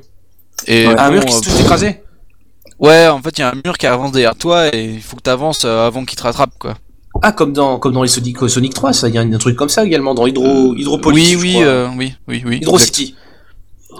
Et 0.67 0.87
Ouais. 0.87 0.95
Un 0.99 1.07
bon, 1.07 1.13
mur 1.15 1.25
qui 1.25 1.33
euh, 1.33 1.37
se 1.41 1.49
tout 1.49 1.59
écrasé. 1.61 2.01
Ouais, 2.79 3.07
en 3.07 3.21
fait, 3.21 3.37
il 3.37 3.41
y 3.41 3.43
a 3.43 3.49
un 3.51 3.61
mur 3.65 3.77
qui 3.77 3.87
avance 3.87 4.11
derrière 4.13 4.35
toi 4.35 4.73
et 4.73 4.85
il 4.95 5.01
faut 5.01 5.17
que 5.17 5.23
tu 5.23 5.29
avances 5.29 5.65
avant 5.65 6.05
qu'il 6.05 6.17
te 6.17 6.23
rattrape, 6.23 6.51
quoi. 6.59 6.75
Ah, 7.21 7.33
comme 7.33 7.51
dans, 7.51 7.77
comme 7.79 7.91
dans 7.93 8.03
les 8.03 8.07
Sonic, 8.07 8.37
Sonic 8.47 8.73
3, 8.73 8.93
ça, 8.93 9.09
il 9.09 9.15
y 9.15 9.17
a 9.17 9.21
un 9.21 9.37
truc 9.37 9.57
comme 9.57 9.67
ça 9.67 9.83
également, 9.83 10.13
dans 10.13 10.25
Hydro, 10.27 10.73
Hydropolis. 10.75 11.15
oui, 11.21 11.31
je 11.33 11.37
oui, 11.37 11.51
crois. 11.53 11.65
euh, 11.65 11.89
oui, 11.97 12.13
oui, 12.29 12.43
oui. 12.45 12.57
Hydro 12.61 12.77
exact. 12.77 12.95
City. 12.95 13.15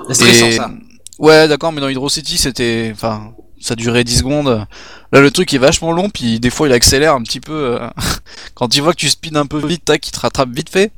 C'est 0.08 0.13
stressant 0.13 0.52
ça. 0.52 0.71
Ouais, 1.19 1.47
d'accord, 1.47 1.71
mais 1.73 1.82
dans 1.82 1.89
Hydro 1.89 2.10
City, 2.10 2.38
c'était, 2.38 2.91
enfin, 2.93 3.34
ça 3.60 3.75
durait 3.75 4.05
10 4.05 4.19
secondes. 4.19 4.65
Là, 5.12 5.19
le 5.21 5.32
truc 5.32 5.53
est 5.53 5.58
vachement 5.58 5.91
long, 5.91 6.10
puis 6.10 6.39
des 6.39 6.49
fois, 6.49 6.67
il 6.67 6.73
accélère 6.73 7.13
un 7.13 7.21
petit 7.23 7.41
peu. 7.41 7.53
euh, 7.82 7.89
quand 8.55 8.75
il 8.75 8.82
voit 8.82 8.93
que 8.93 8.99
tu 8.99 9.10
speeds 9.10 9.36
un 9.38 9.45
peu 9.45 9.60
vite, 9.65 9.84
tac, 9.86 10.08
il 10.08 10.12
te 10.12 10.19
rattrape 10.19 10.49
vite 10.49 10.69
fait. 10.69 10.91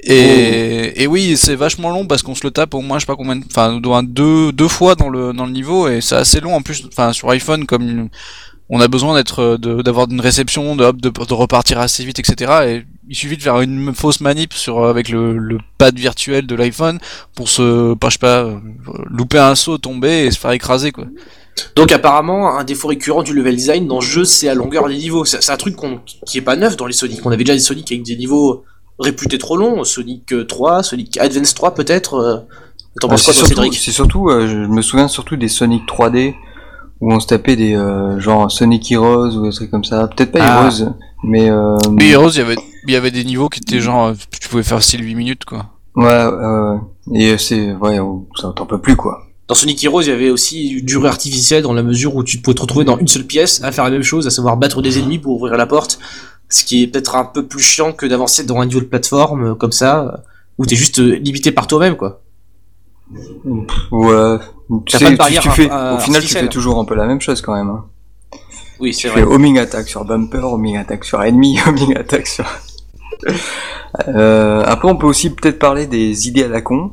Et, 0.00 1.02
et 1.02 1.06
oui, 1.08 1.36
c'est 1.36 1.56
vachement 1.56 1.90
long 1.90 2.06
parce 2.06 2.22
qu'on 2.22 2.34
se 2.36 2.44
le 2.44 2.52
tape 2.52 2.74
au 2.74 2.82
moins, 2.82 2.98
je 2.98 3.02
sais 3.02 3.06
pas 3.06 3.16
combien, 3.16 3.36
de- 3.36 3.44
enfin, 3.50 3.80
deux, 4.04 4.52
deux 4.52 4.68
fois 4.68 4.94
dans 4.96 5.08
le, 5.08 5.32
dans 5.32 5.46
le 5.46 5.52
niveau, 5.52 5.88
et 5.88 6.00
c'est 6.02 6.16
assez 6.16 6.40
long 6.40 6.54
en 6.54 6.62
plus, 6.62 6.84
enfin, 6.88 7.12
sur 7.12 7.30
iPhone, 7.30 7.66
comme 7.66 8.08
on 8.70 8.80
a 8.80 8.88
besoin 8.88 9.14
d'être 9.14 9.40
euh, 9.40 9.58
de- 9.58 9.82
d'avoir 9.82 10.08
une 10.10 10.20
réception, 10.20 10.76
de, 10.76 10.84
hop, 10.84 10.96
de, 10.98 11.08
de 11.10 11.34
repartir 11.34 11.78
assez 11.80 12.04
vite, 12.04 12.18
etc. 12.18 12.52
Et 12.66 12.84
il 13.08 13.16
suffit 13.16 13.36
de 13.36 13.42
faire 13.42 13.60
une 13.60 13.94
fausse 13.94 14.20
manip 14.20 14.52
sur 14.52 14.78
euh, 14.80 14.90
avec 14.90 15.08
le, 15.08 15.38
le 15.38 15.58
pad 15.78 15.96
virtuel 15.98 16.46
de 16.46 16.54
l'iPhone 16.54 16.98
pour 17.34 17.48
se, 17.48 17.94
pas, 17.94 18.08
je 18.08 18.14
sais 18.14 18.18
pas, 18.18 18.42
euh, 18.44 18.58
louper 19.10 19.38
un 19.38 19.54
saut, 19.54 19.78
tomber 19.78 20.26
et 20.26 20.30
se 20.30 20.38
faire 20.38 20.52
écraser 20.52 20.92
quoi. 20.92 21.04
Donc 21.74 21.90
apparemment, 21.90 22.56
un 22.56 22.62
défaut 22.64 22.88
récurrent 22.88 23.22
du 23.24 23.34
level 23.34 23.56
design 23.56 23.88
dans 23.88 23.96
le 24.00 24.06
jeu, 24.06 24.24
c'est 24.24 24.46
la 24.46 24.54
longueur 24.54 24.86
des 24.88 24.96
niveaux. 24.96 25.24
C'est 25.24 25.42
c'est 25.42 25.50
un 25.50 25.56
truc 25.56 25.74
qu'on- 25.74 26.00
qui 26.26 26.38
est 26.38 26.42
pas 26.42 26.54
neuf 26.56 26.76
dans 26.76 26.86
les 26.86 26.92
Sonic. 26.92 27.20
On 27.24 27.30
avait 27.30 27.42
déjà 27.44 27.54
des 27.54 27.58
Sonic 27.60 27.90
avec 27.90 28.04
des 28.04 28.16
niveaux 28.16 28.64
réputés 29.00 29.38
trop 29.38 29.56
longs. 29.56 29.82
Sonic 29.84 30.32
euh, 30.32 30.44
3, 30.44 30.82
Sonic 30.84 31.16
Advance 31.18 31.54
3 31.54 31.74
peut-être. 31.74 32.14
euh. 32.14 32.36
T'en 33.00 33.08
penses 33.08 33.20
c'est 33.22 33.26
quoi, 33.26 33.34
toi, 33.34 33.46
surtout, 33.48 33.62
Cédric? 33.62 33.80
c'est 33.80 33.92
surtout, 33.92 34.28
euh, 34.28 34.46
je 34.48 34.56
me 34.56 34.82
souviens 34.82 35.08
surtout 35.08 35.36
des 35.36 35.48
Sonic 35.48 35.84
3D 35.86 36.34
où 37.00 37.12
on 37.12 37.20
se 37.20 37.26
tapait 37.26 37.56
des 37.56 37.74
euh, 37.74 38.18
genre 38.20 38.50
Sonic 38.50 38.90
Heroes 38.90 39.30
ou 39.36 39.42
des 39.48 39.52
trucs 39.54 39.70
comme 39.70 39.84
ça. 39.84 40.08
Peut-être 40.08 40.32
pas 40.32 40.40
Ah. 40.42 40.68
Heroes, 40.70 40.92
mais 41.24 41.50
euh, 41.50 41.76
Mais 41.92 42.08
Heroes, 42.10 42.30
il 42.30 42.38
y 42.38 42.40
avait, 42.42 42.56
il 42.86 42.92
y 42.92 42.96
avait 42.96 43.10
des 43.10 43.24
niveaux 43.24 43.48
qui 43.48 43.60
étaient 43.60 43.80
genre, 43.80 44.06
euh, 44.08 44.14
tu 44.40 44.48
pouvais 44.48 44.62
faire 44.62 44.82
style 44.82 45.04
8 45.04 45.14
minutes 45.14 45.44
quoi. 45.44 45.66
ouais, 45.96 46.06
euh, 46.08 46.76
et 47.14 47.38
c'est 47.38 47.72
ouais, 47.74 47.98
on- 48.00 48.26
ça 48.40 48.52
t'en 48.56 48.66
peut 48.66 48.78
plus 48.80 48.96
quoi. 48.96 49.22
Dans 49.48 49.54
Sonic 49.54 49.82
Heroes, 49.82 50.02
il 50.02 50.08
y 50.08 50.12
avait 50.12 50.28
aussi 50.30 50.68
du 50.68 50.82
durée 50.82 51.08
artificielle 51.08 51.62
dans 51.62 51.72
la 51.72 51.82
mesure 51.82 52.14
où 52.14 52.22
tu 52.22 52.38
pouvais 52.38 52.54
te 52.54 52.60
retrouver 52.60 52.84
dans 52.84 52.98
une 52.98 53.08
seule 53.08 53.24
pièce 53.24 53.62
à 53.64 53.72
faire 53.72 53.84
la 53.84 53.90
même 53.90 54.02
chose, 54.02 54.26
à 54.26 54.30
savoir 54.30 54.58
battre 54.58 54.82
des 54.82 54.98
ennemis 54.98 55.18
pour 55.18 55.36
ouvrir 55.36 55.56
la 55.56 55.66
porte. 55.66 55.98
Ce 56.50 56.64
qui 56.64 56.82
est 56.82 56.86
peut-être 56.86 57.16
un 57.16 57.24
peu 57.24 57.46
plus 57.46 57.60
chiant 57.62 57.92
que 57.92 58.04
d'avancer 58.06 58.44
dans 58.44 58.58
un 58.60 58.66
niveau 58.66 58.80
de 58.80 58.84
plateforme 58.86 59.44
euh, 59.50 59.54
comme 59.54 59.72
ça, 59.72 60.00
euh, 60.02 60.16
où 60.58 60.66
t'es 60.66 60.76
juste 60.76 60.98
euh, 60.98 61.16
limité 61.16 61.50
par 61.52 61.66
toi-même, 61.66 61.96
quoi. 61.96 62.20
Ouais, 63.90 64.36
tu 64.86 64.98
sais, 64.98 65.16
tu- 65.16 65.38
tu 65.40 65.48
fais, 65.50 65.70
au 65.70 65.98
final 65.98 66.22
tu 66.22 66.28
fais 66.28 66.48
toujours 66.48 66.78
un 66.78 66.84
peu 66.84 66.94
la 66.94 67.06
même 67.06 67.20
chose 67.20 67.40
quand 67.40 67.54
même. 67.54 67.70
Hein. 67.70 67.84
Oui, 68.80 68.90
Tu 68.90 69.00
c'est 69.02 69.08
fais 69.14 69.22
vrai. 69.22 69.34
homing 69.34 69.58
attack 69.58 69.88
sur 69.88 70.04
bumper, 70.04 70.44
homing 70.44 70.76
attack 70.76 71.04
sur 71.04 71.22
ennemi, 71.22 71.58
homing 71.66 71.96
attack 71.96 72.26
sur. 72.26 72.44
euh, 74.08 74.62
après, 74.66 74.88
on 74.88 74.96
peut 74.96 75.06
aussi 75.06 75.30
peut-être 75.30 75.58
parler 75.58 75.86
des 75.86 76.28
idées 76.28 76.44
à 76.44 76.48
la 76.48 76.60
con, 76.60 76.92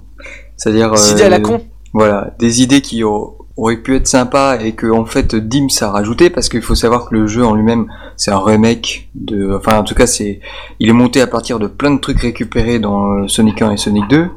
c'est-à-dire. 0.58 0.92
Des 0.92 1.10
euh, 1.10 1.12
idées 1.14 1.24
à 1.24 1.30
la 1.30 1.40
con. 1.40 1.64
Voilà, 1.94 2.34
des 2.40 2.62
idées 2.62 2.82
qui 2.82 3.04
au- 3.04 3.38
auraient 3.56 3.78
pu 3.78 3.96
être 3.96 4.08
sympas 4.08 4.58
et 4.60 4.74
que 4.74 4.88
en 4.92 5.06
fait 5.06 5.34
Dims 5.34 5.70
a 5.80 5.90
rajouté 5.92 6.30
parce 6.30 6.50
qu'il 6.50 6.62
faut 6.62 6.76
savoir 6.76 7.08
que 7.08 7.16
le 7.16 7.26
jeu 7.26 7.46
en 7.46 7.56
lui-même 7.56 7.88
c'est 8.18 8.32
un 8.32 8.40
remake 8.40 9.08
de, 9.16 9.56
enfin 9.56 9.78
en 9.80 9.84
tout 9.86 9.96
cas 9.96 10.06
c'est, 10.08 10.42
il 10.82 10.90
est 10.90 10.94
monté 10.94 11.22
à 11.22 11.28
partir 11.28 11.58
de 11.58 11.68
plein 11.68 11.92
de 11.92 12.00
trucs 12.02 12.20
récupérés 12.20 12.80
dans 12.80 13.12
euh, 13.14 13.28
Sonic 13.30 13.62
1 13.62 13.72
et 13.72 13.78
Sonic 13.78 14.10
2. 14.10 14.28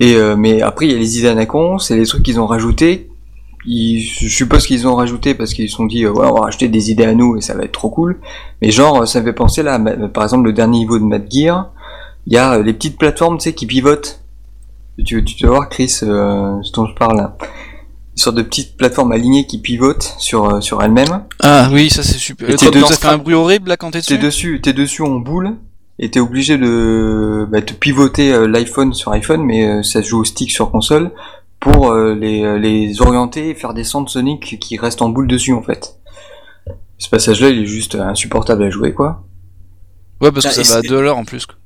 Et 0.00 0.14
euh, 0.14 0.36
mais 0.36 0.62
après 0.62 0.86
il 0.86 0.92
y 0.92 0.94
a 0.94 0.98
les 0.98 1.18
idées 1.18 1.46
con, 1.46 1.78
c'est 1.78 1.96
les 1.96 2.06
trucs 2.06 2.22
qu'ils 2.22 2.40
ont 2.40 2.46
rajoutés. 2.46 3.08
Ils, 3.64 4.00
je 4.00 4.28
suppose 4.28 4.66
qu'ils 4.66 4.88
ont 4.88 4.96
rajouté 4.96 5.34
parce 5.34 5.54
qu'ils 5.54 5.68
se 5.70 5.76
sont 5.76 5.86
dit 5.86 6.04
euh, 6.04 6.10
ouais 6.12 6.26
on 6.26 6.34
va 6.34 6.40
rajouter 6.40 6.68
des 6.68 6.90
idées 6.90 7.04
à 7.04 7.14
nous 7.14 7.36
et 7.36 7.40
ça 7.40 7.54
va 7.54 7.64
être 7.64 7.72
trop 7.72 7.90
cool. 7.90 8.18
Mais 8.60 8.70
genre 8.70 9.06
ça 9.06 9.20
me 9.20 9.26
fait 9.26 9.32
penser 9.32 9.62
là, 9.62 9.78
par 10.12 10.24
exemple 10.24 10.44
le 10.46 10.52
dernier 10.52 10.78
niveau 10.78 10.98
de 10.98 11.04
Mad 11.04 11.26
Gear, 11.30 11.70
il 12.26 12.32
y 12.32 12.38
a 12.38 12.54
euh, 12.54 12.62
les 12.62 12.72
petites 12.72 12.98
plateformes 12.98 13.38
tu 13.38 13.44
sais 13.44 13.52
qui 13.54 13.66
pivotent. 13.66 14.20
Tu, 15.04 15.24
tu 15.24 15.42
dois 15.42 15.50
voir 15.56 15.68
Chris 15.68 16.00
euh, 16.02 16.60
ce 16.62 16.72
dont 16.72 16.86
je 16.86 16.94
parle 16.94 17.16
là. 17.16 17.36
Une 18.14 18.18
sorte 18.18 18.36
de 18.36 18.42
petite 18.42 18.76
plateforme 18.76 19.12
alignée 19.12 19.46
qui 19.46 19.56
pivote 19.58 20.14
sur, 20.18 20.44
euh, 20.44 20.60
sur 20.60 20.82
elle-même. 20.82 21.24
Ah 21.42 21.70
oui, 21.72 21.88
ça 21.88 22.02
c'est 22.02 22.18
super. 22.18 22.50
Et 22.50 22.56
t'es 22.56 22.66
top, 22.66 22.74
dedans, 22.74 22.86
ça 22.86 22.96
fait 22.96 23.08
un 23.08 23.16
bruit 23.16 23.34
horrible 23.34 23.70
là 23.70 23.78
quand 23.78 23.90
t'es 23.90 24.02
T'es 24.02 24.18
dessus. 24.18 24.56
dessus, 24.56 24.60
t'es 24.60 24.72
dessus 24.74 25.02
en 25.02 25.18
boule 25.18 25.56
et 26.04 26.10
t'es 26.10 26.20
obligé 26.20 26.58
de 26.58 27.46
bah, 27.50 27.62
te 27.62 27.72
pivoter 27.72 28.32
euh, 28.32 28.46
l'iPhone 28.46 28.92
sur 28.92 29.12
iPhone, 29.12 29.42
mais 29.42 29.64
euh, 29.66 29.82
ça 29.82 30.02
se 30.02 30.08
joue 30.08 30.20
au 30.20 30.24
stick 30.24 30.50
sur 30.50 30.70
console 30.70 31.10
pour 31.60 31.92
euh, 31.92 32.14
les, 32.14 32.42
euh, 32.44 32.58
les 32.58 33.00
orienter 33.00 33.50
et 33.50 33.54
faire 33.54 33.72
descendre 33.72 34.10
Sonic 34.10 34.58
qui 34.60 34.76
reste 34.78 35.00
en 35.00 35.08
boule 35.10 35.28
dessus 35.28 35.52
en 35.52 35.62
fait. 35.62 35.98
Ce 36.98 37.08
passage-là, 37.08 37.50
il 37.50 37.60
est 37.62 37.66
juste 37.66 37.94
insupportable 37.94 38.64
à 38.64 38.70
jouer 38.70 38.92
quoi. 38.94 39.24
Ouais, 40.20 40.30
parce 40.32 40.44
que 40.46 40.50
Ah, 40.56 40.60
et 40.60 40.64
ça 40.64 40.72
va 40.74 40.78
à 40.80 40.82
c'est- 40.82 40.88
2 40.88 40.96
heures 40.96 41.16
en 41.18 41.24
plus. 41.24 41.46
quoi. 41.46 41.56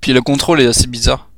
Puis 0.00 0.12
le 0.12 0.20
contrôle 0.22 0.60
est 0.60 0.66
assez 0.66 0.86
bizarre. 0.86 1.28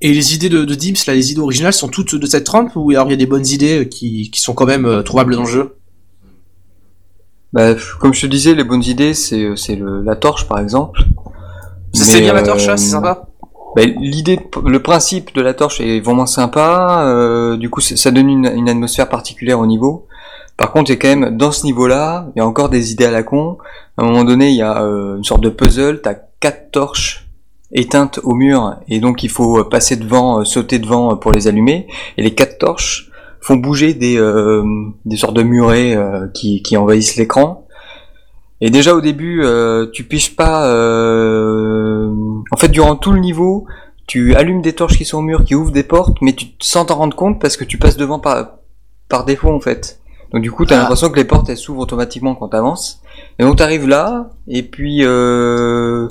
Et 0.00 0.12
les 0.12 0.34
idées 0.34 0.48
de, 0.50 0.64
de 0.64 0.74
Dims, 0.74 0.94
là, 1.06 1.14
les 1.14 1.32
idées 1.32 1.40
originales 1.40 1.72
sont 1.72 1.88
toutes 1.88 2.14
de 2.14 2.26
cette 2.26 2.44
trempe 2.44 2.72
ou 2.76 2.90
alors 2.90 3.06
il 3.06 3.10
y 3.10 3.14
a 3.14 3.16
des 3.16 3.26
bonnes 3.26 3.46
idées 3.46 3.88
qui, 3.88 4.30
qui 4.30 4.40
sont 4.40 4.52
quand 4.52 4.66
même 4.66 4.84
euh, 4.86 5.02
trouvables 5.02 5.34
dans 5.34 5.44
le 5.44 5.48
jeu? 5.48 5.76
Bah, 7.52 7.74
comme 8.00 8.12
je 8.12 8.22
te 8.22 8.26
disais, 8.26 8.54
les 8.54 8.64
bonnes 8.64 8.82
idées, 8.82 9.14
c'est 9.14 9.54
c'est 9.56 9.76
le- 9.76 10.02
la 10.02 10.16
torche 10.16 10.48
par 10.48 10.58
exemple. 10.58 11.00
C'est 11.94 12.20
bien 12.20 12.32
la 12.32 12.40
euh, 12.40 12.44
torche, 12.44 12.66
ça, 12.66 12.76
c'est 12.76 12.90
sympa 12.90 13.26
Bah, 13.76 13.82
l'idée, 13.84 14.38
le 14.64 14.82
principe 14.82 15.34
de 15.34 15.40
la 15.40 15.54
torche 15.54 15.80
est 15.80 16.00
vraiment 16.00 16.26
sympa. 16.26 17.04
euh, 17.06 17.56
du 17.56 17.70
coup, 17.70 17.80
ça 17.80 18.10
donne 18.10 18.28
une, 18.28 18.50
une 18.54 18.68
atmosphère 18.68 19.08
particulière 19.08 19.58
au 19.60 19.66
niveau. 19.66 20.06
Par 20.56 20.70
contre, 20.72 20.90
il 20.90 20.94
y 20.94 20.96
a 20.96 21.00
quand 21.00 21.08
même 21.08 21.36
dans 21.36 21.50
ce 21.50 21.64
niveau-là, 21.64 22.28
il 22.34 22.38
y 22.38 22.42
a 22.42 22.46
encore 22.46 22.68
des 22.68 22.92
idées 22.92 23.06
à 23.06 23.10
la 23.10 23.22
con. 23.22 23.58
À 23.96 24.02
un 24.02 24.06
moment 24.06 24.24
donné, 24.24 24.50
il 24.50 24.56
y 24.56 24.62
a 24.62 24.82
euh, 24.82 25.16
une 25.16 25.24
sorte 25.24 25.40
de 25.40 25.48
puzzle. 25.48 26.00
T'as 26.02 26.14
quatre 26.40 26.70
torches 26.70 27.26
éteintes 27.72 28.20
au 28.22 28.34
mur, 28.34 28.76
et 28.88 29.00
donc 29.00 29.24
il 29.24 29.30
faut 29.30 29.58
euh, 29.58 29.68
passer 29.68 29.96
devant, 29.96 30.40
euh, 30.40 30.44
sauter 30.44 30.78
devant 30.78 31.16
pour 31.16 31.32
les 31.32 31.48
allumer. 31.48 31.88
Et 32.16 32.22
les 32.22 32.34
quatre 32.34 32.58
torches 32.58 33.10
font 33.40 33.56
bouger 33.56 33.94
des 33.94 34.16
euh, 34.16 34.62
des 35.04 35.16
sortes 35.16 35.34
de 35.34 35.42
murets 35.42 35.96
euh, 35.96 36.28
qui, 36.32 36.62
qui 36.62 36.76
envahissent 36.76 37.16
l'écran. 37.16 37.63
Et 38.60 38.70
déjà 38.70 38.94
au 38.94 39.00
début, 39.00 39.42
euh, 39.44 39.86
tu 39.92 40.04
piches 40.04 40.36
pas. 40.36 40.66
euh, 40.68 42.08
En 42.50 42.56
fait, 42.56 42.68
durant 42.68 42.96
tout 42.96 43.12
le 43.12 43.20
niveau, 43.20 43.66
tu 44.06 44.34
allumes 44.34 44.62
des 44.62 44.72
torches 44.74 44.96
qui 44.96 45.04
sont 45.04 45.18
au 45.18 45.22
mur, 45.22 45.44
qui 45.44 45.54
ouvrent 45.54 45.72
des 45.72 45.82
portes, 45.82 46.18
mais 46.20 46.32
tu 46.34 46.46
sans 46.60 46.84
t'en 46.84 46.96
rendre 46.96 47.16
compte 47.16 47.40
parce 47.40 47.56
que 47.56 47.64
tu 47.64 47.78
passes 47.78 47.96
devant 47.96 48.18
par 48.18 48.50
par 49.08 49.24
défaut 49.24 49.50
en 49.52 49.60
fait. 49.60 49.98
Donc 50.32 50.42
du 50.42 50.50
coup, 50.50 50.64
t'as 50.66 50.76
Ah. 50.76 50.78
l'impression 50.80 51.10
que 51.10 51.16
les 51.16 51.24
portes 51.24 51.48
elles 51.48 51.56
s'ouvrent 51.56 51.80
automatiquement 51.80 52.34
quand 52.34 52.48
t'avances. 52.48 53.00
Et 53.38 53.44
donc 53.44 53.56
t'arrives 53.56 53.86
là, 53.88 54.30
et 54.48 54.62
puis 54.62 55.00
euh, 55.04 56.08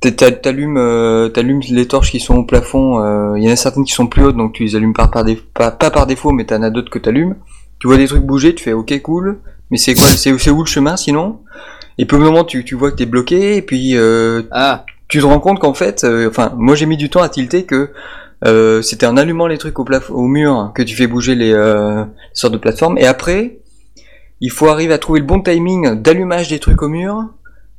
t'a- 0.00 0.10
t'a- 0.12 0.32
t'allumes 0.32 0.76
euh, 0.78 1.28
t'allumes 1.28 1.60
les 1.70 1.86
torches 1.86 2.10
qui 2.10 2.20
sont 2.20 2.36
au 2.36 2.44
plafond. 2.44 3.00
euh, 3.00 3.38
Il 3.38 3.44
y 3.44 3.48
en 3.48 3.52
a 3.52 3.56
certaines 3.56 3.84
qui 3.84 3.92
sont 3.92 4.06
plus 4.06 4.24
hautes, 4.24 4.36
donc 4.36 4.52
tu 4.52 4.64
les 4.64 4.76
allumes 4.76 4.94
pas 4.94 5.08
par 5.08 5.24
défaut, 5.24 5.42
pas, 5.54 5.70
pas 5.70 5.90
par 5.90 6.06
défaut, 6.06 6.30
mais 6.32 6.44
t'en 6.44 6.62
as 6.62 6.70
d'autres 6.70 6.90
que 6.90 6.98
t'allumes. 6.98 7.36
Tu 7.78 7.86
vois 7.88 7.96
des 7.96 8.06
trucs 8.06 8.22
bouger, 8.24 8.54
tu 8.54 8.64
fais 8.64 8.72
ok 8.72 9.00
cool, 9.02 9.38
mais 9.70 9.78
c'est 9.78 9.94
quoi, 9.94 10.08
c'est 10.08 10.50
où 10.50 10.60
le 10.60 10.66
chemin 10.66 10.96
sinon? 10.96 11.40
Et 11.98 12.06
puis 12.06 12.16
au 12.16 12.20
moment 12.20 12.44
tu 12.44 12.64
tu 12.64 12.74
vois 12.74 12.90
que 12.90 12.96
t'es 12.96 13.06
bloqué, 13.06 13.56
et 13.56 13.62
puis 13.62 13.96
euh, 13.96 14.42
Ah, 14.50 14.84
tu 15.08 15.20
te 15.20 15.24
rends 15.26 15.40
compte 15.40 15.60
qu'en 15.60 15.74
fait, 15.74 16.04
euh, 16.04 16.28
enfin, 16.28 16.52
moi 16.56 16.74
j'ai 16.74 16.86
mis 16.86 16.96
du 16.96 17.10
temps 17.10 17.22
à 17.22 17.28
tilter 17.28 17.64
que 17.64 17.90
euh, 18.44 18.82
c'était 18.82 19.06
en 19.06 19.16
allumant 19.16 19.46
les 19.46 19.58
trucs 19.58 19.78
au, 19.78 19.86
au 20.10 20.26
mur 20.26 20.72
que 20.74 20.82
tu 20.82 20.94
fais 20.96 21.06
bouger 21.06 21.34
les, 21.34 21.52
sortes 22.32 22.52
de 22.52 22.58
plateformes. 22.58 22.98
Et 22.98 23.06
après, 23.06 23.58
il 24.40 24.50
faut 24.50 24.68
arriver 24.68 24.92
à 24.92 24.98
trouver 24.98 25.20
le 25.20 25.26
bon 25.26 25.40
timing 25.40 25.94
d'allumage 26.02 26.48
des 26.48 26.58
trucs 26.58 26.82
au 26.82 26.88
mur 26.88 27.24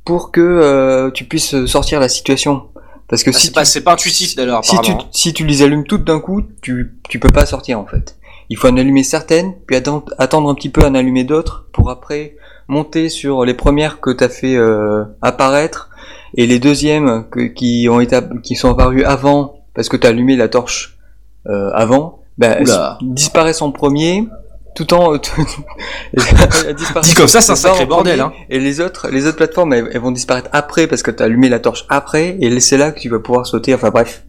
pour 0.04 0.32
que 0.32 1.10
tu 1.10 1.24
puisses 1.24 1.66
sortir 1.66 2.00
la 2.00 2.08
situation. 2.08 2.64
Parce 3.08 3.22
que 3.22 3.30
Ah, 3.30 3.38
si 3.38 3.52
c'est 3.64 3.82
pas, 3.82 3.92
intuitif 3.92 4.34
d'ailleurs, 4.34 4.64
si 4.64 4.72
tu, 4.80 4.90
apparemment. 4.90 5.08
si 5.12 5.32
tu 5.32 5.46
les 5.46 5.62
allumes 5.62 5.84
toutes 5.84 6.04
d'un 6.04 6.18
coup, 6.18 6.42
tu, 6.60 6.96
tu 7.08 7.20
peux 7.20 7.30
pas 7.30 7.46
sortir 7.46 7.78
en 7.78 7.86
fait. 7.86 8.16
Il 8.48 8.56
faut 8.56 8.68
en 8.68 8.76
allumer 8.76 9.02
certaines, 9.02 9.54
puis 9.66 9.76
attendre, 9.76 10.48
un 10.48 10.54
petit 10.54 10.68
peu 10.68 10.84
à 10.84 10.88
en 10.88 10.94
allumer 10.94 11.24
d'autres, 11.24 11.66
pour 11.72 11.90
après 11.90 12.36
monter 12.68 13.08
sur 13.08 13.44
les 13.44 13.54
premières 13.54 14.00
que 14.00 14.10
tu 14.10 14.24
as 14.24 14.28
fait 14.28 14.56
euh, 14.56 15.04
apparaître, 15.22 15.90
et 16.34 16.46
les 16.46 16.58
deuxièmes 16.58 17.24
que, 17.30 17.40
qui, 17.40 17.88
ont 17.90 18.00
été, 18.00 18.18
qui 18.42 18.56
sont 18.56 18.70
apparues 18.70 19.04
avant, 19.04 19.64
parce 19.74 19.88
que 19.88 19.96
tu 19.96 20.06
as 20.06 20.10
allumé 20.10 20.36
la 20.36 20.48
torche 20.48 20.98
euh, 21.46 21.70
avant, 21.72 22.20
bah, 22.38 22.56
disparaissent 23.02 23.62
en 23.62 23.72
premier, 23.72 24.28
tout 24.74 24.92
en... 24.92 25.12
disparaissent 26.14 26.66
Dit 27.02 27.14
comme 27.14 27.28
ça, 27.28 27.40
c'est 27.40 27.52
un 27.52 27.54
tout 27.54 27.60
sacré 27.60 27.86
bordel, 27.86 28.20
hein. 28.20 28.32
Et 28.50 28.60
les 28.60 28.80
autres, 28.80 29.08
les 29.08 29.26
autres 29.26 29.36
plateformes, 29.36 29.72
elles, 29.72 29.88
elles 29.92 30.00
vont 30.00 30.12
disparaître 30.12 30.50
après, 30.52 30.86
parce 30.86 31.02
que 31.02 31.10
tu 31.10 31.22
as 31.22 31.26
allumé 31.26 31.48
la 31.48 31.58
torche 31.58 31.86
après, 31.88 32.36
et 32.40 32.60
c'est 32.60 32.76
là 32.76 32.92
que 32.92 33.00
tu 33.00 33.08
vas 33.08 33.18
pouvoir 33.18 33.46
sauter, 33.46 33.74
enfin 33.74 33.90
bref. 33.90 34.25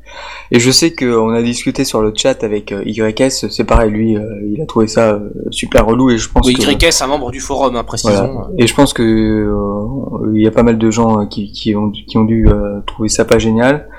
Et 0.51 0.59
je 0.59 0.71
sais 0.71 0.93
qu'on 0.95 1.29
a 1.31 1.41
discuté 1.41 1.83
sur 1.83 2.01
le 2.01 2.13
chat 2.15 2.43
avec 2.43 2.71
euh, 2.71 2.81
YS, 2.85 3.49
c'est 3.49 3.63
pareil, 3.65 3.91
lui, 3.91 4.15
euh, 4.15 4.21
il 4.49 4.61
a 4.61 4.65
trouvé 4.65 4.87
ça 4.87 5.13
euh, 5.13 5.29
super 5.51 5.85
relou 5.85 6.09
et 6.09 6.17
je 6.17 6.29
pense 6.29 6.45
Oui, 6.47 6.53
que 6.55 6.61
YS, 6.71 7.01
un 7.03 7.07
membre 7.07 7.31
du 7.31 7.39
forum, 7.41 7.75
hein, 7.75 7.83
précisons. 7.83 8.31
voilà. 8.33 8.49
Et 8.57 8.65
je 8.67 8.73
pense 8.73 8.93
que 8.93 9.03
euh, 9.03 10.31
il 10.35 10.41
y 10.41 10.47
a 10.47 10.51
pas 10.51 10.63
mal 10.63 10.77
de 10.77 10.89
gens 10.91 11.25
qui, 11.27 11.51
qui 11.51 11.75
ont 11.75 11.91
qui 11.91 12.17
ont 12.17 12.23
dû 12.23 12.47
euh, 12.47 12.79
trouver 12.85 13.09
ça 13.09 13.25
pas 13.25 13.39
génial. 13.39 13.89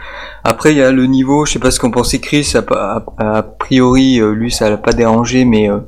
Après, 0.44 0.72
il 0.72 0.78
y 0.78 0.82
a 0.82 0.90
le 0.90 1.04
niveau, 1.06 1.44
je 1.44 1.52
sais 1.52 1.58
pas 1.58 1.70
ce 1.70 1.78
qu'en 1.80 1.90
pensait 1.90 2.18
Chris. 2.20 2.50
A, 2.54 2.64
a- 3.18 3.38
a 3.38 3.42
priori, 3.42 4.18
lui, 4.32 4.50
ça 4.50 4.70
l'a 4.70 4.78
pas 4.78 4.92
dérangé, 4.92 5.44
mais 5.44 5.68
euh, 5.70 5.78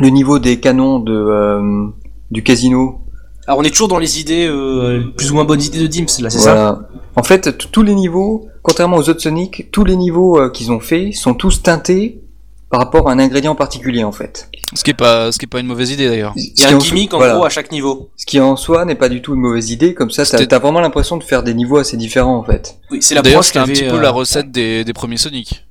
le 0.00 0.08
niveau 0.08 0.38
des 0.40 0.58
canons 0.60 0.98
de 0.98 1.88
du 2.32 2.42
casino. 2.42 3.02
Alors 3.46 3.60
on 3.60 3.62
est 3.62 3.70
toujours 3.70 3.88
dans 3.88 3.98
les 3.98 4.20
idées, 4.20 4.46
euh, 4.46 5.04
plus 5.16 5.30
ou 5.30 5.34
moins 5.34 5.44
bonnes 5.44 5.62
idées 5.62 5.80
de 5.80 5.86
Dims, 5.86 6.06
là, 6.20 6.30
c'est 6.30 6.38
ça. 6.38 6.88
En 7.14 7.22
fait, 7.22 7.56
tous 7.70 7.82
les 7.82 7.94
niveaux, 7.94 8.48
contrairement 8.62 8.96
aux 8.96 9.08
autres 9.08 9.22
Sonic, 9.22 9.70
tous 9.70 9.84
les 9.84 9.96
niveaux 9.96 10.38
euh, 10.40 10.50
qu'ils 10.50 10.72
ont 10.72 10.80
fait 10.80 11.12
sont 11.12 11.34
tous 11.34 11.62
teintés 11.62 12.20
par 12.68 12.80
rapport 12.80 13.08
à 13.08 13.12
un 13.12 13.18
ingrédient 13.20 13.54
particulier, 13.54 14.02
en 14.02 14.10
fait. 14.10 14.50
Ce 14.74 14.82
qui 14.82 14.90
est 14.90 14.94
pas, 14.94 15.30
ce 15.30 15.38
qui 15.38 15.44
est 15.44 15.48
pas 15.48 15.60
une 15.60 15.68
mauvaise 15.68 15.92
idée 15.92 16.08
d'ailleurs. 16.08 16.32
Il 16.36 16.60
y 16.60 16.64
a 16.64 16.70
un 16.74 16.78
gimmick 16.78 17.14
en 17.14 17.18
gros 17.18 17.44
à 17.44 17.48
chaque 17.48 17.70
niveau. 17.70 18.10
Ce 18.16 18.26
qui 18.26 18.40
en 18.40 18.56
soi 18.56 18.84
n'est 18.84 18.96
pas 18.96 19.08
du 19.08 19.22
tout 19.22 19.34
une 19.34 19.40
mauvaise 19.40 19.70
idée, 19.70 19.94
comme 19.94 20.10
ça 20.10 20.24
t'as 20.24 20.58
vraiment 20.58 20.80
l'impression 20.80 21.16
de 21.16 21.22
faire 21.22 21.44
des 21.44 21.54
niveaux 21.54 21.76
assez 21.76 21.96
différents 21.96 22.36
en 22.36 22.42
fait. 22.42 22.76
Oui, 22.90 22.98
c'est 23.00 23.14
la 23.14 23.22
D'ailleurs, 23.22 23.44
c'était 23.44 23.60
un 23.60 23.66
petit 23.66 23.84
peu 23.84 23.96
euh, 23.96 24.00
la 24.00 24.10
recette 24.10 24.50
des, 24.50 24.82
des 24.84 24.92
premiers 24.92 25.16
Sonic. 25.18 25.64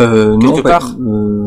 Euh, 0.00 0.36
non, 0.36 0.52
Quelque 0.54 0.62
pas- 0.64 0.78
part. 0.80 0.90
euh, 0.98 1.44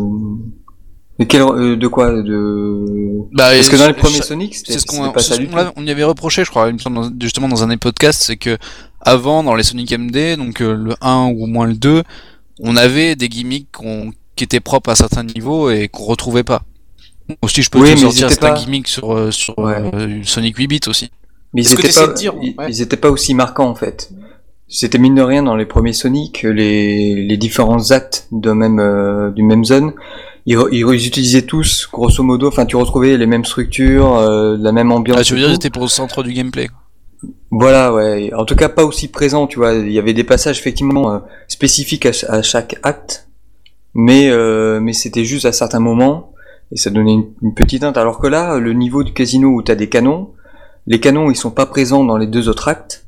De, 1.19 1.25
quel, 1.25 1.41
euh, 1.43 1.75
de 1.75 1.87
quoi 1.87 2.11
de... 2.11 2.85
Bah, 3.33 3.51
Parce 3.53 3.69
que 3.69 3.75
dans 3.75 3.85
les 3.87 3.93
premiers 3.93 4.21
Sonic, 4.23 4.55
c'est 4.55 4.79
ce 4.79 4.85
qu'on 4.85 5.11
pas 5.11 5.19
ça 5.21 5.35
on 5.75 5.85
y 5.85 5.91
avait 5.91 6.03
reproché, 6.03 6.43
je 6.43 6.49
crois, 6.49 6.67
il 6.69 6.73
me 6.73 6.79
semble, 6.79 6.95
dans- 6.95 7.11
justement 7.21 7.47
dans 7.47 7.63
un 7.63 7.67
des 7.67 7.77
podcasts, 7.77 8.23
c'est 8.23 8.35
que 8.37 8.57
avant, 8.99 9.43
dans 9.43 9.53
les 9.55 9.63
Sonic 9.63 9.91
MD, 9.91 10.35
donc 10.37 10.61
euh, 10.61 10.73
le 10.73 10.95
1 11.01 11.27
ou 11.35 11.43
au 11.43 11.47
moins 11.47 11.67
le 11.67 11.75
2, 11.75 12.01
on 12.61 12.75
avait 12.75 13.15
des 13.15 13.29
gimmicks 13.29 13.71
qu'on- 13.71 14.11
qui 14.35 14.43
étaient 14.43 14.59
propres 14.59 14.89
à 14.89 14.95
certains 14.95 15.23
niveaux 15.23 15.69
et 15.69 15.87
qu'on 15.87 16.05
retrouvait 16.05 16.43
pas. 16.43 16.63
Aussi, 17.43 17.61
je 17.61 17.69
peux 17.69 17.79
Oui, 17.79 17.89
te 17.89 17.93
mais 17.93 18.01
sortir 18.01 18.29
certains 18.29 18.53
pas- 18.53 18.59
gimmicks 18.59 18.87
sur, 18.87 19.13
euh, 19.15 19.29
sur 19.31 19.57
Ouais. 19.59 19.75
euh, 19.93 20.21
Sonic 20.23 20.57
8 20.57 20.67
bits 20.67 20.79
aussi. 20.87 21.11
Mais 21.53 21.61
ils 21.61 21.71
étaient, 21.73 21.89
pas, 21.93 22.07
de 22.07 22.13
dire, 22.13 22.33
ils, 22.41 22.55
ouais. 22.57 22.65
ils 22.69 22.81
étaient 22.81 22.97
pas 22.97 23.11
aussi 23.11 23.35
marquants 23.35 23.69
en 23.69 23.75
fait. 23.75 24.09
C'était 24.75 24.97
mine 24.97 25.13
de 25.13 25.21
rien 25.21 25.43
dans 25.43 25.55
les 25.55 25.67
premiers 25.67 25.93
Sonic, 25.93 26.41
les, 26.41 27.13
les 27.13 27.37
différents 27.37 27.91
actes 27.91 28.27
de 28.31 28.51
même, 28.51 28.79
euh, 28.79 29.29
du 29.29 29.43
même 29.43 29.63
zone, 29.63 29.93
ils, 30.47 30.57
ils, 30.71 31.07
utilisaient 31.07 31.43
tous, 31.43 31.87
grosso 31.93 32.23
modo, 32.23 32.47
enfin 32.47 32.65
tu 32.65 32.75
retrouvais 32.75 33.15
les 33.15 33.27
mêmes 33.27 33.45
structures, 33.45 34.15
euh, 34.15 34.57
la 34.59 34.71
même 34.71 34.91
ambiance. 34.91 35.19
Ah, 35.19 35.23
tu 35.23 35.35
veux 35.35 35.39
dire, 35.41 35.51
c'était 35.51 35.69
pour 35.69 35.83
le 35.83 35.89
centre 35.89 36.23
du 36.23 36.33
gameplay. 36.33 36.71
Voilà, 37.51 37.93
ouais. 37.93 38.33
En 38.33 38.45
tout 38.45 38.55
cas, 38.55 38.67
pas 38.67 38.83
aussi 38.83 39.09
présent, 39.09 39.45
tu 39.45 39.59
vois. 39.59 39.73
Il 39.73 39.91
y 39.91 39.99
avait 39.99 40.13
des 40.13 40.23
passages 40.23 40.57
effectivement 40.57 41.13
euh, 41.13 41.19
spécifiques 41.47 42.07
à 42.07 42.41
chaque 42.41 42.79
acte, 42.81 43.27
mais 43.93 44.31
euh, 44.31 44.79
mais 44.79 44.93
c'était 44.93 45.23
juste 45.23 45.45
à 45.45 45.51
certains 45.51 45.79
moments 45.79 46.33
et 46.71 46.77
ça 46.77 46.89
donnait 46.89 47.13
une, 47.13 47.27
une 47.43 47.53
petite 47.53 47.81
teinte. 47.81 47.97
Alors 47.97 48.17
que 48.17 48.25
là, 48.25 48.57
le 48.57 48.73
niveau 48.73 49.03
du 49.03 49.13
casino 49.13 49.49
où 49.49 49.61
t'as 49.61 49.75
des 49.75 49.87
canons, 49.87 50.31
les 50.87 50.99
canons 50.99 51.29
ils 51.29 51.35
sont 51.35 51.51
pas 51.51 51.67
présents 51.67 52.03
dans 52.03 52.17
les 52.17 52.27
deux 52.27 52.49
autres 52.49 52.69
actes. 52.69 53.02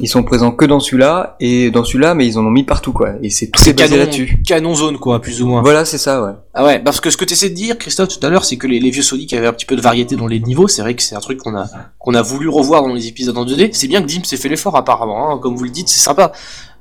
Ils 0.00 0.08
sont 0.08 0.22
présents 0.22 0.52
que 0.52 0.64
dans 0.64 0.80
celui-là 0.80 1.36
et 1.40 1.70
dans 1.70 1.84
celui-là, 1.84 2.14
mais 2.14 2.26
ils 2.26 2.38
en 2.38 2.44
ont 2.46 2.50
mis 2.50 2.64
partout 2.64 2.92
quoi. 2.92 3.10
Et 3.22 3.30
c'est 3.30 3.48
tout 3.48 3.62
est 3.68 3.72
basé 3.72 3.90
canon, 3.90 4.04
là-dessus. 4.04 4.42
canon 4.46 4.74
zone, 4.74 4.98
quoi, 4.98 5.20
plus 5.20 5.42
ou 5.42 5.46
moins. 5.46 5.62
Voilà, 5.62 5.84
c'est 5.84 5.98
ça, 5.98 6.22
ouais. 6.22 6.32
Ah 6.54 6.64
ouais, 6.64 6.78
parce 6.78 7.00
que 7.00 7.10
ce 7.10 7.16
que 7.16 7.24
tu 7.24 7.32
essaies 7.32 7.50
de 7.50 7.54
dire, 7.54 7.78
Christophe, 7.78 8.08
tout 8.08 8.24
à 8.24 8.30
l'heure, 8.30 8.44
c'est 8.44 8.56
que 8.56 8.66
les, 8.66 8.78
les 8.80 8.90
vieux 8.90 9.02
Sonic 9.02 9.32
avaient 9.32 9.46
un 9.46 9.52
petit 9.52 9.66
peu 9.66 9.76
de 9.76 9.80
variété 9.80 10.16
dans 10.16 10.26
les 10.26 10.40
niveaux. 10.40 10.68
C'est 10.68 10.82
vrai 10.82 10.94
que 10.94 11.02
c'est 11.02 11.16
un 11.16 11.20
truc 11.20 11.38
qu'on 11.38 11.56
a, 11.56 11.66
qu'on 11.98 12.14
a 12.14 12.22
voulu 12.22 12.48
revoir 12.48 12.82
dans 12.82 12.94
les 12.94 13.08
épisodes 13.08 13.36
en 13.36 13.44
2D. 13.44 13.70
C'est 13.72 13.88
bien 13.88 14.00
que 14.02 14.06
Dim 14.06 14.24
s'est 14.24 14.36
fait 14.36 14.48
l'effort, 14.48 14.76
apparemment, 14.76 15.32
hein, 15.32 15.38
comme 15.38 15.56
vous 15.56 15.64
le 15.64 15.70
dites, 15.70 15.88
c'est 15.88 16.00
sympa. 16.00 16.32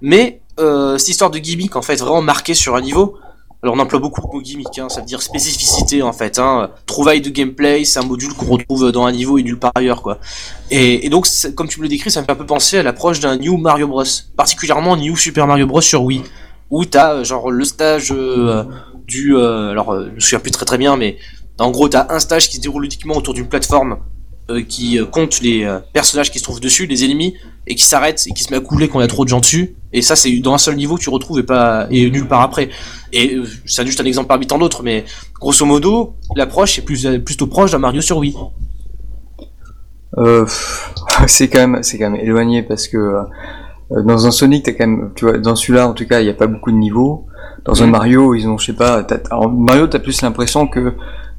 Mais, 0.02 0.42
euh, 0.60 0.98
cette 0.98 1.10
histoire 1.10 1.32
de 1.32 1.40
gimmick, 1.40 1.76
en 1.76 1.82
fait, 1.82 1.96
vraiment 1.96 2.22
marquée 2.22 2.54
sur 2.54 2.76
un 2.76 2.82
niveau, 2.82 3.18
alors 3.64 3.76
on 3.76 3.80
emploie 3.80 4.00
beaucoup 4.00 4.22
le 4.22 4.28
mot 4.28 4.42
gimmick, 4.42 4.78
hein, 4.78 4.88
ça 4.88 5.00
veut 5.00 5.06
dire 5.06 5.22
spécificité, 5.22 6.04
en 6.04 6.14
fait, 6.14 6.38
hein. 6.38 6.70
Trouvaille 6.86 7.22
de 7.22 7.30
gameplay, 7.30 7.86
c'est 7.86 8.00
un 8.00 8.04
module 8.04 8.34
qu'on 8.34 8.46
retrouve 8.46 8.92
dans 8.92 9.06
un 9.06 9.12
niveau 9.12 9.40
et 9.40 9.44
nulle 9.44 9.58
part 9.58 9.72
ailleurs, 9.76 10.04
quoi. 10.04 10.20
Et, 10.70 11.10
donc, 11.10 11.28
comme 11.56 11.68
tu 11.68 11.80
me 11.80 11.84
le 11.84 11.90
décris, 11.90 12.12
ça 12.12 12.22
me 12.22 12.26
fait 12.26 12.32
un 12.32 12.36
peu 12.36 12.46
penser 12.46 12.78
à 12.78 12.84
l'approche 12.84 13.20
d'un 13.20 13.38
New 13.38 13.58
Mario 13.58 13.88
Bros. 13.88 14.04
Particulièrement 14.36 14.96
New 14.96 15.16
Super 15.18 15.48
Mario 15.48 15.66
Bros. 15.66 15.82
sur 15.82 16.04
Wii. 16.04 16.24
Où 16.70 16.86
t'as, 16.86 17.14
euh, 17.14 17.24
genre, 17.24 17.50
le 17.50 17.64
stage, 17.66 18.12
euh, 18.12 18.64
du 19.08 19.36
euh, 19.36 19.72
alors 19.72 19.98
je 20.00 20.10
me 20.12 20.20
souviens 20.20 20.40
plus 20.40 20.52
très 20.52 20.66
très 20.66 20.78
bien 20.78 20.98
mais 20.98 21.18
en 21.60 21.72
gros 21.72 21.88
t'as 21.88 22.08
un 22.10 22.20
stage 22.20 22.50
qui 22.50 22.58
se 22.58 22.62
déroule 22.62 22.86
uniquement 22.86 23.16
autour 23.16 23.34
d'une 23.34 23.48
plateforme 23.48 24.00
euh, 24.50 24.62
qui 24.62 25.00
euh, 25.00 25.06
compte 25.06 25.42
les 25.42 25.64
euh, 25.64 25.80
personnages 25.94 26.32
qui 26.32 26.40
se 26.40 26.44
trouvent 26.44 26.60
dessus 26.60 26.86
les 26.86 27.04
ennemis 27.04 27.34
et 27.68 27.76
qui 27.76 27.84
s'arrête 27.84 28.24
et 28.28 28.32
qui 28.34 28.44
se 28.44 28.52
met 28.52 28.58
à 28.58 28.62
couler 28.62 28.88
quand 28.88 29.00
il 29.00 29.04
y 29.04 29.06
a 29.06 29.08
trop 29.10 29.26
de 29.26 29.30
gens 29.30 29.40
dessus 29.42 29.76
et 29.92 30.02
ça 30.02 30.16
c'est 30.16 30.32
dans 30.40 30.54
un 30.54 30.58
seul 30.58 30.76
niveau 30.76 30.96
que 30.96 31.02
tu 31.02 31.10
retrouves 31.10 31.40
et 31.40 31.44
pas 31.44 31.88
et 31.92 32.10
nulle 32.10 32.28
part 32.28 32.42
après 32.42 32.70
et 33.12 33.38
c'est 33.66 33.86
juste 33.86 34.00
un 34.00 34.06
exemple 34.06 34.28
parmi 34.30 34.48
tant 34.48 34.58
d'autres 34.58 34.84
mais 34.84 35.04
grosso 35.40 35.66
modo 35.66 36.16
l'approche 36.36 36.80
est 36.80 36.82
plus 36.82 37.06
plutôt 37.26 37.48
proche 37.48 37.72
d'un 37.72 37.80
Mario 37.80 38.02
sur 38.02 38.18
Wii 38.20 38.36
Euh, 40.18 40.46
c'est 41.28 41.48
quand 41.50 41.60
même, 41.68 41.84
c'est 41.84 41.98
quand 41.98 42.10
même 42.10 42.20
éloigné 42.22 42.64
parce 42.64 42.88
que 42.88 42.98
euh, 42.98 44.02
dans 44.04 44.26
un 44.26 44.32
Sonic, 44.32 44.64
t'as 44.66 44.72
quand 44.74 44.88
même, 44.88 45.12
tu 45.16 45.26
vois, 45.26 45.38
dans 45.38 45.56
celui-là 45.56 45.88
en 45.88 45.94
tout 45.94 46.08
cas, 46.08 46.20
il 46.22 46.24
n'y 46.24 46.30
a 46.30 46.34
pas 46.34 46.48
beaucoup 46.48 46.72
de 46.72 46.78
niveaux. 46.78 47.26
Dans 47.66 47.84
un 47.84 47.86
Mhm. 47.86 47.92
Mario, 47.92 48.34
ils 48.34 48.48
ont, 48.48 48.58
je 48.58 48.68
sais 48.68 48.74
pas, 48.74 49.04
t'as- 49.04 49.22
en 49.36 49.50
Mario, 49.50 49.88
t'as 49.88 50.00
plus 50.00 50.22
l'impression 50.22 50.68
que 50.68 50.94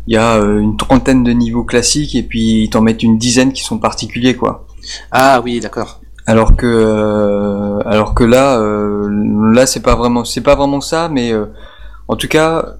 il 0.08 0.14
y 0.14 0.16
a 0.16 0.36
euh, 0.36 0.58
une 0.58 0.78
trentaine 0.78 1.22
de 1.22 1.32
niveaux 1.32 1.64
classiques 1.64 2.14
et 2.14 2.22
puis 2.22 2.62
ils 2.62 2.70
t'en 2.70 2.80
mettent 2.80 3.02
une 3.02 3.18
dizaine 3.18 3.52
qui 3.52 3.62
sont 3.62 3.76
particuliers, 3.76 4.34
quoi. 4.34 4.66
ah 5.12 5.42
oui 5.44 5.60
d'accord 5.60 6.00
Alors 6.26 6.56
que, 6.56 6.66
euh, 6.66 7.78
alors 7.84 8.14
que 8.14 8.24
là, 8.24 8.58
euh, 8.58 9.06
là, 9.52 9.66
c'est 9.66 9.82
pas 9.82 9.96
vraiment, 9.96 10.24
c'est 10.24 10.40
pas 10.40 10.54
vraiment 10.54 10.80
ça, 10.80 11.10
mais 11.10 11.34
euh, 11.34 11.44
en 12.08 12.16
tout 12.16 12.26
cas, 12.26 12.76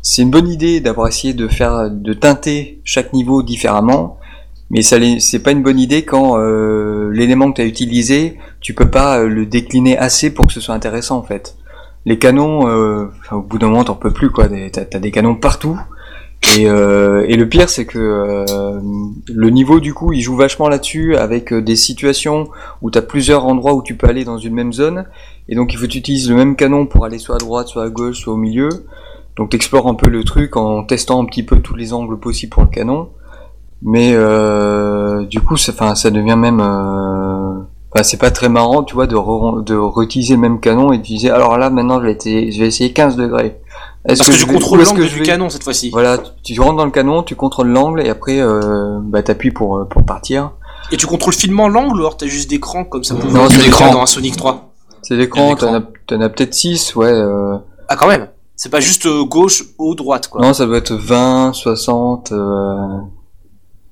c'est 0.00 0.22
une 0.22 0.30
bonne 0.30 0.48
idée 0.48 0.80
d'avoir 0.80 1.08
essayé 1.08 1.34
de 1.34 1.48
faire, 1.48 1.90
de 1.90 2.14
teinter 2.14 2.80
chaque 2.82 3.12
niveau 3.12 3.42
différemment. 3.42 4.16
Mais 4.70 4.80
ça, 4.80 4.96
c'est 5.18 5.40
pas 5.40 5.50
une 5.50 5.62
bonne 5.62 5.80
idée 5.80 6.04
quand 6.04 6.38
l'élément 7.10 7.50
que 7.50 7.56
tu 7.56 7.62
as 7.62 7.64
utilisé, 7.64 8.38
tu 8.60 8.72
peux 8.72 8.88
pas 8.88 9.24
le 9.24 9.44
décliner 9.44 9.98
assez 9.98 10.32
pour 10.32 10.46
que 10.46 10.52
ce 10.52 10.60
soit 10.60 10.76
intéressant 10.76 11.18
en 11.18 11.24
fait. 11.24 11.56
Les 12.06 12.18
canons, 12.18 12.60
au 13.32 13.42
bout 13.42 13.58
d'un 13.58 13.66
moment, 13.66 13.82
t'en 13.82 13.96
peux 13.96 14.12
plus 14.12 14.30
quoi. 14.30 14.46
T'as 14.72 14.84
t'as 14.84 14.98
des 15.00 15.10
canons 15.10 15.34
partout. 15.34 15.76
Et, 16.56 16.68
euh, 16.68 17.24
et 17.28 17.36
le 17.36 17.48
pire, 17.48 17.68
c'est 17.68 17.84
que 17.84 17.98
euh, 17.98 18.80
le 19.32 19.50
niveau 19.50 19.78
du 19.78 19.92
coup, 19.94 20.12
il 20.12 20.20
joue 20.22 20.36
vachement 20.36 20.68
là-dessus 20.68 21.16
avec 21.16 21.52
euh, 21.52 21.60
des 21.62 21.76
situations 21.76 22.48
où 22.82 22.90
tu 22.90 22.98
as 22.98 23.02
plusieurs 23.02 23.44
endroits 23.44 23.74
où 23.74 23.82
tu 23.82 23.94
peux 23.94 24.08
aller 24.08 24.24
dans 24.24 24.38
une 24.38 24.54
même 24.54 24.72
zone. 24.72 25.04
Et 25.48 25.54
donc 25.54 25.72
il 25.72 25.76
faut 25.76 25.84
que 25.84 25.90
tu 25.90 25.98
utilises 25.98 26.28
le 26.30 26.36
même 26.36 26.56
canon 26.56 26.86
pour 26.86 27.04
aller 27.04 27.18
soit 27.18 27.36
à 27.36 27.38
droite, 27.38 27.68
soit 27.68 27.84
à 27.84 27.88
gauche, 27.90 28.20
soit 28.20 28.32
au 28.32 28.38
milieu. 28.38 28.68
Donc 29.36 29.50
tu 29.50 29.56
explores 29.56 29.86
un 29.86 29.94
peu 29.94 30.08
le 30.08 30.24
truc 30.24 30.56
en 30.56 30.82
testant 30.84 31.22
un 31.22 31.26
petit 31.26 31.42
peu 31.42 31.60
tous 31.60 31.76
les 31.76 31.92
angles 31.92 32.18
possibles 32.18 32.50
pour 32.50 32.62
le 32.62 32.68
canon. 32.68 33.10
Mais 33.82 34.12
euh, 34.14 35.24
du 35.26 35.40
coup, 35.40 35.56
ça, 35.56 35.94
ça 35.94 36.10
devient 36.10 36.36
même... 36.36 36.60
Euh, 36.60 37.60
enfin, 37.92 38.02
c'est 38.02 38.18
pas 38.18 38.30
très 38.30 38.48
marrant, 38.48 38.82
tu 38.82 38.94
vois, 38.94 39.06
de, 39.06 39.16
re- 39.16 39.62
de 39.64 39.74
réutiliser 39.74 40.34
le 40.34 40.40
même 40.40 40.60
canon 40.60 40.92
et 40.92 40.98
de 40.98 41.02
dire 41.02 41.34
alors 41.34 41.56
là, 41.58 41.70
maintenant, 41.70 42.00
je 42.00 42.06
vais, 42.06 42.50
je 42.50 42.60
vais 42.60 42.66
essayer 42.66 42.92
15 42.92 43.16
degrés. 43.16 43.58
Parce 44.06 44.20
que, 44.20 44.32
je 44.32 44.44
tu 44.44 44.50
vais- 44.50 44.56
est-ce 44.56 44.74
l'angle 44.90 45.00
que 45.02 45.06
je 45.06 45.12
du 45.12 45.18
vais 45.20 45.26
canon 45.26 45.50
cette 45.50 45.62
fois-ci 45.62 45.90
Voilà, 45.90 46.18
tu, 46.18 46.54
tu 46.54 46.60
rentres 46.60 46.76
dans 46.76 46.84
le 46.86 46.90
canon, 46.90 47.22
tu 47.22 47.34
contrôles 47.36 47.68
l'angle 47.68 48.00
et 48.00 48.08
après, 48.08 48.40
euh, 48.40 48.98
bah, 49.02 49.22
t'appuies 49.22 49.50
pour, 49.50 49.76
euh, 49.78 49.84
pour 49.84 50.04
partir. 50.04 50.52
et 50.92 50.96
tu 50.96 51.06
contrôles 51.06 51.34
finement 51.34 51.68
l'angle 51.68 51.96
ou 51.96 52.00
alors 52.00 52.16
t'as 52.16 52.26
juste 52.26 52.48
d'écran 52.50 52.84
comme 52.84 53.04
ça 53.04 53.14
Non, 53.14 53.48
c'est 53.50 53.58
l'écran. 53.58 53.92
dans 53.92 54.00
un 54.02 54.06
Sonic 54.06 54.36
3 54.36 54.72
C'est 55.02 55.14
l'écran, 55.16 55.50
l'écran. 55.50 55.82
t'en 56.06 56.20
as, 56.20 56.24
as 56.24 56.28
peut-être 56.30 56.54
6, 56.54 56.94
ouais. 56.96 57.08
Euh, 57.12 57.56
ah 57.88 57.96
quand 57.96 58.08
même 58.08 58.28
c'est 58.56 58.68
pas 58.70 58.80
juste 58.80 59.06
euh, 59.06 59.24
gauche 59.24 59.64
haut 59.78 59.94
droite 59.94 60.28
quoi 60.28 60.40
Non, 60.42 60.52
ça 60.54 60.66
doit 60.66 60.78
être 60.78 60.92
20, 60.94 61.52
60, 61.54 62.32
euh, 62.32 62.98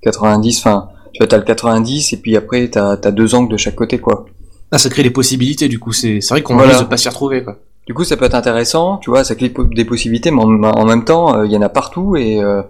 90, 0.02 0.58
enfin, 0.58 0.88
tu 1.12 1.18
vois, 1.18 1.26
t'as 1.26 1.38
le 1.38 1.44
90 1.44 2.12
et 2.12 2.16
puis 2.18 2.36
après 2.36 2.68
t'as 2.68 2.92
as 3.02 3.10
deux 3.10 3.34
angles 3.34 3.50
de 3.52 3.56
chaque 3.56 3.74
côté, 3.76 3.98
quoi. 3.98 4.26
Ah, 4.70 4.76
ça 4.78 4.90
crée 4.90 5.02
des 5.02 5.10
possibilités, 5.10 5.68
du 5.68 5.78
coup. 5.78 5.92
C'est 5.92 6.20
c'est 6.20 6.34
vrai 6.34 6.42
qu'on 6.42 6.54
Voilà. 6.54 6.72
risque 6.72 6.84
de 6.84 6.88
pas 6.88 6.96
s'y 6.98 7.08
retrouver, 7.08 7.42
quoi. 7.42 7.56
Du 7.88 7.94
coup, 7.94 8.04
ça 8.04 8.18
peut 8.18 8.26
être 8.26 8.34
intéressant, 8.34 8.98
tu 8.98 9.08
vois, 9.08 9.24
ça 9.24 9.34
crée 9.34 9.50
des 9.72 9.86
possibilités, 9.86 10.30
mais 10.30 10.42
en, 10.42 10.84
même 10.84 11.06
temps, 11.06 11.34
euh, 11.34 11.46
il 11.46 11.52
y 11.52 11.56
en 11.56 11.62
a 11.62 11.70
partout 11.70 12.16
et, 12.16 12.38
euh, 12.38 12.60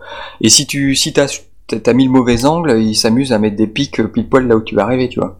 et 0.40 0.48
si 0.48 0.64
tu 0.64 0.94
si 0.94 1.12
t'as 1.12 1.26
t'as 1.66 1.92
mis 1.92 2.04
le 2.04 2.10
mauvais 2.10 2.44
angle, 2.44 2.80
ils 2.80 2.94
s'amusent 2.94 3.32
à 3.32 3.40
mettre 3.40 3.56
des 3.56 3.66
pics 3.66 3.98
euh, 3.98 4.06
pile 4.06 4.28
poil 4.28 4.46
là 4.46 4.56
où 4.56 4.62
tu 4.62 4.76
vas 4.76 4.84
arriver, 4.84 5.08
tu 5.08 5.18
vois. 5.18 5.36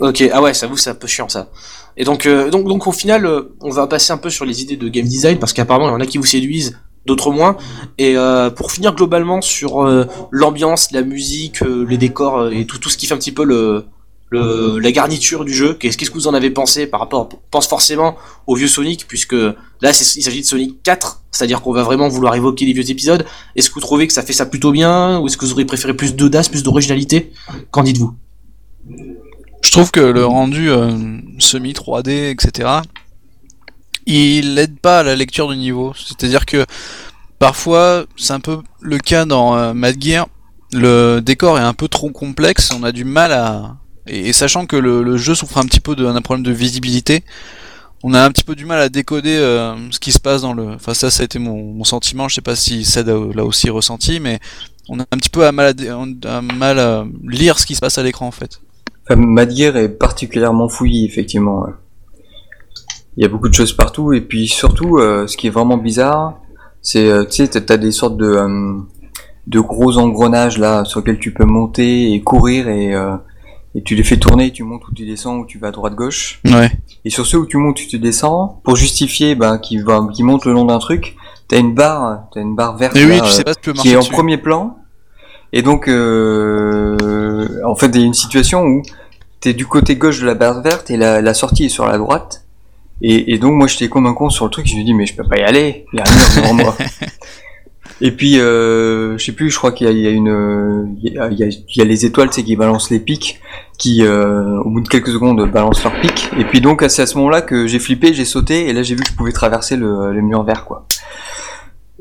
Ok, 0.00 0.28
ah 0.32 0.42
ouais, 0.42 0.52
ça 0.52 0.66
vous, 0.66 0.76
c'est 0.76 0.90
un 0.90 0.96
peu 0.96 1.06
chiant, 1.06 1.28
ça. 1.28 1.48
Et 1.96 2.02
donc, 2.02 2.26
euh, 2.26 2.50
donc, 2.50 2.66
donc 2.66 2.88
au 2.88 2.92
final, 2.92 3.30
on 3.60 3.70
va 3.70 3.86
passer 3.86 4.12
un 4.12 4.16
peu 4.16 4.30
sur 4.30 4.44
les 4.44 4.62
idées 4.62 4.76
de 4.76 4.88
game 4.88 5.06
design, 5.06 5.38
parce 5.38 5.52
qu'apparemment, 5.52 5.86
il 5.90 5.92
y 5.92 5.94
en 5.94 6.00
a 6.00 6.06
qui 6.06 6.18
vous 6.18 6.24
séduisent, 6.24 6.76
d'autres 7.06 7.30
moins. 7.30 7.56
Et 7.98 8.16
pour 8.56 8.72
finir 8.72 8.96
globalement 8.96 9.40
sur 9.40 9.86
l'ambiance, 10.32 10.90
la 10.90 11.02
musique, 11.02 11.60
les 11.60 11.98
décors 11.98 12.48
et 12.50 12.66
tout, 12.66 12.78
tout 12.78 12.88
ce 12.88 12.96
qui 12.96 13.06
fait 13.06 13.14
un 13.14 13.18
petit 13.18 13.30
peu 13.30 13.44
le, 13.44 13.84
la 14.38 14.92
garniture 14.92 15.44
du 15.44 15.52
jeu, 15.52 15.74
qu'est-ce 15.74 15.96
que 15.96 16.14
vous 16.14 16.26
en 16.26 16.34
avez 16.34 16.50
pensé 16.50 16.86
par 16.86 17.00
rapport, 17.00 17.28
pense 17.50 17.66
forcément 17.66 18.16
au 18.46 18.54
vieux 18.54 18.68
Sonic, 18.68 19.06
puisque 19.06 19.32
là, 19.32 19.54
il 19.82 19.94
s'agit 19.94 20.40
de 20.40 20.46
Sonic 20.46 20.82
4, 20.82 21.22
c'est-à-dire 21.30 21.62
qu'on 21.62 21.72
va 21.72 21.82
vraiment 21.82 22.08
vouloir 22.08 22.34
évoquer 22.34 22.64
les 22.66 22.72
vieux 22.72 22.90
épisodes. 22.90 23.24
Est-ce 23.56 23.70
que 23.70 23.74
vous 23.74 23.80
trouvez 23.80 24.06
que 24.06 24.12
ça 24.12 24.22
fait 24.22 24.32
ça 24.32 24.46
plutôt 24.46 24.72
bien, 24.72 25.18
ou 25.18 25.26
est-ce 25.26 25.36
que 25.36 25.44
vous 25.44 25.52
auriez 25.52 25.64
préféré 25.64 25.94
plus 25.94 26.14
d'audace, 26.14 26.48
plus 26.48 26.62
d'originalité? 26.62 27.32
Qu'en 27.70 27.82
dites-vous? 27.82 28.14
Je 29.64 29.70
trouve 29.70 29.90
que 29.90 30.00
le 30.00 30.24
rendu 30.24 30.70
euh, 30.70 31.18
semi 31.38 31.72
3D, 31.72 32.30
etc., 32.30 32.68
il 34.06 34.58
aide 34.58 34.78
pas 34.78 35.00
à 35.00 35.02
la 35.02 35.16
lecture 35.16 35.48
du 35.48 35.56
niveau. 35.56 35.94
C'est-à-dire 35.96 36.44
que 36.44 36.66
parfois, 37.38 38.04
c'est 38.16 38.32
un 38.32 38.40
peu 38.40 38.58
le 38.80 38.98
cas 38.98 39.24
dans 39.24 39.56
euh, 39.56 39.72
Mad 39.72 39.96
Gear, 40.02 40.28
le 40.72 41.20
décor 41.20 41.58
est 41.58 41.62
un 41.62 41.72
peu 41.72 41.88
trop 41.88 42.10
complexe, 42.10 42.70
on 42.78 42.82
a 42.82 42.92
du 42.92 43.04
mal 43.04 43.32
à... 43.32 43.76
Et, 44.06 44.32
sachant 44.32 44.66
que 44.66 44.76
le, 44.76 45.16
jeu 45.16 45.34
souffre 45.34 45.58
un 45.58 45.64
petit 45.64 45.80
peu 45.80 45.96
d'un 45.96 46.20
problème 46.22 46.44
de 46.44 46.52
visibilité, 46.52 47.24
on 48.02 48.12
a 48.12 48.22
un 48.22 48.30
petit 48.30 48.44
peu 48.44 48.54
du 48.54 48.66
mal 48.66 48.80
à 48.80 48.88
décoder 48.90 49.36
euh, 49.36 49.74
ce 49.90 49.98
qui 49.98 50.12
se 50.12 50.18
passe 50.18 50.42
dans 50.42 50.52
le... 50.52 50.74
Enfin 50.74 50.92
ça, 50.92 51.10
ça 51.10 51.22
a 51.22 51.24
été 51.24 51.38
mon, 51.38 51.82
sentiment, 51.84 52.28
je 52.28 52.34
sais 52.34 52.42
pas 52.42 52.54
si 52.54 52.84
Ced 52.84 53.08
l'a 53.08 53.44
aussi 53.44 53.70
ressenti, 53.70 54.20
mais 54.20 54.40
on 54.90 55.00
a 55.00 55.04
un 55.10 55.16
petit 55.16 55.30
peu 55.30 55.46
à 55.46 55.52
mal 55.52 55.74
à, 56.78 57.04
lire 57.22 57.58
ce 57.58 57.64
qui 57.64 57.74
se 57.74 57.80
passe 57.80 57.96
à 57.96 58.02
l'écran 58.02 58.26
en 58.26 58.30
fait. 58.30 58.60
Enfin, 59.04 59.20
Mad 59.20 59.54
Gear 59.54 59.76
est 59.76 59.88
particulièrement 59.88 60.68
fouillis, 60.68 61.04
effectivement. 61.04 61.66
Il 63.16 63.22
y 63.22 63.26
a 63.26 63.28
beaucoup 63.28 63.48
de 63.48 63.54
choses 63.54 63.72
partout, 63.72 64.12
et 64.12 64.20
puis 64.20 64.48
surtout, 64.48 64.98
euh, 64.98 65.26
ce 65.26 65.36
qui 65.36 65.46
est 65.46 65.50
vraiment 65.50 65.76
bizarre, 65.76 66.40
c'est, 66.82 67.08
euh, 67.08 67.24
tu 67.24 67.46
sais, 67.46 67.48
t'as- 67.48 67.76
des 67.76 67.92
sortes 67.92 68.16
de, 68.16 68.26
euh, 68.26 68.78
de 69.46 69.60
gros 69.60 69.98
engrenages 69.98 70.58
là 70.58 70.84
sur 70.84 71.00
lesquels 71.00 71.18
tu 71.18 71.32
peux 71.32 71.44
monter 71.44 72.12
et 72.12 72.22
courir, 72.22 72.68
et, 72.68 72.94
euh, 72.94 73.16
et 73.76 73.82
tu 73.82 73.94
les 73.94 74.02
fais 74.04 74.16
tourner, 74.16 74.52
tu 74.52 74.62
montes 74.62 74.86
ou 74.88 74.94
tu 74.94 75.04
descends 75.04 75.36
ou 75.38 75.46
tu 75.46 75.58
vas 75.58 75.68
à 75.68 75.70
droite 75.72 75.94
gauche. 75.94 76.40
Ouais. 76.44 76.70
Et 77.04 77.10
sur 77.10 77.26
ceux 77.26 77.38
où 77.38 77.46
tu 77.46 77.56
montes 77.56 77.80
ou 77.80 77.84
tu 77.88 77.98
descends, 77.98 78.60
pour 78.64 78.76
justifier 78.76 79.34
ben, 79.34 79.58
qu'ils 79.58 79.84
va- 79.84 80.06
qu'ils 80.12 80.24
montent 80.24 80.44
le 80.44 80.52
long 80.52 80.64
d'un 80.64 80.78
truc, 80.78 81.16
t'as 81.48 81.58
une 81.58 81.74
barre, 81.74 82.24
t'as 82.32 82.40
une 82.40 82.54
barre 82.54 82.76
verte 82.76 82.94
Mais 82.94 83.04
oui, 83.04 83.16
là, 83.16 83.20
tu 83.20 83.26
euh, 83.26 83.30
sais 83.30 83.44
pas 83.44 83.52
si 83.54 83.60
tu 83.60 83.72
peux 83.72 83.78
qui 83.78 83.90
est 83.90 83.96
en 83.96 84.04
premier 84.04 84.36
plan. 84.38 84.76
Et 85.52 85.62
donc, 85.62 85.88
euh, 85.88 87.48
en 87.64 87.74
fait, 87.74 87.86
il 87.94 88.00
y 88.00 88.02
a 88.04 88.06
une 88.06 88.14
situation 88.14 88.64
où 88.64 88.82
t'es 89.40 89.52
du 89.54 89.66
côté 89.66 89.96
gauche 89.96 90.20
de 90.20 90.26
la 90.26 90.34
barre 90.34 90.62
verte 90.62 90.90
et 90.90 90.96
la, 90.96 91.20
la 91.20 91.34
sortie 91.34 91.64
est 91.66 91.68
sur 91.68 91.86
la 91.86 91.98
droite. 91.98 92.44
Et, 93.02 93.34
et 93.34 93.38
donc, 93.38 93.52
moi, 93.54 93.66
j'étais 93.66 93.88
comme 93.88 94.06
un 94.06 94.14
con 94.14 94.30
sur 94.30 94.44
le 94.44 94.50
truc. 94.50 94.66
Je 94.66 94.76
me 94.76 94.84
dit, 94.84 94.94
mais 94.94 95.06
je 95.06 95.14
peux 95.14 95.24
pas 95.28 95.36
y 95.38 95.42
aller. 95.42 95.84
Il 95.92 95.98
y 95.98 96.00
a 96.00 96.04
un 96.06 96.14
mur 96.14 96.24
devant 96.36 96.54
moi. 96.54 96.76
Et 98.00 98.10
puis, 98.10 98.40
euh, 98.40 99.16
je 99.18 99.24
sais 99.24 99.32
plus. 99.32 99.50
Je 99.50 99.56
crois 99.56 99.72
qu'il 99.72 99.86
y 99.86 99.90
a, 99.90 99.92
il 99.92 99.98
y 100.00 100.06
a 100.06 100.10
une, 100.10 100.28
euh, 100.28 100.84
il 101.02 101.12
y 101.12 101.18
a, 101.18 101.28
il 101.30 101.38
y 101.76 101.80
a- 101.80 101.84
les 101.84 102.04
étoiles, 102.04 102.32
sais, 102.32 102.42
qui 102.42 102.56
balancent 102.56 102.90
les 102.90 102.98
pics, 102.98 103.40
qui, 103.78 104.02
euh, 104.02 104.58
au 104.62 104.70
bout 104.70 104.80
de 104.80 104.88
quelques 104.88 105.10
secondes, 105.12 105.48
balancent 105.50 105.84
leurs 105.84 105.98
pics. 106.00 106.28
Et 106.38 106.44
puis 106.44 106.60
donc, 106.60 106.84
c'est 106.88 107.02
à 107.02 107.06
ce 107.06 107.16
moment-là 107.18 107.40
que 107.42 107.66
j'ai 107.66 107.78
flippé, 107.78 108.12
j'ai 108.12 108.24
sauté, 108.24 108.68
et 108.68 108.72
là, 108.72 108.82
j'ai 108.82 108.94
vu 108.96 109.02
que 109.02 109.08
je 109.10 109.14
pouvais 109.14 109.32
traverser 109.32 109.76
le, 109.76 110.12
le 110.12 110.22
mur 110.22 110.42
vert, 110.42 110.64
quoi. 110.64 110.86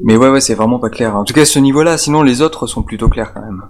Mais 0.01 0.17
ouais, 0.17 0.29
ouais, 0.29 0.41
c'est 0.41 0.55
vraiment 0.55 0.79
pas 0.79 0.89
clair. 0.89 1.15
En 1.15 1.23
tout 1.23 1.33
cas, 1.35 1.45
ce 1.45 1.59
niveau-là, 1.59 1.97
sinon 1.99 2.23
les 2.23 2.41
autres 2.41 2.65
sont 2.65 2.81
plutôt 2.81 3.07
clairs 3.09 3.31
quand 3.33 3.41
même. 3.41 3.61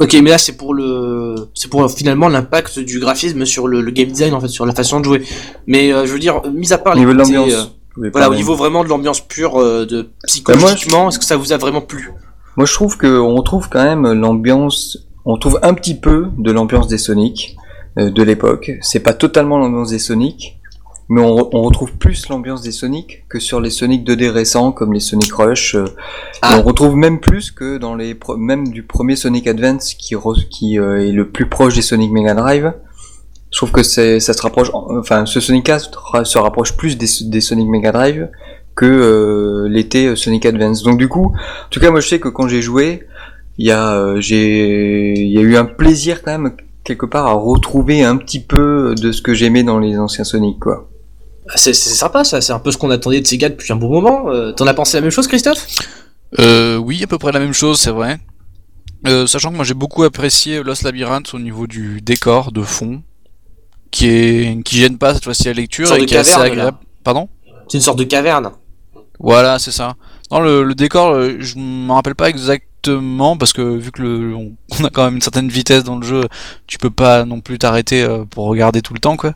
Ok, 0.00 0.12
mais 0.22 0.30
là 0.30 0.38
c'est 0.38 0.56
pour 0.56 0.74
le, 0.74 1.36
c'est 1.54 1.70
pour 1.70 1.88
finalement 1.90 2.28
l'impact 2.28 2.80
du 2.80 2.98
graphisme 2.98 3.44
sur 3.46 3.68
le, 3.68 3.80
le 3.80 3.90
game 3.92 4.08
design 4.08 4.34
en 4.34 4.40
fait, 4.40 4.48
sur 4.48 4.66
la 4.66 4.74
façon 4.74 4.98
de 4.98 5.04
jouer. 5.04 5.22
Mais 5.68 5.92
euh, 5.92 6.04
je 6.04 6.12
veux 6.12 6.18
dire, 6.18 6.42
mis 6.52 6.72
à 6.72 6.78
part 6.78 6.94
les 6.94 7.00
niveau 7.00 7.12
de 7.12 7.18
l'ambiance. 7.18 7.70
Voilà, 7.96 8.30
au 8.30 8.34
niveau 8.34 8.54
vraiment 8.56 8.82
de 8.84 8.88
l'ambiance 8.88 9.20
pure 9.20 9.60
euh, 9.60 9.86
de 9.86 10.02
Bah, 10.02 10.08
psychologiquement, 10.26 11.08
est-ce 11.08 11.18
que 11.18 11.24
ça 11.24 11.36
vous 11.36 11.52
a 11.52 11.56
vraiment 11.56 11.80
plu? 11.80 12.10
Moi, 12.56 12.66
je 12.66 12.72
trouve 12.74 12.96
que 12.96 13.18
on 13.18 13.34
retrouve 13.34 13.68
quand 13.68 13.82
même 13.82 14.12
l'ambiance. 14.12 14.98
On 15.24 15.38
trouve 15.38 15.58
un 15.62 15.74
petit 15.74 15.94
peu 15.98 16.28
de 16.38 16.52
l'ambiance 16.52 16.86
des 16.88 16.98
Sonic 16.98 17.56
euh, 17.98 18.10
de 18.10 18.22
l'époque. 18.22 18.72
C'est 18.82 19.00
pas 19.00 19.14
totalement 19.14 19.58
l'ambiance 19.58 19.90
des 19.90 19.98
Sonic, 19.98 20.60
mais 21.08 21.20
on, 21.20 21.48
on 21.56 21.62
retrouve 21.62 21.92
plus 21.92 22.28
l'ambiance 22.28 22.62
des 22.62 22.72
Sonic 22.72 23.24
que 23.28 23.38
sur 23.40 23.60
les 23.60 23.70
Sonic 23.70 24.06
2D 24.06 24.28
récents 24.28 24.70
comme 24.72 24.92
les 24.92 25.00
Sonic 25.00 25.32
Rush. 25.32 25.74
euh, 25.74 25.84
Ah. 26.42 26.56
et 26.56 26.60
on 26.60 26.62
retrouve 26.62 26.96
même 26.96 27.20
plus 27.20 27.50
que 27.50 27.78
dans 27.78 27.94
les 27.94 28.18
même 28.36 28.68
du 28.68 28.82
premier 28.82 29.16
Sonic 29.16 29.46
Advance 29.46 29.94
qui 29.94 30.14
qui 30.50 30.78
euh, 30.78 31.06
est 31.08 31.12
le 31.12 31.30
plus 31.30 31.48
proche 31.48 31.74
des 31.74 31.82
Sonic 31.82 32.10
Mega 32.12 32.34
Drive. 32.34 32.72
Je 33.54 33.60
trouve 33.60 33.70
que 33.70 33.84
c'est 33.84 34.18
ça 34.18 34.32
se 34.32 34.42
rapproche. 34.42 34.68
Enfin, 34.72 35.26
ce 35.26 35.38
Sonic 35.38 35.64
4 35.66 36.26
se 36.26 36.38
rapproche 36.38 36.76
plus 36.76 36.98
des, 36.98 37.06
des 37.20 37.40
Sonic 37.40 37.68
Mega 37.68 37.92
Drive 37.92 38.28
que 38.74 38.84
euh, 38.84 39.68
l'était 39.68 40.06
euh, 40.06 40.16
Sonic 40.16 40.44
Advance. 40.44 40.82
Donc 40.82 40.98
du 40.98 41.06
coup, 41.06 41.26
en 41.26 41.68
tout 41.70 41.78
cas, 41.78 41.92
moi 41.92 42.00
je 42.00 42.08
sais 42.08 42.18
que 42.18 42.28
quand 42.28 42.48
j'ai 42.48 42.62
joué, 42.62 43.06
il 43.58 43.66
y 43.66 43.70
a 43.70 43.94
euh, 43.94 44.20
j'ai 44.20 45.12
il 45.12 45.30
y 45.30 45.38
a 45.38 45.40
eu 45.40 45.56
un 45.56 45.66
plaisir 45.66 46.22
quand 46.24 46.32
même 46.32 46.56
quelque 46.82 47.06
part 47.06 47.28
à 47.28 47.34
retrouver 47.34 48.02
un 48.02 48.16
petit 48.16 48.40
peu 48.40 48.96
de 49.00 49.12
ce 49.12 49.22
que 49.22 49.34
j'aimais 49.34 49.62
dans 49.62 49.78
les 49.78 49.96
anciens 50.00 50.24
Sonic 50.24 50.58
quoi. 50.58 50.90
C'est 51.54 51.74
c'est 51.74 51.90
sympa 51.90 52.24
ça, 52.24 52.40
c'est 52.40 52.52
un 52.52 52.58
peu 52.58 52.72
ce 52.72 52.76
qu'on 52.76 52.90
attendait 52.90 53.20
de 53.20 53.26
Sega 53.26 53.50
depuis 53.50 53.72
un 53.72 53.76
bon 53.76 53.88
moment. 53.88 54.30
Euh, 54.30 54.50
T'en 54.50 54.66
as 54.66 54.74
pensé 54.74 54.96
la 54.96 55.02
même 55.02 55.12
chose, 55.12 55.28
Christophe? 55.28 55.64
Euh, 56.40 56.76
oui, 56.76 57.04
à 57.04 57.06
peu 57.06 57.18
près 57.18 57.30
la 57.30 57.38
même 57.38 57.52
chose, 57.52 57.78
c'est 57.78 57.92
vrai. 57.92 58.18
Euh, 59.06 59.28
sachant 59.28 59.52
que 59.52 59.56
moi 59.56 59.64
j'ai 59.64 59.74
beaucoup 59.74 60.02
apprécié 60.02 60.60
Lost 60.64 60.82
Labyrinth 60.82 61.34
au 61.34 61.38
niveau 61.38 61.68
du 61.68 62.00
décor 62.00 62.50
de 62.50 62.62
fond, 62.62 63.04
qui 63.94 64.08
est 64.08 64.62
qui 64.64 64.76
gêne 64.78 64.98
pas 64.98 65.14
cette 65.14 65.24
fois-ci 65.24 65.48
à 65.48 65.52
lecture 65.52 65.92
et 65.94 66.04
qui 66.04 66.14
est 66.14 66.18
assez 66.18 66.32
là. 66.38 66.44
agréable. 66.44 66.78
Pardon? 67.04 67.28
C'est 67.68 67.78
une 67.78 67.82
sorte 67.82 67.98
de 67.98 68.04
caverne. 68.04 68.50
Voilà, 69.20 69.58
c'est 69.60 69.70
ça. 69.70 69.94
Non, 70.32 70.40
le, 70.40 70.64
le 70.64 70.74
décor, 70.74 71.12
euh, 71.12 71.36
je 71.38 71.54
m'en 71.56 71.94
rappelle 71.94 72.16
pas 72.16 72.28
exactement 72.28 73.36
parce 73.36 73.52
que 73.52 73.62
vu 73.62 73.92
que 73.92 74.02
le, 74.02 74.34
on, 74.34 74.52
on 74.80 74.84
a 74.84 74.90
quand 74.90 75.04
même 75.04 75.14
une 75.14 75.22
certaine 75.22 75.48
vitesse 75.48 75.84
dans 75.84 75.96
le 75.98 76.06
jeu, 76.06 76.24
tu 76.66 76.78
peux 76.78 76.90
pas 76.90 77.24
non 77.24 77.40
plus 77.40 77.58
t'arrêter 77.58 78.02
euh, 78.02 78.24
pour 78.24 78.46
regarder 78.46 78.82
tout 78.82 78.94
le 78.94 79.00
temps, 79.00 79.16
quoi. 79.16 79.34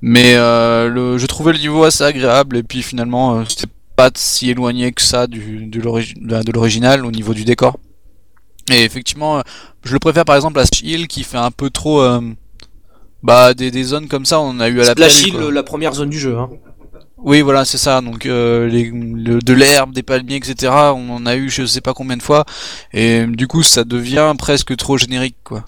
Mais 0.00 0.34
euh, 0.34 0.88
le, 0.88 1.16
je 1.18 1.26
trouvais 1.26 1.52
le 1.52 1.58
niveau 1.58 1.84
assez 1.84 2.02
agréable 2.04 2.56
et 2.56 2.62
puis 2.62 2.82
finalement, 2.82 3.36
euh, 3.38 3.44
c'était 3.48 3.72
pas 3.96 4.10
si 4.16 4.50
éloigné 4.50 4.92
que 4.92 5.02
ça 5.02 5.26
du, 5.28 5.66
de 5.66 5.80
l'origi- 5.80 6.14
de 6.18 6.52
l'original 6.52 7.06
au 7.06 7.10
niveau 7.12 7.32
du 7.32 7.44
décor. 7.44 7.78
Et 8.72 8.82
effectivement, 8.82 9.40
je 9.84 9.92
le 9.92 9.98
préfère 9.98 10.24
par 10.24 10.36
exemple 10.36 10.58
à 10.58 10.64
Hill 10.82 11.06
qui 11.06 11.22
fait 11.22 11.38
un 11.38 11.50
peu 11.50 11.70
trop, 11.70 12.00
euh, 12.00 12.20
bah 13.24 13.54
des, 13.54 13.72
des 13.72 13.82
zones 13.82 14.06
comme 14.06 14.24
ça, 14.24 14.38
on 14.40 14.50
en 14.50 14.60
a 14.60 14.68
eu 14.68 14.80
à 14.82 14.94
la 14.94 15.08
Hill, 15.08 15.34
la 15.52 15.62
première 15.64 15.94
zone 15.94 16.10
du 16.10 16.18
jeu. 16.20 16.38
Hein. 16.38 16.50
Oui, 17.18 17.40
voilà, 17.40 17.64
c'est 17.64 17.78
ça. 17.78 18.00
Donc 18.02 18.26
euh, 18.26 18.68
les, 18.68 18.84
le- 18.92 19.40
de 19.40 19.52
l'herbe, 19.54 19.92
des 19.92 20.02
palmiers, 20.02 20.36
etc. 20.36 20.70
On 20.94 21.10
en 21.10 21.26
a 21.26 21.34
eu 21.34 21.48
je 21.50 21.64
sais 21.66 21.80
pas 21.80 21.94
combien 21.94 22.16
de 22.18 22.22
fois, 22.22 22.44
et 22.92 23.24
du 23.26 23.48
coup 23.48 23.62
ça 23.62 23.82
devient 23.84 24.32
presque 24.38 24.76
trop 24.76 24.96
générique, 24.98 25.38
quoi. 25.42 25.64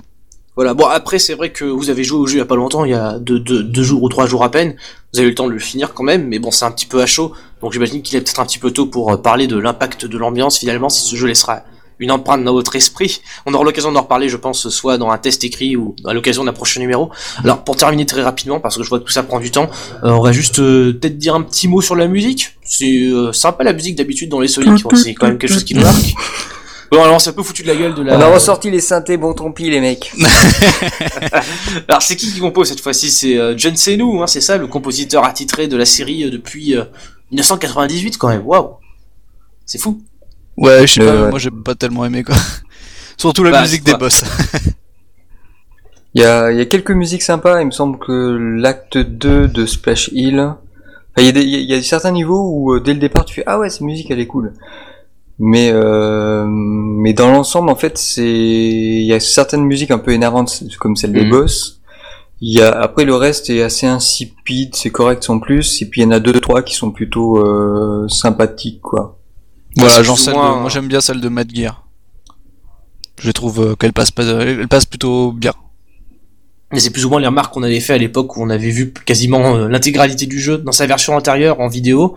Voilà. 0.55 0.73
Bon, 0.73 0.87
après, 0.87 1.19
c'est 1.19 1.35
vrai 1.35 1.51
que 1.53 1.67
vous 1.67 1.91
avez 1.91 2.03
joué 2.03 2.19
au 2.19 2.27
jeu 2.27 2.37
il 2.37 2.39
y 2.39 2.43
a 2.43 2.47
pas 2.47 2.57
longtemps, 2.57 2.87
il 2.87 2.91
y 2.91 2.95
a 2.95 3.19
deux, 3.19 3.39
deux, 3.39 3.63
deux 3.63 3.83
jours 3.83 4.03
ou 4.03 4.09
trois 4.09 4.27
jours 4.27 4.43
à 4.43 4.51
peine. 4.51 4.75
Vous 5.13 5.19
avez 5.19 5.27
eu 5.29 5.31
le 5.33 5.35
temps 5.35 5.47
de 5.49 5.53
le 5.53 5.59
finir 5.59 5.93
quand 5.93 6.03
même, 6.03 6.29
mais 6.29 6.39
bon, 6.39 6.51
c'est 6.51 6.65
un 6.65 6.71
petit 6.71 6.87
peu 6.87 7.03
à 7.03 7.07
chaud. 7.07 7.33
Donc 7.61 7.75
j'imagine 7.75 8.01
qu'il 8.01 8.17
est 8.17 8.23
peut-être 8.23 8.41
un 8.41 8.47
petit 8.47 8.59
peu 8.59 8.71
tôt 8.71 8.87
pour 8.87 9.13
euh, 9.13 9.17
parler 9.19 9.47
de 9.49 9.59
l'impact 9.59 10.07
de 10.07 10.17
l'ambiance 10.17 10.59
finalement, 10.59 10.89
si 10.89 11.07
ce 11.07 11.15
jeu 11.15 11.27
laissera 11.27 11.63
une 11.99 12.11
empreinte 12.11 12.45
dans 12.45 12.53
votre 12.53 12.77
esprit. 12.77 13.21
On 13.47 13.55
aura 13.55 13.65
l'occasion 13.65 13.93
d'en 13.93 14.03
reparler, 14.03 14.29
je 14.29 14.37
pense, 14.37 14.69
soit 14.69 14.99
dans 14.99 15.11
un 15.11 15.19
test 15.19 15.45
écrit 15.45 15.77
ou 15.77 15.95
à 16.05 16.13
l'occasion 16.13 16.45
d'un 16.45 16.53
prochain 16.53 16.81
numéro. 16.81 17.11
Alors, 17.43 17.65
pour 17.65 17.77
terminer 17.77 18.07
très 18.07 18.23
rapidement, 18.23 18.61
parce 18.61 18.77
que 18.77 18.83
je 18.83 18.89
vois 18.89 19.01
que 19.01 19.05
tout 19.05 19.13
ça 19.13 19.23
prend 19.23 19.41
du 19.41 19.51
temps, 19.51 19.71
euh, 20.05 20.11
on 20.11 20.21
va 20.21 20.33
juste 20.33 20.59
euh, 20.59 20.93
peut-être 20.93 21.19
dire 21.19 21.35
un 21.35 21.43
petit 21.43 21.69
mot 21.69 21.81
sur 21.81 21.97
la 21.97 22.07
musique. 22.07 22.57
C'est 22.63 23.07
euh, 23.07 23.33
sympa 23.33 23.65
la 23.65 23.73
musique 23.73 23.97
d'habitude 23.97 24.29
dans 24.29 24.41
les 24.41 24.49
Sonic, 24.49 24.83
Bon, 24.83 24.95
c'est 24.95 25.15
quand 25.15 25.27
même 25.27 25.39
quelque 25.39 25.53
chose 25.53 25.65
qui 25.65 25.75
nous 25.75 25.83
marque. 25.83 26.15
Bon, 26.91 27.03
alors 27.03 27.17
on 27.17 27.19
s'est 27.19 27.31
un 27.31 27.33
peu 27.33 27.43
foutu 27.43 27.63
de 27.63 27.69
la 27.69 27.77
gueule 27.77 27.95
de 27.95 28.03
la. 28.03 28.17
On 28.17 28.21
a 28.21 28.27
ressorti 28.29 28.71
les 28.71 28.81
synthés 28.81 29.17
bon 29.17 29.35
tant 29.35 29.51
pis 29.51 29.71
les 29.71 29.81
mecs. 29.81 30.13
Alors 31.89 32.03
c'est 32.03 32.17
qui 32.17 32.33
qui 32.33 32.41
compose 32.41 32.69
cette 32.69 32.81
fois-ci? 32.81 33.11
C'est 33.11 33.37
euh, 33.37 33.55
John 33.57 33.77
Senou, 33.77 34.23
hein, 34.23 34.27
c'est 34.27 34.41
ça, 34.41 34.57
le 34.57 34.67
compositeur 34.67 35.25
attitré 35.25 35.69
de 35.69 35.77
la 35.77 35.85
série 35.85 36.25
euh, 36.25 36.31
depuis 36.31 36.77
euh, 36.77 36.85
1998 37.33 38.19
quand 38.19 38.29
même. 38.29 38.47
Waouh, 38.47 38.75
c'est 39.65 39.79
fou. 39.79 40.01
Ouais, 40.57 40.87
je 40.87 40.93
sais 40.95 41.01
pas, 41.07 41.23
ouais. 41.25 41.31
moi 41.31 41.39
j'ai 41.39 41.51
pas 41.51 41.75
tellement 41.75 42.05
aimé, 42.05 42.23
quoi. 42.23 42.35
Surtout 43.17 43.45
la 43.45 43.51
Bah, 43.51 43.63
musique 43.63 43.85
des 43.85 43.95
boss. 43.95 44.25
Il 46.15 46.23
y 46.23 46.25
a, 46.25 46.51
il 46.51 46.57
y 46.57 46.61
a 46.63 46.65
quelques 46.65 46.93
musiques 46.93 47.21
sympas, 47.23 47.61
il 47.61 47.67
me 47.67 47.71
semble 47.71 47.99
que 47.99 48.13
l'acte 48.59 48.97
2 48.97 49.49
de 49.49 49.67
Splash 49.67 50.09
Hill, 50.15 50.55
il 51.19 51.25
y, 51.25 51.29
a 51.29 51.33
des- 51.33 51.45
y 51.45 51.83
certains 51.85 52.11
niveaux 52.11 52.49
où 52.55 52.73
euh, 52.73 52.81
dès 52.81 52.95
le 52.95 53.01
départ 53.01 53.27
tu 53.27 53.35
fais 53.35 53.43
ah 53.47 53.59
ouais 53.59 53.69
cette 53.69 53.83
musique 53.83 54.11
elle 54.11 54.21
est 54.21 54.27
cool. 54.27 54.55
Mais 55.39 55.71
euh, 55.73 56.47
mais 56.49 57.13
dans 57.13 57.31
l'ensemble 57.31 57.69
en 57.69 57.77
fait 57.77 57.99
c'est 57.99 58.25
il 58.27 59.05
y 59.05 59.13
a 59.13 59.21
certaines 59.21 59.65
musiques 59.65 59.91
un 59.91 59.99
peu 59.99 60.13
énervantes 60.13 60.63
comme 60.81 60.97
celle 60.97 61.13
des 61.13 61.25
Mhm. 61.25 61.31
boss. 61.31 61.83
Il 62.41 62.59
y 62.59 62.63
a 62.63 62.71
après 62.71 63.05
le 63.05 63.15
reste 63.15 63.51
est 63.51 63.63
assez 63.63 63.87
insipide, 63.87 64.75
c'est 64.75 64.91
correct 64.91 65.23
sans 65.23 65.39
plus 65.39 65.83
et 65.83 65.87
puis 65.91 66.01
il 66.01 66.05
y 66.05 66.07
en 66.07 66.13
a 66.13 66.21
deux 66.21 66.41
trois 66.41 66.63
qui 66.63 66.75
sont 66.75 66.93
plutôt 66.93 67.39
euh, 67.47 68.09
sympathiques 68.09 68.81
quoi. 68.81 69.19
Voilà, 69.77 70.03
genre 70.03 70.17
plus 70.17 70.23
ou 70.23 70.25
celle 70.25 70.35
moins- 70.35 70.57
de, 70.57 70.61
moi 70.61 70.71
j'aime 70.71 70.89
bien 70.89 71.01
celle 71.01 71.21
de 71.21 71.29
Mad 71.29 71.51
Gear. 71.55 71.83
Je 73.21 73.31
trouve 73.31 73.61
euh, 73.61 73.75
qu'elle 73.77 73.93
passe 73.93 74.11
pas, 74.11 74.25
elle 74.25 74.69
passe 74.69 74.85
plutôt 74.87 75.33
bien. 75.33 75.53
Mais 76.73 76.81
c'est 76.81 76.91
plus 76.91 77.05
ou 77.05 77.11
moins 77.11 77.21
les 77.21 77.27
remarques 77.27 77.55
qu'on 77.55 77.63
avait 77.63 77.81
fait 77.81 77.95
à 77.95 77.99
l'époque 77.99 78.37
où 78.37 78.43
on 78.43 78.51
avait 78.51 78.71
vu 78.71 78.93
quasiment 78.93 79.55
euh, 79.57 79.69
l'intégralité 79.69 80.27
du 80.27 80.39
jeu 80.41 80.59
dans 80.59 80.73
sa 80.73 80.87
version 80.87 81.15
antérieure 81.17 81.61
en 81.61 81.69
vidéo. 81.69 82.17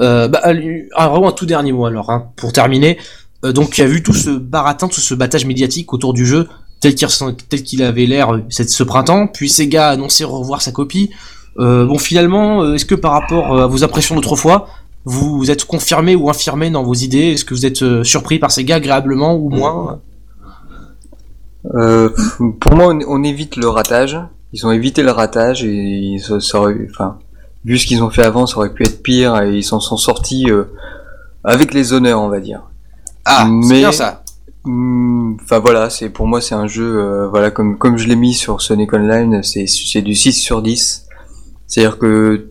Euh, 0.00 0.28
bah, 0.28 0.42
euh, 0.46 0.82
ah, 0.94 1.08
vraiment 1.08 1.28
un 1.28 1.32
tout 1.32 1.46
dernier 1.46 1.72
mot 1.72 1.86
alors, 1.86 2.10
hein, 2.10 2.28
pour 2.36 2.52
terminer. 2.52 2.98
Euh, 3.44 3.52
donc 3.52 3.70
tu 3.70 3.82
as 3.82 3.86
vu 3.86 4.02
tout 4.02 4.12
ce 4.12 4.30
baratin, 4.30 4.88
tout 4.88 5.00
ce 5.00 5.14
battage 5.14 5.46
médiatique 5.46 5.92
autour 5.92 6.12
du 6.12 6.26
jeu 6.26 6.48
tel 6.80 6.94
qu'il 6.94 7.06
ressent- 7.06 7.32
tel 7.48 7.62
qu'il 7.62 7.82
avait 7.82 8.04
l'air 8.06 8.34
euh, 8.34 8.42
cette- 8.50 8.70
ce 8.70 8.82
printemps. 8.82 9.26
Puis 9.26 9.48
Sega 9.48 9.88
a 9.88 9.92
annoncé 9.92 10.24
revoir 10.24 10.60
sa 10.62 10.70
copie. 10.72 11.10
Euh, 11.58 11.86
bon 11.86 11.96
finalement, 11.98 12.62
euh, 12.62 12.74
est-ce 12.74 12.84
que 12.84 12.94
par 12.94 13.12
rapport 13.12 13.58
à 13.58 13.66
vos 13.66 13.82
impressions 13.82 14.14
d'autrefois, 14.14 14.68
vous, 15.06 15.38
vous 15.38 15.50
êtes 15.50 15.64
confirmé 15.64 16.14
ou 16.16 16.28
infirmé 16.28 16.68
dans 16.68 16.82
vos 16.82 16.92
idées? 16.94 17.32
Est-ce 17.32 17.44
que 17.46 17.54
vous 17.54 17.64
êtes 17.64 17.82
euh, 17.82 18.04
surpris 18.04 18.38
par 18.38 18.50
Sega 18.50 18.74
agréablement 18.74 19.34
ou 19.36 19.48
moins? 19.48 20.00
Euh, 21.74 22.10
pour 22.60 22.74
moi, 22.74 22.88
on, 22.92 23.00
on 23.08 23.22
évite 23.24 23.56
le 23.56 23.68
ratage. 23.68 24.18
Ils 24.52 24.66
ont 24.66 24.70
évité 24.72 25.02
le 25.02 25.10
ratage 25.10 25.64
et 25.64 25.72
ils, 25.72 26.20
ça 26.20 26.60
aurait- 26.60 26.86
enfin, 26.90 27.18
vu 27.64 27.78
ce 27.78 27.86
qu'ils 27.86 28.02
ont 28.02 28.10
fait 28.10 28.22
avant, 28.22 28.46
ça 28.46 28.58
aurait 28.58 28.72
pu 28.72 28.84
être 28.84 29.02
pire 29.02 29.40
et 29.42 29.56
ils 29.56 29.64
s'en 29.64 29.80
sont 29.80 29.96
sortis 29.96 30.46
euh, 30.50 30.64
avec 31.44 31.74
les 31.74 31.92
honneurs, 31.92 32.20
on 32.20 32.28
va 32.28 32.40
dire. 32.40 32.62
Ah, 33.24 33.48
c'est 33.62 33.68
Mais- 33.68 33.78
bien 33.80 33.92
ça. 33.92 34.22
Hmm, 34.64 35.36
Enfin 35.42 35.58
voilà, 35.60 35.90
c'est 35.90 36.08
pour 36.08 36.26
moi 36.26 36.40
c'est 36.40 36.54
un 36.56 36.66
jeu, 36.66 36.98
euh, 36.98 37.28
voilà 37.28 37.50
comme 37.52 37.78
comme 37.78 37.98
je 37.98 38.08
l'ai 38.08 38.16
mis 38.16 38.34
sur 38.34 38.60
Sonic 38.60 38.92
Online, 38.92 39.40
c'est 39.44 39.66
c'est 39.68 40.02
du 40.02 40.14
6 40.16 40.32
sur 40.32 40.60
10. 40.62 41.06
C'est-à-dire 41.68 41.98
que 41.98 42.48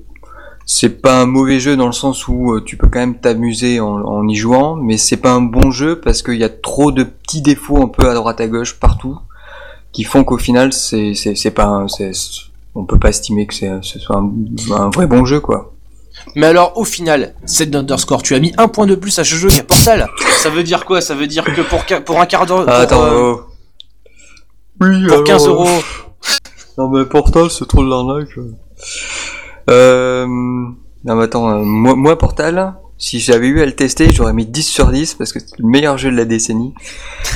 c'est 0.66 1.02
pas 1.02 1.22
un 1.22 1.26
mauvais 1.26 1.60
jeu 1.60 1.76
dans 1.78 1.86
le 1.86 1.92
sens 1.92 2.28
où 2.28 2.54
euh, 2.54 2.62
tu 2.66 2.76
peux 2.78 2.88
quand 2.88 3.00
même 3.00 3.20
t'amuser 3.20 3.80
en, 3.80 3.88
en 4.02 4.28
y 4.28 4.36
jouant, 4.36 4.76
mais 4.76 4.98
c'est 4.98 5.18
pas 5.18 5.32
un 5.32 5.42
bon 5.42 5.70
jeu 5.72 6.00
parce 6.00 6.22
qu'il 6.24 6.38
y 6.40 6.44
a 6.44 6.50
trop 6.50 6.92
de 6.92 7.04
petits 7.04 7.42
défauts 7.42 7.82
un 7.84 7.88
peu 7.88 8.10
à 8.10 8.14
droite 8.14 8.42
à 8.42 8.48
gauche 8.48 8.80
partout 8.80 9.18
qui 9.92 10.04
font 10.04 10.24
qu'au 10.24 10.38
final 10.38 10.74
c'est 10.74 11.14
c'est 11.14 11.36
c'est 11.36 11.52
pas 11.52 11.66
un- 11.66 11.88
c'est 11.88 12.12
on 12.74 12.84
peut 12.86 13.00
pas 13.00 13.10
estimer 13.10 13.46
que 13.48 13.54
c'est 13.54 13.70
ce 13.82 14.00
soit 14.00 14.18
un, 14.18 14.32
un 14.74 14.90
vrai 14.90 15.08
bon 15.08 15.24
jeu 15.26 15.40
quoi. 15.40 15.72
Mais 16.36 16.48
alors, 16.48 16.78
au 16.78 16.86
final, 16.86 17.36
cette 17.46 17.76
underscore, 17.76 18.24
tu 18.24 18.36
as 18.36 18.40
mis 18.40 18.54
un 18.58 18.68
point 18.70 18.88
de 18.88 18.96
plus 18.96 19.20
à 19.20 19.24
ce 19.26 19.36
jeu 19.36 19.50
qu'à 19.50 19.64
Portal. 19.64 20.08
Ça 20.38 20.50
veut 20.50 20.64
dire 20.64 20.86
quoi? 20.86 21.02
Ça 21.02 21.14
veut 21.14 21.28
dire 21.28 21.44
que 21.44 21.62
pour, 21.62 21.84
pour 22.06 22.20
un 22.22 22.26
quart 22.26 22.46
d'heure, 22.46 22.64
Ah, 22.68 22.78
attends, 22.80 23.04
euh, 23.04 23.34
oh. 23.36 23.42
oui, 24.82 25.06
pour 25.08 25.24
15 25.26 25.48
euros, 25.48 25.68
Non 26.78 26.90
mais 26.90 27.06
Portal 27.06 27.50
c'est 27.52 27.68
trop 27.68 27.84
de 27.84 27.90
l'arnaque. 27.90 28.30
Euh, 29.70 30.26
non 30.28 31.16
mais 31.16 31.24
attends, 31.24 31.50
euh, 31.50 31.64
moi, 31.64 31.96
moi 31.96 32.18
Portal, 32.18 32.76
Si 32.98 33.20
j'avais 33.20 33.48
eu 33.48 33.62
à 33.62 33.66
le 33.66 33.74
tester, 33.76 34.12
j'aurais 34.12 34.32
mis 34.34 34.46
10 34.46 34.64
sur 34.64 34.90
10 34.92 35.16
parce 35.16 35.34
que 35.34 35.40
c'est 35.40 35.58
le 35.60 35.68
meilleur 35.68 35.98
jeu 35.98 36.12
de 36.12 36.16
la 36.16 36.24
décennie. 36.26 36.74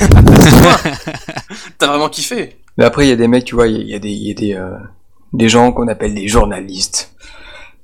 T'as 1.78 1.86
vraiment 1.88 2.08
kiffé? 2.08 2.56
Mais 2.78 2.84
après, 2.84 3.06
il 3.06 3.10
y 3.10 3.12
a 3.12 3.16
des 3.16 3.28
mecs, 3.28 3.44
tu 3.44 3.54
vois, 3.54 3.66
il 3.68 3.86
y 3.88 3.94
a- 3.94 3.98
des, 3.98 4.10
il 4.10 4.26
y 4.28 4.30
a 4.30 4.34
des, 4.34 4.54
euh, 4.54 4.78
des 5.32 5.48
gens 5.48 5.72
qu'on 5.72 5.88
appelle 5.88 6.14
des 6.14 6.28
journalistes 6.28 7.14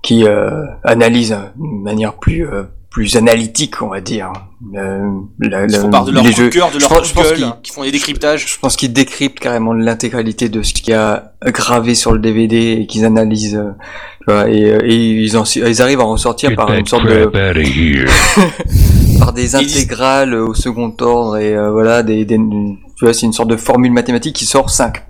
qui 0.02 0.24
euh, 0.24 0.64
analysent 0.84 1.32
euh, 1.32 1.48
d'une 1.56 1.82
manière 1.82 2.14
plus 2.14 2.46
euh, 2.46 2.64
plus 2.96 3.14
analytique, 3.14 3.82
on 3.82 3.88
va 3.88 4.00
dire. 4.00 4.32
euh, 4.74 5.10
la- 5.38 5.66
Ils 5.66 5.76
font 5.76 5.90
part 5.90 6.06
de 6.06 6.12
leur 6.12 6.22
les 6.24 6.30
coup 6.30 6.38
de 6.38 6.44
jeux. 6.44 6.48
cœur, 6.48 6.70
de 6.70 6.78
leur 6.78 7.04
je 7.04 7.12
pense 7.12 7.30
qu'ils- 7.32 7.72
font 7.74 7.82
des 7.82 7.90
décryptages. 7.92 8.46
Je 8.54 8.58
pense 8.58 8.74
qu'ils 8.74 8.90
décryptent 8.94 9.38
carrément 9.38 9.74
l'intégralité 9.74 10.48
de 10.48 10.62
ce 10.62 10.72
qu'il 10.72 10.88
y 10.88 10.92
a 10.94 11.32
gravé 11.44 11.94
sur 11.94 12.12
le 12.12 12.18
DVD 12.20 12.78
et 12.80 12.86
qu'ils 12.86 13.04
analysent, 13.04 13.56
euh, 13.56 13.72
tu 14.20 14.32
vois, 14.32 14.48
et, 14.48 14.64
euh, 14.72 14.80
et 14.82 14.94
ils, 14.96 15.36
en, 15.36 15.44
ils 15.44 15.82
arrivent 15.82 16.00
à 16.00 16.06
en 16.06 16.16
sortir 16.16 16.48
Get 16.48 16.56
par 16.56 16.72
une 16.72 16.86
sorte 16.86 17.04
de, 17.04 17.26
par 19.18 19.34
des 19.34 19.54
intégrales 19.56 20.32
au 20.34 20.54
second 20.54 20.94
ordre 20.98 21.36
et 21.36 21.54
euh, 21.54 21.70
voilà, 21.70 22.02
des, 22.02 22.24
des, 22.24 22.38
tu 22.38 23.04
vois, 23.04 23.12
c'est 23.12 23.26
une 23.26 23.34
sorte 23.34 23.50
de 23.50 23.58
formule 23.58 23.92
mathématique 23.92 24.34
qui 24.36 24.46
sort 24.46 24.70
5. 24.70 25.02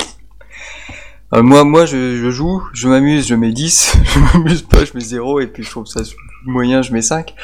Euh, 1.35 1.43
moi, 1.43 1.63
moi, 1.63 1.87
je, 1.87 2.17
je 2.17 2.31
joue, 2.31 2.63
je 2.73 2.89
m'amuse, 2.89 3.29
je 3.29 3.37
mets 3.37 3.53
10, 3.53 3.97
je 4.05 4.19
m'amuse 4.39 4.63
pas, 4.63 4.85
je 4.85 4.91
mets 4.95 5.05
0, 5.05 5.39
et 5.39 5.47
puis 5.47 5.63
je 5.63 5.71
trouve 5.71 5.87
ça 5.87 6.01
moyen, 6.47 6.83
je 6.83 6.93
mets 6.93 7.03
5. 7.03 7.35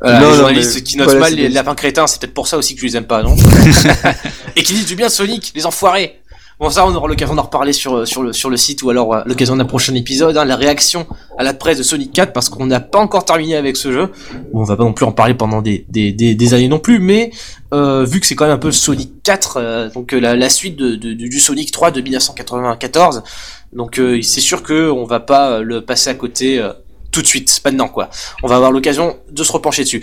Voilà, 0.00 0.18
Non, 0.18 0.24
les 0.26 0.30
non, 0.32 0.36
journalistes 0.38 0.74
mais 0.74 0.82
qui 0.82 0.96
notent 0.96 1.04
voilà, 1.06 1.20
mal 1.20 1.34
les 1.34 1.48
lapins 1.48 1.74
crétins, 1.76 2.06
c'est 2.08 2.20
peut-être 2.20 2.34
pour 2.34 2.48
ça 2.48 2.58
aussi 2.58 2.74
que 2.74 2.80
je 2.80 2.86
les 2.86 2.96
aime 2.96 3.04
pas, 3.06 3.22
non? 3.22 3.36
Et 4.56 4.62
qui 4.62 4.72
disent 4.74 4.86
du 4.86 4.96
bien 4.96 5.06
de 5.06 5.12
Sonic, 5.12 5.52
les 5.54 5.64
enfoirés 5.66 6.18
Bon 6.60 6.70
ça 6.70 6.86
on 6.86 6.94
aura 6.94 7.08
l'occasion 7.08 7.34
d'en 7.34 7.42
reparler 7.42 7.72
sur, 7.72 8.06
sur, 8.06 8.22
le, 8.22 8.32
sur 8.32 8.48
le 8.48 8.56
site 8.56 8.82
ou 8.84 8.90
alors 8.90 9.12
euh, 9.14 9.22
l'occasion 9.26 9.56
d'un 9.56 9.64
prochain 9.64 9.94
épisode, 9.96 10.36
hein, 10.36 10.44
la 10.44 10.54
réaction 10.54 11.08
à 11.36 11.42
la 11.42 11.54
presse 11.54 11.78
de 11.78 11.82
Sonic 11.82 12.12
4 12.12 12.32
parce 12.32 12.48
qu'on 12.50 12.66
n'a 12.66 12.78
pas 12.78 13.00
encore 13.00 13.24
terminé 13.24 13.56
avec 13.56 13.76
ce 13.76 13.90
jeu. 13.90 14.10
Bon, 14.52 14.60
on 14.60 14.64
va 14.64 14.76
pas 14.76 14.84
non 14.84 14.92
plus 14.92 15.04
en 15.06 15.10
parler 15.10 15.34
pendant 15.34 15.60
des, 15.60 15.84
des, 15.88 16.12
des, 16.12 16.36
des 16.36 16.54
années 16.54 16.68
non 16.68 16.78
plus, 16.78 17.00
mais 17.00 17.30
euh, 17.74 18.04
vu 18.04 18.20
que 18.20 18.26
c'est 18.26 18.36
quand 18.36 18.44
même 18.44 18.54
un 18.54 18.58
peu 18.58 18.70
Sonic 18.70 19.22
4, 19.24 19.56
euh, 19.56 19.90
donc 19.90 20.12
la, 20.12 20.36
la 20.36 20.48
suite 20.50 20.76
de, 20.76 20.94
de- 20.94 21.14
du 21.14 21.40
Sonic 21.40 21.72
3 21.72 21.90
de 21.90 22.00
1994, 22.00 23.24
donc 23.72 23.98
euh, 23.98 24.20
c'est 24.22 24.40
sûr 24.42 24.62
que 24.62 24.88
on 24.90 25.04
va 25.04 25.18
pas 25.18 25.60
le 25.62 25.80
passer 25.80 26.10
à 26.10 26.14
côté 26.14 26.64
tout 27.12 27.22
de 27.22 27.26
suite, 27.26 27.60
pas 27.62 27.70
dedans 27.70 27.88
quoi. 27.88 28.10
On 28.42 28.48
va 28.48 28.56
avoir 28.56 28.72
l'occasion 28.72 29.16
de 29.30 29.44
se 29.44 29.52
repencher 29.52 29.84
dessus. 29.84 30.02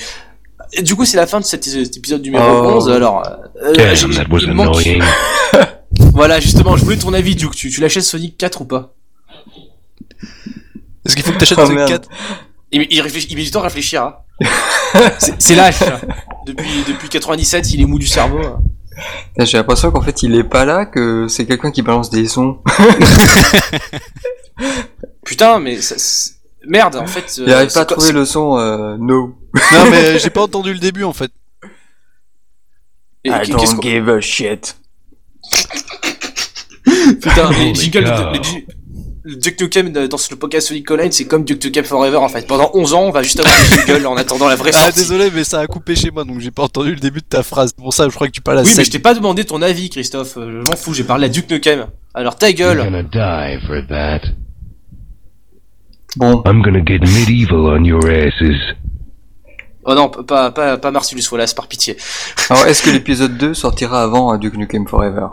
Et 0.73 0.83
du 0.83 0.95
coup, 0.95 1.03
c'est 1.03 1.17
la 1.17 1.25
fin 1.27 1.39
de 1.39 1.45
cet, 1.45 1.63
cet 1.65 1.97
épisode 1.97 2.21
numéro 2.21 2.43
Oh. 2.47 2.75
11. 2.77 2.89
Alors, 2.91 3.23
euh, 3.63 3.73
was 4.29 4.39
il 4.41 4.53
manque-. 4.53 4.99
Voilà, 6.13 6.39
justement, 6.39 6.77
je 6.77 6.83
voulais 6.85 6.97
ton 6.97 7.13
avis, 7.13 7.35
Duke. 7.35 7.55
Tu, 7.55 7.69
tu 7.71 7.81
l'achètes 7.81 8.03
Sonic 8.03 8.37
4 8.37 8.61
ou 8.61 8.65
pas? 8.65 8.93
Est-ce 11.05 11.15
qu'il 11.15 11.25
faut 11.25 11.31
que 11.31 11.37
t'achètes 11.37 11.57
Oh, 11.59 11.65
Sonic 11.65 11.77
merde. 11.79 11.89
4 11.89 12.09
il, 12.71 12.85
il, 12.91 13.01
réfléchit, 13.01 13.27
il 13.31 13.35
met 13.37 13.43
du 13.43 13.49
temps 13.51 13.61
à 13.61 13.63
réfléchir. 13.63 14.03
Hein. 14.03 14.15
C'est- 15.17 15.35
c'est 15.39 15.55
l'âge. 15.55 15.75
ça. 15.75 15.99
Depuis, 16.45 16.69
depuis 16.87 17.09
97, 17.09 17.73
il 17.73 17.81
est 17.81 17.85
mou 17.85 17.97
du 17.99 18.05
cerveau. 18.07 18.39
hein. 18.45 18.59
Putain, 19.33 19.45
J'ai 19.45 19.57
l'impression 19.57 19.89
qu'en 19.91 20.01
fait, 20.01 20.21
il 20.23 20.35
est 20.35 20.43
pas 20.43 20.65
là, 20.65 20.85
que 20.85 21.27
c'est 21.27 21.45
quelqu'un 21.47 21.71
qui 21.71 21.81
balance 21.81 22.09
des 22.11 22.27
sons. 22.27 22.59
Putain, 25.25 25.59
mais 25.59 25.81
ça, 25.81 25.95
c'est- 25.97 26.33
merde, 26.67 26.95
en 26.95 27.07
fait. 27.07 27.37
Il 27.37 27.49
euh, 27.49 27.65
pas 27.67 27.81
à 27.81 27.85
trouver 27.85 28.11
le 28.11 28.25
son, 28.25 28.57
euh, 28.57 28.95
no. 28.99 29.35
Non 29.73 29.89
mais 29.89 30.19
j'ai 30.19 30.29
pas 30.29 30.41
entendu 30.43 30.73
le 30.73 30.79
début 30.79 31.03
en 31.03 31.13
fait. 31.13 31.31
Et- 33.23 33.29
I 33.29 33.49
don't 33.49 33.81
give 33.81 34.07
a 34.09 34.21
shit. 34.21 34.77
Putain, 37.21 37.49
les 37.51 37.57
Holy 37.71 37.75
jingles 37.75 38.03
de- 38.03 38.09
cow. 38.09 38.31
les 38.33 38.43
ji- 38.43 38.65
le 39.23 39.35
Duke 39.35 39.59
Nukem 39.61 39.91
dans 39.91 40.01
le 40.01 40.35
podcast 40.35 40.67
Sonic 40.69 40.89
Online, 40.89 41.11
c'est 41.11 41.25
comme 41.25 41.43
Duke 41.43 41.63
Nukem 41.63 41.83
Forever 41.83 42.17
en 42.17 42.29
fait. 42.29 42.47
Pendant 42.47 42.71
11 42.73 42.93
ans, 42.93 43.01
on 43.03 43.11
va 43.11 43.21
juste 43.21 43.39
avoir 43.39 43.53
des 43.57 43.75
jingles 43.93 44.07
en 44.07 44.15
attendant 44.17 44.47
la 44.47 44.55
vraie 44.55 44.71
Ah 44.75 44.85
sortie. 44.85 44.99
désolé 44.99 45.29
mais 45.33 45.43
ça 45.43 45.59
a 45.59 45.67
coupé 45.67 45.95
chez 45.95 46.09
moi 46.09 46.23
donc 46.23 46.39
j'ai 46.39 46.51
pas 46.51 46.63
entendu 46.63 46.91
le 46.91 46.99
début 46.99 47.19
de 47.19 47.25
ta 47.25 47.43
phrase. 47.43 47.73
Pour 47.73 47.93
ça 47.93 48.07
je 48.09 48.15
crois 48.15 48.27
que 48.27 48.31
tu 48.31 48.41
parles 48.41 48.59
à 48.59 48.61
Oui, 48.63 48.73
mais 48.77 48.83
je 48.85 48.89
t'ai 48.91 48.99
pas 48.99 49.13
demandé 49.13 49.43
ton 49.45 49.61
avis, 49.61 49.89
Christophe. 49.89 50.37
Euh, 50.37 50.61
Je 50.65 50.69
m'en 50.71 50.75
fous, 50.77 50.93
j'ai 50.93 51.03
parlé 51.03 51.25
à 51.25 51.29
Duke 51.29 51.49
Nukem. 51.49 51.87
Alors 52.13 52.37
ta 52.37 52.49
You're 52.49 52.75
gueule. 52.75 52.83
gonna 52.85 53.03
die 53.03 53.59
for 53.67 53.81
that. 53.89 54.21
Bon. 56.17 56.41
I'm 56.45 56.61
gonna 56.61 56.83
get 56.85 56.99
medieval 57.01 57.67
on 57.67 57.83
your 57.83 58.09
asses. 58.09 58.75
Oh 59.85 59.95
non, 59.95 60.09
pas, 60.09 60.51
pas, 60.51 60.77
pas 60.77 60.91
Marcellus 60.91 61.23
Wallace, 61.31 61.53
par 61.53 61.67
pitié. 61.67 61.97
Alors, 62.49 62.65
est-ce 62.67 62.83
que 62.83 62.89
l'épisode 62.89 63.37
2 63.37 63.53
sortira 63.53 64.03
avant 64.03 64.33
euh, 64.33 64.37
Duke 64.37 64.55
Nukem 64.57 64.87
Forever? 64.87 65.27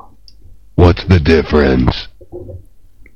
What's 0.78 1.06
the 1.08 1.18
difference? 1.22 2.10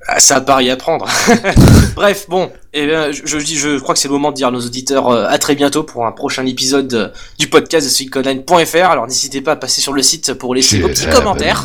Ah, 0.09 0.19
ça 0.19 0.37
a 0.37 0.41
pas 0.41 0.57
rien 0.57 0.73
à 0.75 0.77
prendre. 0.77 1.07
Bref, 1.95 2.27
bon, 2.29 2.51
eh 2.73 2.87
bien, 2.87 3.13
je, 3.13 3.25
je 3.25 3.39
dis, 3.39 3.57
je 3.57 3.79
crois 3.79 3.95
que 3.95 4.01
c'est 4.01 4.09
le 4.09 4.15
moment 4.15 4.31
de 4.31 4.37
dire 4.37 4.49
à 4.49 4.51
nos 4.51 4.61
auditeurs 4.61 5.09
euh, 5.09 5.27
à 5.29 5.39
très 5.39 5.55
bientôt 5.55 5.83
pour 5.85 6.07
un 6.07 6.13
prochain 6.13 6.45
épisode 6.47 6.93
euh, 6.95 7.09
du 7.39 7.49
podcast 7.49 7.87
de 7.87 7.93
siliconline.fr. 7.93 8.91
Alors 8.91 9.07
n'hésitez 9.07 9.41
pas 9.41 9.53
à 9.53 9.57
passer 9.57 9.81
sur 9.81 9.93
le 9.93 10.03
site 10.03 10.35
pour 10.35 10.55
laisser 10.55 10.81
vos 10.81 10.89
petits 10.89 11.05
happens. 11.07 11.19
commentaires. 11.19 11.65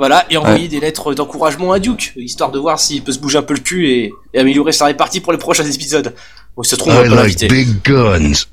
Voilà, 0.00 0.24
et 0.30 0.38
envoyer 0.38 0.66
des 0.66 0.80
lettres 0.80 1.12
d'encouragement 1.12 1.72
à 1.72 1.78
Duke, 1.78 2.14
histoire 2.16 2.50
de 2.50 2.58
voir 2.58 2.80
s'il 2.80 3.04
peut 3.04 3.12
se 3.12 3.18
bouger 3.18 3.36
un 3.36 3.42
peu 3.42 3.52
le 3.52 3.60
cul 3.60 3.86
et, 3.86 4.14
et 4.32 4.38
améliorer 4.38 4.72
sa 4.72 4.86
répartie 4.86 5.20
pour 5.20 5.30
les 5.30 5.36
prochains 5.36 5.70
épisodes. 5.70 6.14
Bon, 6.56 6.62
il 6.62 6.66
se 6.66 6.74
trouve, 6.74 6.94
on 6.94 7.06
va 7.06 7.24
like 7.26 7.46
big 7.50 7.82
guns. 7.84 8.46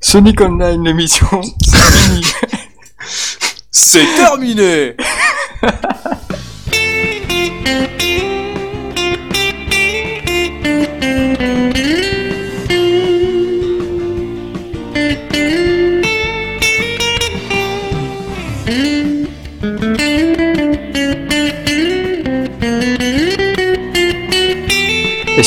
Sonic 0.00 0.40
Online, 0.40 0.82
l'émission. 0.82 1.42
C'est 1.60 1.76
fini. 1.76 2.26
C'est 3.70 4.06
terminé 4.16 4.96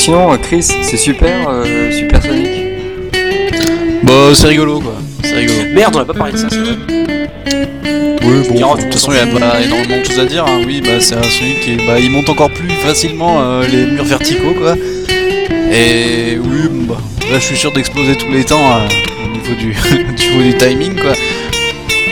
sinon, 0.04 0.32
euh, 0.32 0.36
Chris, 0.36 0.62
c'est 0.62 0.96
super, 0.96 1.48
euh, 1.48 1.90
Super 1.92 2.22
Sonic. 2.22 2.50
Bah 4.02 4.12
c'est 4.34 4.48
rigolo 4.48 4.80
quoi. 4.80 4.94
C'est 5.22 5.34
rigolo. 5.36 5.58
Merde, 5.74 5.94
on 5.96 6.00
a 6.00 6.04
pas 6.04 6.14
parlé 6.14 6.32
de 6.32 6.38
ça, 6.38 6.48
c'est 6.50 6.58
vrai. 6.58 6.76
Oui, 8.24 8.48
bon, 8.48 8.74
de 8.74 8.80
toute 8.82 8.88
on 8.88 8.92
façon, 8.92 9.12
il 9.12 9.16
y 9.16 9.20
a 9.20 9.26
pas 9.26 9.60
énormément 9.62 9.98
de 9.98 10.04
choses 10.04 10.18
à 10.20 10.24
dire. 10.26 10.44
hein. 10.46 10.62
Oui, 10.66 10.80
bah, 10.80 11.00
c'est 11.00 11.14
un 11.16 11.22
Sonic 11.22 11.60
qui 11.60 11.76
bah, 11.86 11.98
il 11.98 12.10
monte 12.10 12.28
encore 12.28 12.50
plus 12.50 12.68
facilement 12.70 13.40
euh, 13.42 13.66
les 13.66 13.86
murs 13.86 14.04
verticaux, 14.04 14.54
quoi. 14.58 14.74
Et 15.72 16.38
oui, 16.38 16.68
bon, 16.70 16.94
bah, 16.94 17.00
là, 17.30 17.38
je 17.38 17.44
suis 17.44 17.56
sûr 17.56 17.72
d'exploser 17.72 18.14
tous 18.16 18.30
les 18.30 18.44
temps 18.44 18.60
euh, 18.60 18.88
au 19.24 19.32
niveau 19.32 19.54
du, 19.54 19.74
du 20.16 20.28
niveau 20.28 20.42
du 20.42 20.54
timing, 20.56 20.94
quoi. 21.00 21.12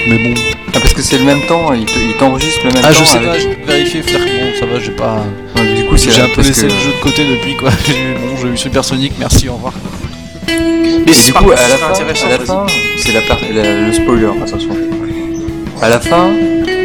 Mais 0.08 0.18
bon. 0.18 0.34
Ah, 0.74 0.78
parce 0.80 0.94
que 0.94 1.02
c'est 1.02 1.18
le 1.18 1.24
même 1.24 1.42
temps, 1.46 1.72
il 1.74 1.84
te- 1.84 1.98
il 1.98 2.16
t'enregistre 2.16 2.60
le 2.64 2.72
même 2.72 2.82
Ah, 2.84 2.92
temps. 2.92 3.00
je 3.00 3.04
sais 3.04 3.16
avec- 3.18 3.28
pas, 3.28 3.38
j'ai 3.38 3.56
vérifié, 3.66 4.02
Flair. 4.02 4.20
Bon, 4.20 4.58
ça 4.60 4.66
va, 4.66 4.78
j'ai 4.80 4.90
pas. 4.92 5.24
Ouais, 5.56 5.62
coup, 5.90 5.96
c'est 5.96 6.10
J'ai 6.12 6.22
un 6.22 6.28
peu 6.28 6.42
laissé 6.42 6.62
que- 6.62 6.72
le 6.72 6.78
jeu 6.78 6.90
de 6.96 7.02
côté 7.02 7.24
depuis, 7.24 7.56
quoi. 7.56 7.70
J'ai- 7.86 7.92
bon, 8.14 8.36
j'ai 8.40 8.48
eu 8.48 8.56
Super 8.56 8.84
Sonic, 8.84 9.12
merci, 9.18 9.48
au 9.48 9.54
revoir. 9.54 9.74
Mais 11.06 11.12
du 11.12 11.32
coup, 11.32 11.50
à 11.50 11.54
la 11.54 11.56
c'est 11.58 11.76
fin, 11.78 11.90
intéressant, 11.90 12.26
à 12.26 12.30
la 12.30 12.36
vas-y. 12.38 12.46
fin, 12.46 12.66
c'est 12.98 13.12
la, 13.12 13.20
part- 13.22 13.38
la- 13.52 13.80
le 13.86 13.92
spoiler, 13.92 14.26
attention. 14.44 14.70
À 15.82 15.88
la 15.88 16.00
fin, 16.00 16.30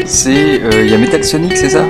c'est 0.05 0.61
euh, 0.61 0.83
il 0.85 0.91
y 0.91 0.93
a 0.93 0.97
Metal 0.97 1.23
Sonic, 1.23 1.55
c'est 1.57 1.69
ça? 1.69 1.85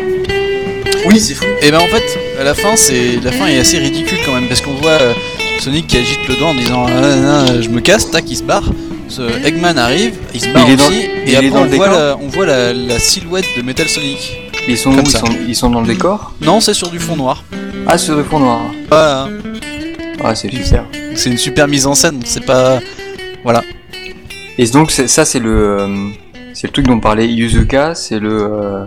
Oui, 1.05 1.20
c'est 1.20 1.36
fou. 1.36 1.45
Et 1.61 1.70
ben 1.70 1.78
en 1.80 1.88
fait, 1.88 2.20
à 2.39 2.43
la 2.43 2.55
fin, 2.55 2.76
c'est 2.76 3.20
la 3.24 3.32
fin 3.32 3.45
est 3.47 3.59
assez 3.59 3.78
ridicule 3.78 4.18
quand 4.26 4.34
même 4.34 4.47
parce 4.47 4.61
qu'on 4.61 4.74
voit 4.74 4.91
euh, 4.99 5.13
Sonic 5.59 5.86
qui 5.88 5.97
agite 5.97 6.28
le 6.28 6.36
doigt 6.36 6.47
en 6.47 6.55
disant 6.55 6.88
ah, 6.88 7.16
non, 7.16 7.53
non, 7.53 7.61
je 7.61 7.70
me 7.70 7.80
casse, 7.80 8.09
tac, 8.09 8.24
il 8.28 8.38
se 8.38 8.43
barre. 8.43 8.63
Ce 9.07 9.22
Eggman 9.45 9.78
arrive, 9.78 10.13
il 10.34 10.41
se 10.41 10.47
barre 10.49 10.66
Il 10.68 10.78
dans- 10.78 10.88
aussi, 10.88 11.05
il 11.28 11.34
et 11.34 11.36
après 11.38 11.49
voit, 11.78 11.88
la, 11.89 12.18
on 12.20 12.28
voit 12.28 12.47
la, 12.47 12.74
la 12.74 12.97
silhouette 12.99 13.45
de 13.55 13.61
Metal 13.61 13.88
Sonic. 13.88 14.41
Ils 14.68 14.78
sont 14.78 14.91
Comme 14.91 14.99
où 14.99 15.07
ils 15.07 15.11
sont, 15.11 15.28
ils 15.47 15.55
sont 15.55 15.70
dans 15.70 15.82
le 15.82 15.88
décor 15.88 16.34
Non, 16.41 16.59
c'est 16.59 16.74
sur 16.74 16.89
du 16.89 16.99
fond 16.99 17.16
noir. 17.16 17.43
Ah, 17.88 17.97
sur 17.97 18.16
le 18.16 18.24
fond 18.24 18.39
noir. 18.39 18.61
Voilà. 18.89 19.28
Ah, 20.24 20.34
c'est 20.34 20.49
super. 20.49 20.86
C'est 21.16 21.30
une 21.30 21.38
super 21.38 21.68
mise 21.68 21.86
en 21.86 21.93
scène, 21.93 22.20
c'est 22.26 22.45
pas. 22.45 22.80
Et 24.57 24.68
donc 24.68 24.91
ça, 24.91 25.26
c'est 25.26 25.39
le, 25.39 25.80
euh, 25.80 26.09
c'est 26.53 26.68
le 26.68 26.74
truc 26.74 26.88
dont 26.88 26.99
parlait 26.99 27.28
Yuzuka, 27.28 27.93
c'est 27.93 28.20
le, 28.20 28.43
euh, 28.43 28.86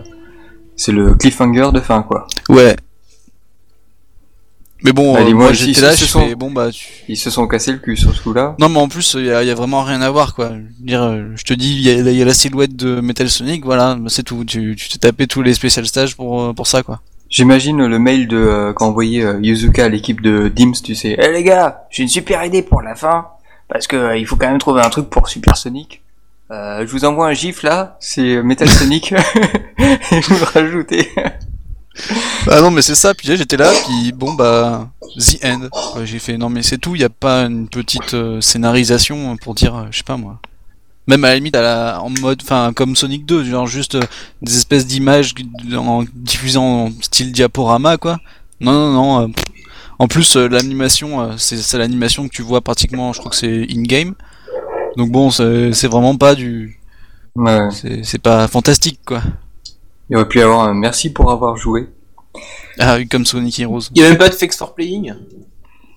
c'est 0.76 0.92
le 0.92 1.14
cliffhanger 1.14 1.70
de 1.72 1.80
fin, 1.80 2.02
quoi. 2.02 2.26
Ouais. 2.48 2.74
Mais 4.84 4.92
bon, 4.92 5.16
euh, 5.16 5.30
moi, 5.34 5.52
j'étais 5.52 5.80
là, 5.80 5.94
je 5.94 6.04
sont- 6.04 6.20
fais 6.26 6.34
bon 6.36 6.50
bah. 6.52 6.70
Tu... 6.70 6.86
Ils 7.08 7.16
se 7.16 7.30
sont 7.30 7.46
cassés 7.48 7.72
le 7.72 7.78
cul 7.78 7.96
sur 7.96 8.14
ce 8.14 8.22
coup-là. 8.22 8.54
Non, 8.60 8.68
mais 8.68 8.78
en 8.78 8.88
plus, 8.88 9.16
il 9.18 9.26
y, 9.26 9.30
a 9.32 9.42
y 9.42 9.50
a 9.50 9.54
vraiment 9.54 9.82
rien 9.82 10.00
à 10.02 10.10
voir 10.10 10.34
quoi. 10.34 10.50
Je, 10.50 10.54
veux 10.54 10.64
dire, 10.80 11.02
euh, 11.02 11.24
je 11.34 11.42
te 11.44 11.52
dis, 11.54 11.74
il 11.74 11.80
y, 11.82 11.90
a- 11.90 11.94
il 12.10 12.16
y 12.16 12.22
a 12.22 12.24
la 12.24 12.34
silhouette 12.34 12.76
de 12.76 13.00
Metal 13.00 13.28
Sonic, 13.28 13.64
voilà, 13.64 13.98
c'est 14.06 14.22
tout. 14.22 14.44
Tu 14.44 14.76
tu 14.76 14.88
t'es 14.88 14.98
tapé 14.98 15.26
tous 15.26 15.42
les 15.42 15.54
spécial 15.54 15.84
stages 15.86 16.16
pour, 16.16 16.40
euh, 16.42 16.52
pour 16.52 16.66
ça 16.68 16.82
quoi. 16.82 17.00
J'imagine 17.30 17.84
le 17.86 17.98
mail 17.98 18.26
de 18.28 18.36
euh, 18.36 18.72
qu'a 18.72 18.84
envoyé 18.86 19.22
euh, 19.22 19.38
Yuzuka 19.42 19.84
à 19.84 19.88
l'équipe 19.88 20.22
de 20.22 20.48
Dims, 20.48 20.72
tu 20.82 20.94
sais. 20.94 21.16
Eh 21.20 21.30
les 21.32 21.42
gars, 21.42 21.82
j'ai 21.90 22.02
une 22.04 22.08
super 22.08 22.42
idée 22.44 22.62
pour 22.62 22.80
la 22.80 22.94
fin, 22.94 23.26
parce 23.68 23.86
que 23.86 23.96
euh, 23.96 24.16
il 24.16 24.26
faut 24.26 24.36
quand 24.36 24.48
même 24.48 24.58
trouver 24.58 24.80
un 24.80 24.88
truc 24.90 25.10
pour 25.10 25.28
Super 25.28 25.56
Sonic. 25.56 26.00
Euh, 26.50 26.86
je 26.86 26.90
vous 26.90 27.04
envoie 27.04 27.26
un 27.26 27.34
gif 27.34 27.62
là, 27.62 27.98
c'est 28.00 28.42
Metal 28.42 28.68
Sonic, 28.70 29.12
et 29.78 30.20
vous 30.20 30.34
le 30.38 30.44
rajoutez. 30.44 31.08
Bah 32.46 32.60
non 32.62 32.70
mais 32.70 32.82
c'est 32.82 32.94
ça, 32.94 33.14
puis 33.14 33.28
j'étais 33.36 33.56
là, 33.56 33.70
puis 33.84 34.12
bon 34.12 34.34
bah 34.34 34.88
the 35.16 35.44
end. 35.44 35.68
J'ai 36.04 36.18
fait 36.18 36.38
non 36.38 36.48
mais 36.48 36.62
c'est 36.62 36.78
tout, 36.78 36.94
il 36.94 37.00
y 37.00 37.04
a 37.04 37.08
pas 37.08 37.42
une 37.42 37.68
petite 37.68 38.14
euh, 38.14 38.40
scénarisation 38.40 39.36
pour 39.36 39.54
dire, 39.54 39.74
euh, 39.76 39.84
je 39.90 39.98
sais 39.98 40.04
pas 40.04 40.16
moi. 40.16 40.38
Même 41.06 41.24
à 41.24 41.28
la 41.28 41.34
limite 41.36 41.56
à 41.56 41.62
la, 41.62 42.00
en 42.02 42.10
mode, 42.10 42.40
enfin 42.42 42.72
comme 42.74 42.94
Sonic 42.94 43.24
2, 43.26 43.44
genre 43.44 43.66
juste 43.66 43.94
euh, 43.96 44.02
des 44.42 44.56
espèces 44.56 44.86
d'images 44.86 45.34
en 45.76 46.04
diffusant 46.14 46.64
en 46.86 46.90
style 47.00 47.32
diaporama 47.32 47.96
quoi. 47.96 48.18
Non 48.60 48.72
non 48.72 49.20
non. 49.20 49.32
en 49.98 50.08
plus 50.08 50.36
l'animation, 50.36 51.36
c'est 51.38 51.56
c'est 51.58 51.78
l'animation 51.78 52.28
que 52.28 52.34
tu 52.34 52.42
vois 52.42 52.60
pratiquement, 52.60 53.12
je 53.12 53.18
crois 53.20 53.30
que 53.30 53.36
c'est 53.36 53.66
in 53.70 53.82
game. 53.82 54.14
Donc 54.96 55.10
bon, 55.10 55.30
c'est 55.30 55.72
c'est 55.72 55.88
vraiment 55.88 56.16
pas 56.16 56.34
du, 56.34 56.78
Ouais. 57.36 57.68
c'est 58.02 58.18
pas 58.20 58.48
fantastique 58.48 59.00
quoi. 59.06 59.22
Il 60.10 60.16
aurait 60.16 60.28
pu 60.28 60.38
y 60.38 60.42
avoir 60.42 60.60
un 60.60 60.74
merci 60.74 61.10
pour 61.10 61.30
avoir 61.30 61.56
joué. 61.56 61.88
Ah 62.78 62.96
oui, 62.96 63.08
comme 63.08 63.26
Sonic 63.26 63.58
Heroes. 63.60 63.82
Il 63.94 64.00
y 64.02 64.04
a 64.04 64.08
même 64.08 64.18
pas 64.18 64.28
de 64.28 64.34
Flex 64.34 64.56
for 64.56 64.74
Playing. 64.74 65.14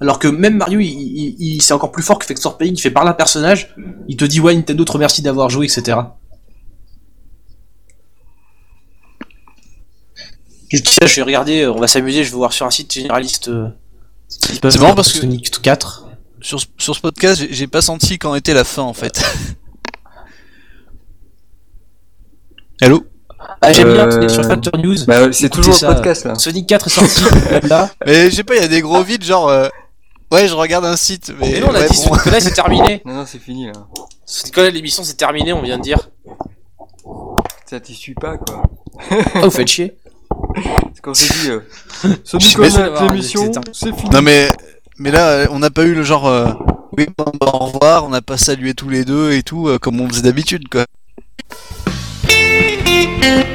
Alors 0.02 0.18
que 0.20 0.28
même 0.28 0.58
Mario, 0.58 0.80
il, 0.80 0.86
il- 0.88 1.36
il- 1.40 1.62
c'est 1.62 1.74
encore 1.74 1.92
plus 1.92 2.04
fort 2.04 2.18
que 2.20 2.26
Flex 2.26 2.42
for 2.42 2.58
Playing. 2.58 2.76
Il 2.76 2.82
fait 2.82 2.90
parler 2.92 3.10
un 3.12 3.14
personnage, 3.14 3.74
il 4.08 4.18
te 4.18 4.26
dit 4.26 4.40
ouais 4.40 4.56
Nintendo 4.56 4.84
te 4.84 4.92
remercie 4.92 5.22
d'avoir 5.22 5.50
joué, 5.50 5.66
etc. 5.68 5.98
Je 10.70 10.82
dis 10.82 10.92
ça, 10.92 11.06
je 11.06 11.16
vais 11.18 11.22
regarder, 11.24 11.62
euh, 11.64 11.74
on 11.74 11.80
va 11.80 11.88
s'amuser, 11.88 12.24
je 12.24 12.32
vais 12.32 12.38
voir 12.38 12.54
sur 12.54 12.66
un 12.66 12.72
site 12.72 12.92
généraliste. 12.94 13.50
euh, 13.50 13.68
ce 14.30 14.40
qui 14.48 14.56
se 14.56 14.60
passe 14.62 14.74
C'est 14.74 14.80
marrant 14.80 14.96
parce 14.96 15.12
que- 15.12 15.20
Sonic 15.20 15.62
4. 15.62 16.08
Sur, 16.42 16.60
ce- 16.62 16.66
sur 16.78 16.96
ce 16.96 17.02
podcast, 17.02 17.40
j'ai- 17.42 17.54
j'ai 17.54 17.68
pas 17.68 17.82
senti 17.82 18.18
quand 18.18 18.34
était 18.36 18.54
la 18.54 18.64
fin 18.64 18.82
en 18.82 18.94
fait. 18.94 19.22
Allô? 22.82 23.06
Ah, 23.62 23.72
j'aime 23.74 23.94
bien, 23.94 24.08
Euh, 24.08 24.22
c'est 24.28 24.30
sur 24.30 24.46
Factor 24.46 24.80
News. 24.80 24.96
Bah, 25.08 25.32
c'est 25.32 25.50
toujours 25.50 25.76
le 25.82 25.88
podcast 25.96 26.26
là. 26.26 26.36
Sonic 26.36 26.68
4 26.68 26.88
est 26.88 26.90
sorti, 26.90 27.24
là. 27.70 27.90
Mais 28.06 28.30
je 28.32 28.36
sais 28.36 28.44
pas, 28.44 28.56
il 28.56 28.62
y 28.62 28.66
a 28.66 28.68
des 28.68 28.82
gros 28.82 29.04
vides 29.04 29.24
genre. 29.24 29.50
euh, 29.50 29.68
Ouais, 30.32 30.48
je 30.48 30.54
regarde 30.56 30.86
un 30.86 30.96
site, 30.96 31.34
mais. 31.40 31.52
Et 31.52 31.60
nous 31.60 31.68
on 31.68 31.76
a 31.76 31.80
ouais, 31.82 31.88
dit 31.90 31.98
bon. 32.08 32.16
Sonic 32.16 32.28
Online 32.28 32.42
c'est 32.42 32.54
terminé. 32.54 33.02
Non, 33.06 33.14
non, 33.14 33.26
c'est 33.26 33.40
fini 33.40 33.68
là. 33.68 33.74
Sonic 34.26 34.58
Online, 34.58 34.74
l'émission 34.74 35.04
c'est 35.04 35.16
terminé, 35.18 35.52
on 35.54 35.62
vient 35.62 35.78
de 35.78 35.84
dire. 35.84 36.10
Ça 37.66 37.80
t'y 37.80 37.94
suit 37.96 38.16
pas 38.16 38.38
quoi. 38.38 38.64
Ah, 39.36 39.42
vous 39.44 39.52
faites 39.52 39.68
chier. 39.68 39.96
C'est 40.94 41.02
quand 41.02 41.14
j'ai 41.14 41.28
dit 41.28 41.50
euh, 41.52 41.60
Sonic 42.24 42.58
l'émission, 43.02 43.52
c'est 43.74 43.94
fini. 43.96 44.10
Non 44.12 44.22
mais. 44.22 44.50
Mais 44.98 45.12
là, 45.12 45.28
euh, 45.30 45.48
on 45.52 45.60
n'a 45.60 45.70
pas 45.70 45.84
eu 45.84 45.94
le 45.94 46.04
genre. 46.04 46.28
euh, 46.28 46.52
Oui, 46.98 47.08
bon, 47.18 47.26
bah, 47.40 47.52
au 47.54 47.66
revoir, 47.68 48.06
on 48.06 48.10
n'a 48.10 48.22
pas 48.22 48.38
salué 48.38 48.74
tous 48.74 48.88
les 48.90 49.04
deux 49.06 49.32
et 49.32 49.44
tout, 49.44 49.68
euh, 49.68 49.78
comme 49.80 50.00
on 50.00 50.08
faisait 50.08 50.22
d'habitude 50.22 50.68
quoi. 50.70 50.86
Thank 52.84 53.46
you. 53.48 53.51